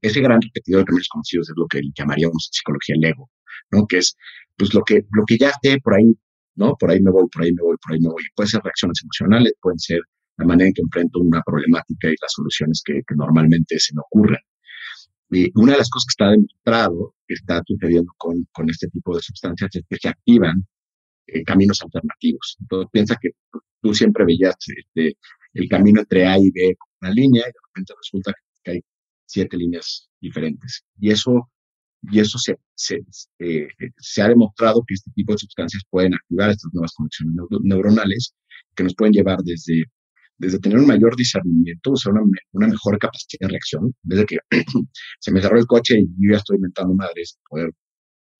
[0.01, 3.27] ese gran repetidor de caminos conocidos es lo que llamaríamos psicología el ego,
[3.71, 3.87] ¿no?
[3.87, 4.15] Que es,
[4.55, 6.13] pues, lo que, lo que ya sé por ahí,
[6.55, 6.75] ¿no?
[6.79, 8.23] Por ahí me voy, por ahí me voy, por ahí me voy.
[8.35, 10.01] Pueden ser reacciones emocionales, pueden ser
[10.37, 14.01] la manera en que enfrento una problemática y las soluciones que, que normalmente se me
[14.05, 14.41] ocurren.
[15.33, 19.15] Y una de las cosas que está demostrado que está sucediendo con, con este tipo
[19.15, 20.65] de sustancias es que se activan
[21.27, 22.57] eh, caminos alternativos.
[22.61, 23.29] Entonces piensa que
[23.81, 25.17] tú siempre veías este,
[25.53, 28.33] el camino entre A y B como una línea y de repente resulta
[28.63, 28.81] que hay
[29.25, 30.83] siete líneas diferentes.
[30.99, 31.49] Y eso,
[32.03, 33.01] y eso se, se,
[33.39, 38.35] eh, se ha demostrado que este tipo de sustancias pueden activar estas nuevas conexiones neuronales
[38.75, 39.85] que nos pueden llevar desde
[40.37, 44.37] desde tener un mayor discernimiento, o sea, una, una mejor capacidad de reacción, desde que
[45.19, 47.71] se me cerró el coche y yo ya estoy inventando madres, poder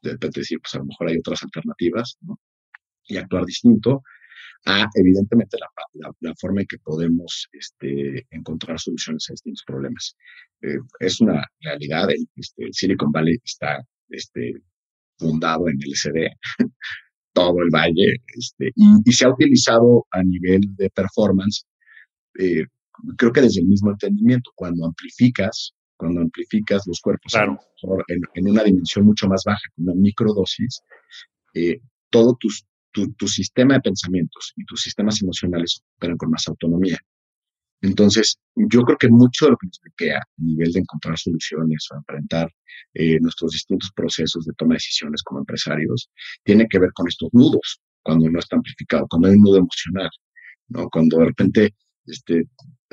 [0.04, 2.38] de repente decir, pues a lo mejor hay otras alternativas, ¿no?
[3.06, 4.04] Y actuar distinto,
[4.66, 10.16] a evidentemente la, la, forma en que podemos este, encontrar soluciones a distintos problemas.
[10.62, 14.54] Eh, es una realidad, el, este, Silicon Valley está este,
[15.18, 16.30] fundado en el SD,
[17.34, 21.66] todo el valle, este, y, y, se ha utilizado a nivel de performance
[22.40, 22.66] eh,
[23.18, 29.06] creo que desde el mismo entendimiento, cuando amplificas, cuando amplificas los cuerpos en, una dimensión
[29.06, 30.82] mucho más baja, con una microdosis,
[31.54, 31.80] eh,
[32.10, 32.50] todo tu,
[33.18, 36.98] tu, sistema de pensamientos y tus sistemas emocionales operan con más autonomía.
[37.82, 41.86] Entonces, yo creo que mucho de lo que nos queda a nivel de encontrar soluciones
[41.92, 42.50] o enfrentar
[42.94, 46.10] eh, nuestros distintos procesos de toma de decisiones como empresarios
[46.44, 50.10] tiene que ver con estos nudos, cuando no está amplificado, cuando hay un nudo emocional,
[50.70, 50.90] ¿no?
[50.90, 51.74] Cuando de repente
[52.06, 52.46] este,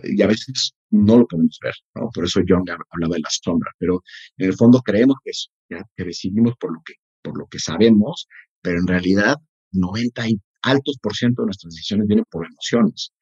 [0.04, 2.10] y a veces no lo podemos ver, ¿no?
[2.12, 4.02] Por eso John hablaba de la sombra, pero
[4.38, 8.26] en el fondo creemos que, es, que decidimos por lo que, por lo que sabemos,
[8.60, 9.36] pero en realidad
[9.72, 13.12] 90 y altos por ciento de nuestras decisiones vienen por emociones,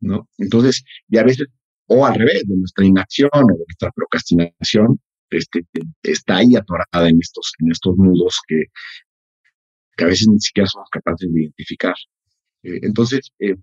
[0.00, 0.28] ¿no?
[0.38, 1.46] Entonces, y a veces,
[1.86, 5.00] o al revés, de nuestra inacción o de nuestra procrastinación,
[5.30, 5.66] este,
[6.02, 8.64] está ahí atorada en estos, en estos nudos que,
[9.96, 11.94] que a veces ni siquiera somos capaces de identificar.
[12.62, 13.54] Eh, entonces, eh,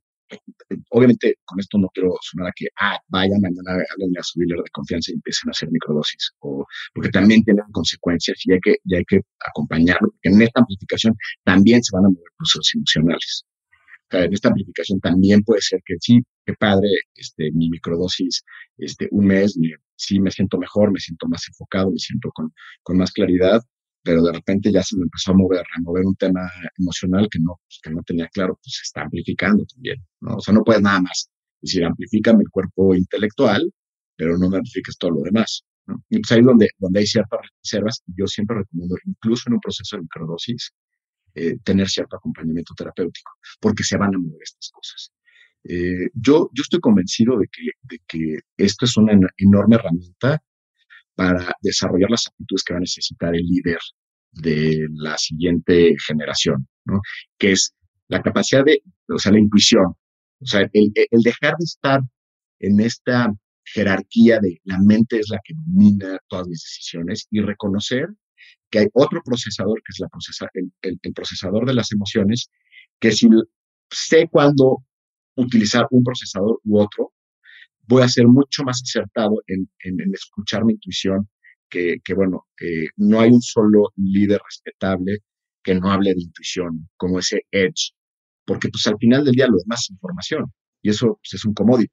[0.89, 4.57] obviamente con esto no quiero sonar a que, ah, vayan mañana, háblenle a su dealer
[4.63, 8.75] de confianza y empiecen a hacer microdosis, o, porque también tienen consecuencias y hay que,
[8.85, 13.45] y hay que acompañarlo, porque en esta amplificación también se van a mover procesos emocionales.
[14.09, 18.43] O sea, en esta amplificación también puede ser que sí, qué padre, este, mi microdosis,
[18.77, 19.57] este, un mes,
[19.95, 22.51] sí me siento mejor, me siento más enfocado, me siento con,
[22.83, 23.61] con más claridad,
[24.03, 27.39] pero de repente ya se me empezó a mover, a mover un tema emocional que
[27.39, 30.37] no, pues, que no tenía claro, pues se está amplificando también, ¿no?
[30.37, 31.29] O sea, no puedes nada más
[31.61, 33.71] decir, amplifícame el cuerpo intelectual,
[34.15, 36.03] pero no me amplifiques todo lo demás, ¿no?
[36.09, 39.59] Y pues ahí es donde, donde hay ciertas reservas, yo siempre recomiendo, incluso en un
[39.59, 40.71] proceso de microdosis,
[41.35, 45.11] eh, tener cierto acompañamiento terapéutico, porque se van a mover estas cosas.
[45.63, 50.41] Eh, yo, yo estoy convencido de que, de que esto es una enorme herramienta
[51.15, 53.79] para desarrollar las actitudes que va a necesitar el líder
[54.31, 57.01] de la siguiente generación, ¿no?
[57.37, 57.73] Que es
[58.07, 59.85] la capacidad de, o sea, la intuición,
[60.39, 60.91] o sea, el,
[61.23, 62.01] dejar de estar
[62.59, 63.31] en esta
[63.63, 68.07] jerarquía de la mente es la que domina todas mis decisiones y reconocer
[68.69, 70.07] que hay otro procesador, que es la
[70.53, 72.49] el, procesador de las emociones,
[72.99, 73.27] que si
[73.89, 74.83] sé cuándo
[75.35, 77.13] utilizar un procesador u otro,
[77.91, 81.27] voy a ser mucho más acertado en, en, escuchar mi intuición,
[81.69, 85.19] que, que bueno, eh, no hay un solo líder respetable
[85.61, 87.91] que no hable de intuición, como ese edge,
[88.45, 90.45] porque pues al final del día lo demás es información
[90.81, 91.91] y eso pues, es un commodity.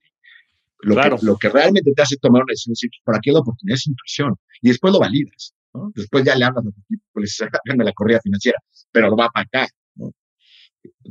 [0.82, 1.18] Lo, claro.
[1.18, 3.86] que, lo que realmente te hace tomar una decisión es por aquí la oportunidad es
[3.88, 5.52] intuición y después lo validas.
[5.74, 5.90] ¿no?
[5.96, 8.58] Después ya le hablas a tu equipo, le dices, de la corrida financiera,
[8.92, 9.72] pero lo va para acá.
[9.96, 10.12] ¿no?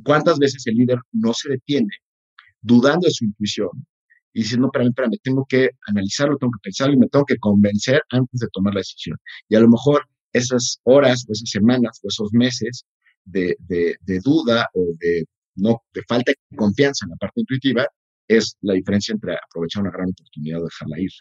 [0.05, 1.89] ¿Cuántas veces el líder no se detiene
[2.61, 3.85] dudando de su intuición
[4.37, 7.39] y dices, no, espérame, espérame, tengo que analizarlo, tengo que pensarlo y me tengo que
[7.39, 9.17] convencer antes de tomar la decisión.
[9.49, 12.85] Y a lo mejor esas horas o esas semanas o esos meses
[13.25, 17.87] de, de, de duda o de, no, de falta de confianza en la parte intuitiva
[18.27, 21.11] es la diferencia entre aprovechar una gran oportunidad o dejarla ir.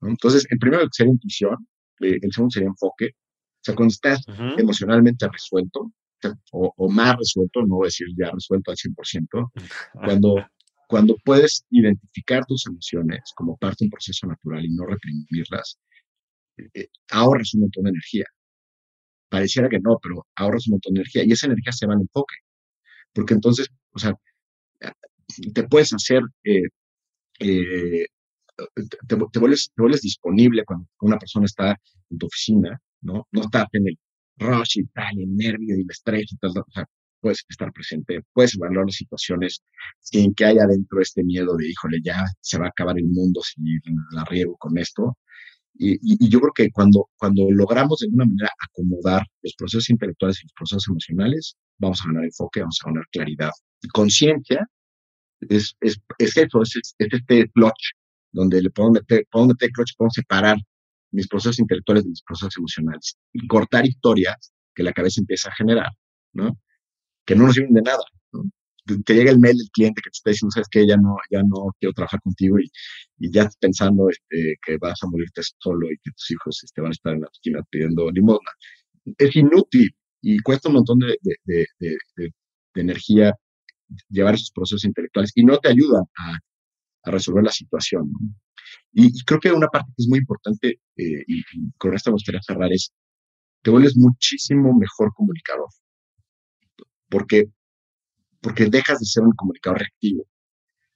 [0.00, 0.08] ¿no?
[0.10, 1.66] Entonces, el primero sería intuición,
[2.02, 3.06] eh, el segundo sería enfoque.
[3.06, 4.60] O sea, cuando estás uh -huh.
[4.60, 5.90] emocionalmente resuelto,
[6.52, 9.50] o, o, más resuelto, no voy a decir ya resuelto al 100%,
[10.22, 10.36] cuando
[10.90, 15.78] cuando puedes identificar tus emociones como parte de un proceso natural y no reprimirlas,
[16.74, 18.24] eh, ahorras un montón de energía.
[19.28, 22.00] Pareciera que no, pero ahorras un montón de energía y esa energía se va al
[22.00, 22.34] enfoque.
[23.12, 24.14] Porque entonces, o sea,
[25.54, 26.62] te puedes hacer, eh,
[27.38, 28.06] eh,
[29.06, 31.76] te, te, vuelves, te vuelves disponible cuando una persona está
[32.10, 33.28] en tu oficina, ¿no?
[33.30, 33.98] No está en el
[34.38, 36.84] rush y tal, y el nervio y el estrés y tal, o sea,
[37.20, 39.62] puedes estar presente, puedes evaluar las situaciones
[40.00, 43.40] sin que haya dentro este miedo de, híjole, ya se va a acabar el mundo
[43.42, 43.60] si
[44.12, 45.16] la riego con esto.
[45.74, 49.88] Y, y, y, yo creo que cuando, cuando logramos de alguna manera acomodar los procesos
[49.88, 53.50] intelectuales y los procesos emocionales, vamos a ganar enfoque, vamos a ganar claridad.
[53.80, 54.66] Y conciencia
[55.40, 57.92] es, es, es eso, es, es, este clutch,
[58.32, 60.58] donde le podemos meter, podemos meter clutch, podemos separar
[61.12, 65.54] mis procesos intelectuales de mis procesos emocionales y cortar historias que la cabeza empieza a
[65.54, 65.90] generar,
[66.32, 66.58] ¿no?
[67.30, 68.02] Que no nos sirven de nada.
[68.32, 68.42] ¿no?
[69.04, 71.42] Te llega el mail del cliente que te está diciendo, sabes que ya no, ya
[71.44, 72.68] no quiero trabajar contigo y,
[73.18, 76.90] y ya pensando este, que vas a morirte solo y que tus hijos este, van
[76.90, 78.50] a estar en la esquina pidiendo limosna.
[79.16, 82.30] Es inútil y cuesta un montón de, de, de, de,
[82.74, 83.32] energía
[84.08, 86.38] llevar esos procesos intelectuales y no te ayuda a,
[87.04, 88.10] a resolver la situación.
[88.10, 88.18] ¿no?
[88.92, 92.10] Y, y, creo que una parte que es muy importante, eh, y, y con esto
[92.10, 92.92] me gustaría cerrar, es
[93.62, 95.68] te vuelves muchísimo mejor comunicador
[97.10, 97.46] porque,
[98.40, 100.26] porque dejas de ser un comunicador reactivo,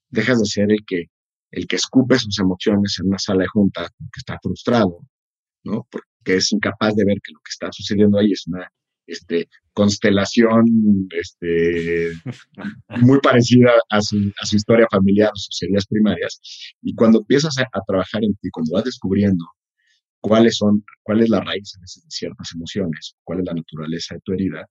[0.08, 1.06] dejas de ser el que,
[1.50, 5.00] el que escupe sus emociones en una sala de juntas porque está frustrado,
[5.64, 5.86] ¿no?
[5.90, 8.68] Porque es incapaz de ver que lo que está sucediendo ahí es una
[9.06, 10.64] este, constelación
[11.10, 12.12] este,
[13.00, 16.40] muy parecida a su, a su historia familiar, a sus heridas primarias.
[16.82, 19.44] Y cuando empiezas a, trabajar en ti, cuando vas descubriendo
[20.20, 24.32] cuáles son, cuál es la raíz de ciertas emociones, cuál es la naturaleza de tu
[24.32, 24.66] herida,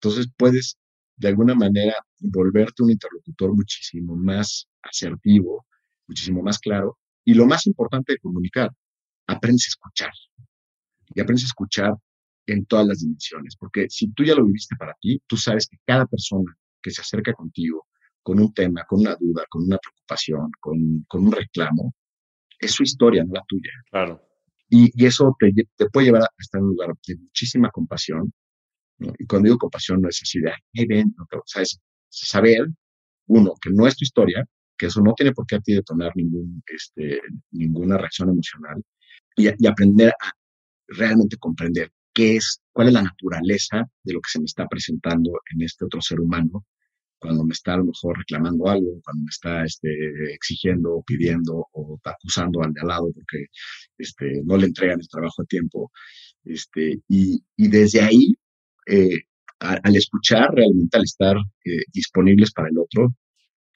[0.00, 0.78] entonces puedes
[1.16, 5.66] de alguna manera volverte un interlocutor muchísimo más asertivo,
[6.06, 6.98] muchísimo más claro.
[7.24, 8.70] Y lo más importante de comunicar,
[9.26, 10.12] aprendes a escuchar.
[11.14, 11.94] Y aprendes a escuchar
[12.46, 13.56] en todas las dimensiones.
[13.56, 17.02] Porque si tú ya lo viviste para ti, tú sabes que cada persona que se
[17.02, 17.86] acerca contigo
[18.22, 21.94] con un tema, con una duda, con una preocupación, con, con un reclamo,
[22.58, 23.70] es su historia, no la tuya.
[23.90, 24.22] Claro.
[24.68, 28.32] Y, y eso te, te, puede llevar a estar en un lugar de muchísima compasión,
[28.98, 29.12] ¿no?
[29.18, 32.68] Y cuando digo compasión no es así de, hey, ven, no, o sea, es saber,
[33.26, 34.44] uno, que no es tu historia,
[34.76, 37.20] que eso no tiene por qué a ti detonar ningún, este,
[37.50, 38.82] ninguna reacción emocional,
[39.36, 40.32] y, y aprender a
[40.88, 45.32] realmente comprender qué es, cuál es la naturaleza de lo que se me está presentando
[45.54, 46.64] en este otro ser humano,
[47.18, 49.88] cuando me está a lo mejor reclamando algo, cuando me está este,
[50.32, 53.46] exigiendo, pidiendo o acusando al de al lado porque
[53.98, 55.90] este, no le entregan el trabajo a tiempo.
[56.44, 58.34] Este, y, y desde ahí,
[58.88, 59.20] eh,
[59.60, 63.14] al escuchar realmente, al estar eh, disponibles para el otro,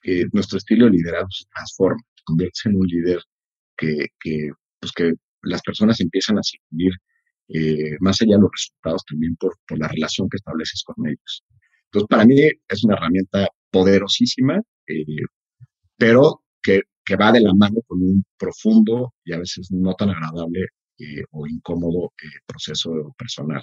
[0.03, 3.19] eh, nuestro estilo de liderazgo se transforma, se convierte en un líder
[3.77, 4.07] que,
[4.79, 6.93] pues que las personas empiezan a seguir
[7.99, 11.43] más allá de los resultados también por, la relación que estableces con ellos.
[11.85, 15.05] Entonces, para mí es una herramienta poderosísima, eh,
[15.97, 16.81] pero que,
[17.19, 20.61] va de la mano con un profundo y a veces no tan agradable
[20.97, 23.61] eh, o incómodo eh, proceso personal.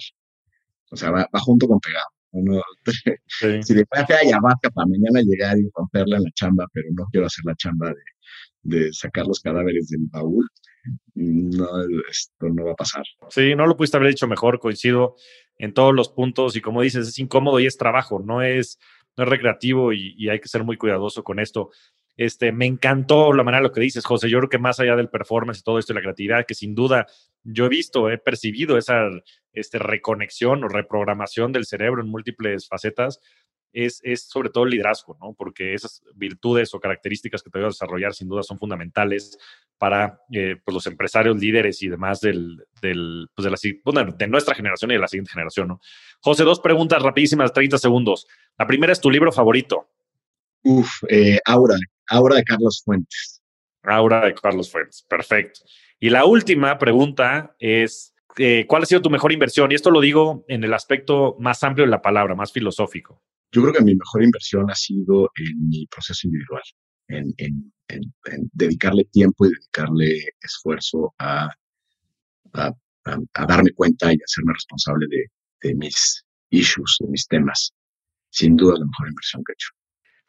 [0.91, 2.07] O sea, va, junto con pegado.
[3.63, 7.05] Si de repente hay ayahuasca para mañana llegar y romperla en la chamba, pero no
[7.11, 10.47] quiero hacer la chamba de, de sacar los cadáveres del baúl,
[11.13, 11.67] no,
[12.09, 13.03] esto no va a pasar.
[13.29, 15.15] Sí, no lo pudiste haber dicho mejor, coincido
[15.57, 18.79] en todos los puntos y como dices, es incómodo y es trabajo, no es,
[19.17, 21.69] no es recreativo y, hay que ser muy cuidadoso con esto.
[22.21, 24.29] Este, me encantó la manera de lo que dices, José.
[24.29, 26.75] Yo creo que más allá del performance y todo esto y la creatividad, que sin
[26.75, 27.07] duda
[27.43, 29.09] yo he visto, he percibido esa
[29.53, 33.19] este, reconexión o reprogramación del cerebro en múltiples facetas,
[33.73, 35.33] es, sobre todo el liderazgo, ¿no?
[35.33, 39.39] Porque esas virtudes o características que te voy a desarrollar sin duda son fundamentales
[39.79, 42.63] para eh, pues los empresarios líderes y demás del,
[43.33, 45.81] pues de nuestra generación y de la siguiente generación, ¿no?
[46.19, 48.27] José, dos preguntas rapidísimas, 30 segundos.
[48.59, 49.89] La primera es tu libro favorito.
[50.63, 51.75] Uf, eh, Aura,
[52.11, 53.41] Aura de Carlos Fuentes.
[53.83, 55.61] Aura de Carlos Fuentes, perfecto.
[55.99, 59.71] Y la última pregunta es, eh, ¿cuál ha sido tu mejor inversión?
[59.71, 63.23] Y esto lo digo en el aspecto más amplio de la palabra, más filosófico.
[63.51, 66.61] Yo creo que mi mejor inversión ha sido en mi proceso individual,
[67.07, 71.49] en, en, en, dedicarle tiempo y dedicarle esfuerzo a,
[72.53, 72.73] a,
[73.05, 77.71] a, darme cuenta y hacerme responsable de, de mis issues, de mis temas.
[78.29, 79.69] Sin duda la mejor inversión que he hecho.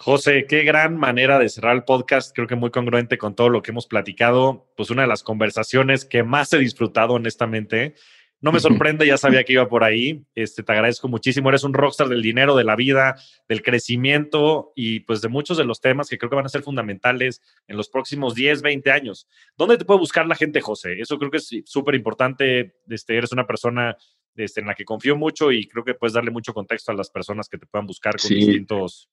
[0.02, 3.62] José, qué gran manera de cerrar el podcast, creo que muy congruente con todo lo
[3.62, 7.94] que hemos platicado, pues una de las conversaciones que más he disfrutado honestamente
[8.40, 10.24] no me sorprende, ya sabía que iba por ahí.
[10.34, 11.50] Este, te agradezco muchísimo.
[11.50, 13.14] Eres un rockstar del dinero, de la vida,
[13.48, 16.64] del crecimiento y pues de muchos de los temas que creo que van a ser
[16.64, 19.28] fundamentales en los próximos 10, 20 años.
[19.56, 21.00] ¿Dónde te puede buscar la gente, José?
[21.00, 22.74] Eso creo que es súper importante.
[22.88, 23.96] Este, eres una persona
[24.34, 27.08] este, en la que confío mucho y creo que puedes darle mucho contexto a las
[27.08, 29.08] personas que te puedan buscar con distintos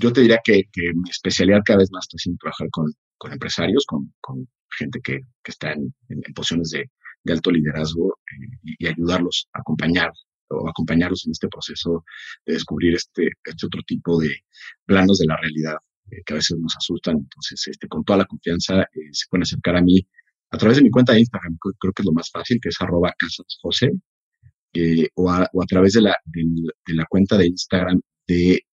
[0.00, 3.84] Yo te diría que, mi especialidad cada vez más está siendo trabajar con, con empresarios,
[3.86, 4.48] con, con
[4.78, 5.92] gente que, que está en
[6.34, 6.90] posiciones de
[7.24, 10.10] de alto liderazgo eh, y, ayudarlos a acompañar
[10.48, 12.04] o acompañarlos en este proceso
[12.44, 14.34] de descubrir este, este otro tipo de
[14.84, 15.76] planos de la realidad
[16.10, 17.18] eh, que a veces nos asustan.
[17.18, 20.06] Entonces, este, con toda la confianza, eh, se pueden acercar a mí
[20.50, 22.76] a través de mi cuenta de Instagram, creo que es lo más fácil, que es
[22.80, 23.92] arroba casasjose,
[25.14, 28.00] o, a, o a través de la, de, la cuenta de Instagram
[28.30, 28.64] de,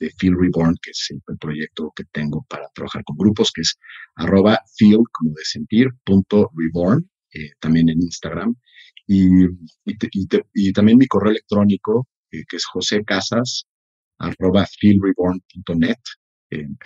[0.00, 3.78] de Feel Reborn, que es el, proyecto que tengo para trabajar con grupos, que es
[4.16, 8.54] arroba de sentir, punto reborn, eh, también en Instagram.
[9.06, 9.44] Y,
[10.54, 13.66] y, también mi correo electrónico, eh, que es josecasas,
[14.18, 15.98] arroba feelreborn.net.
[16.50, 16.76] En,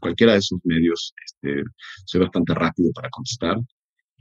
[0.00, 1.62] cualquiera de esos medios este,
[2.04, 3.56] soy bastante rápido para contestar.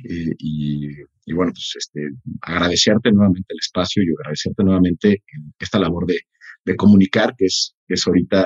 [0.03, 0.87] Eh, y,
[1.25, 2.09] y, bueno, pues este,
[2.41, 5.23] agradecerte nuevamente el espacio y agradecerte nuevamente
[5.59, 6.19] esta labor de,
[6.65, 8.45] de comunicar, que es, que es ahorita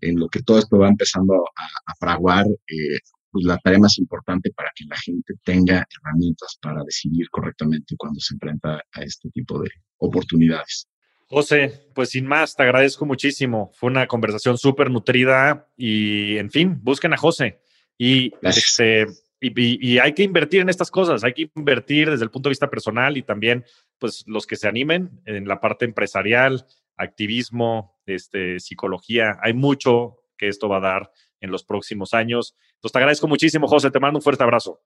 [0.00, 2.98] en lo que todo esto va empezando a, a fraguar, eh,
[3.30, 8.20] pues, la tarea más importante para que la gente tenga herramientas para decidir correctamente cuando
[8.20, 10.88] se enfrenta a este tipo de oportunidades.
[11.26, 13.70] José, pues sin más, te agradezco muchísimo.
[13.74, 17.60] Fue una conversación súper nutrida y, en fin, busquen a José.
[17.96, 19.06] Y, este,
[19.40, 22.52] y, y, hay que invertir en estas cosas, hay que invertir desde el punto de
[22.52, 23.64] vista personal y también,
[24.00, 26.66] pues, los que se animen en la parte empresarial,
[27.00, 29.38] activismo, este, psicología.
[29.42, 31.10] Hay mucho que esto va a dar
[31.40, 32.54] en los próximos años.
[32.74, 33.90] Entonces, te agradezco muchísimo, José.
[33.90, 34.80] Te mando un fuerte abrazo.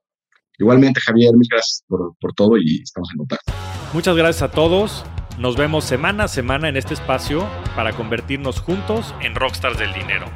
[0.58, 3.52] Igualmente, Javier, muchas gracias por, por todo y estamos en contacto.
[3.92, 5.04] Muchas gracias a todos.
[5.38, 10.26] Nos vemos semana a semana en este espacio para convertirnos juntos en rockstars del dinero.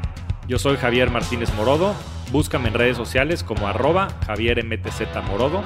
[0.48, 1.94] Yo soy Javier Martínez Morodo.
[2.32, 5.62] Búscame en redes sociales como arroba Javier MTZ Morodo.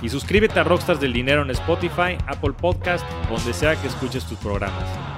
[0.00, 4.38] Y suscríbete a Rockstars del Dinero en Spotify, Apple Podcast, donde sea que escuches tus
[4.38, 5.17] programas.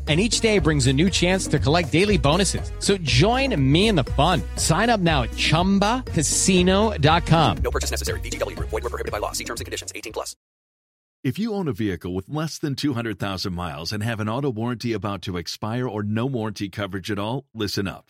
[0.11, 2.69] and each day brings a new chance to collect daily bonuses.
[2.79, 4.41] So join me in the fun.
[4.57, 7.57] Sign up now at ChumbaCasino.com.
[7.63, 8.19] No purchase necessary.
[8.19, 8.59] VGW.
[8.59, 9.31] Void were prohibited by law.
[9.31, 9.93] See terms and conditions.
[9.95, 10.35] 18 plus.
[11.23, 14.91] If you own a vehicle with less than 200,000 miles and have an auto warranty
[14.91, 18.09] about to expire or no warranty coverage at all, listen up.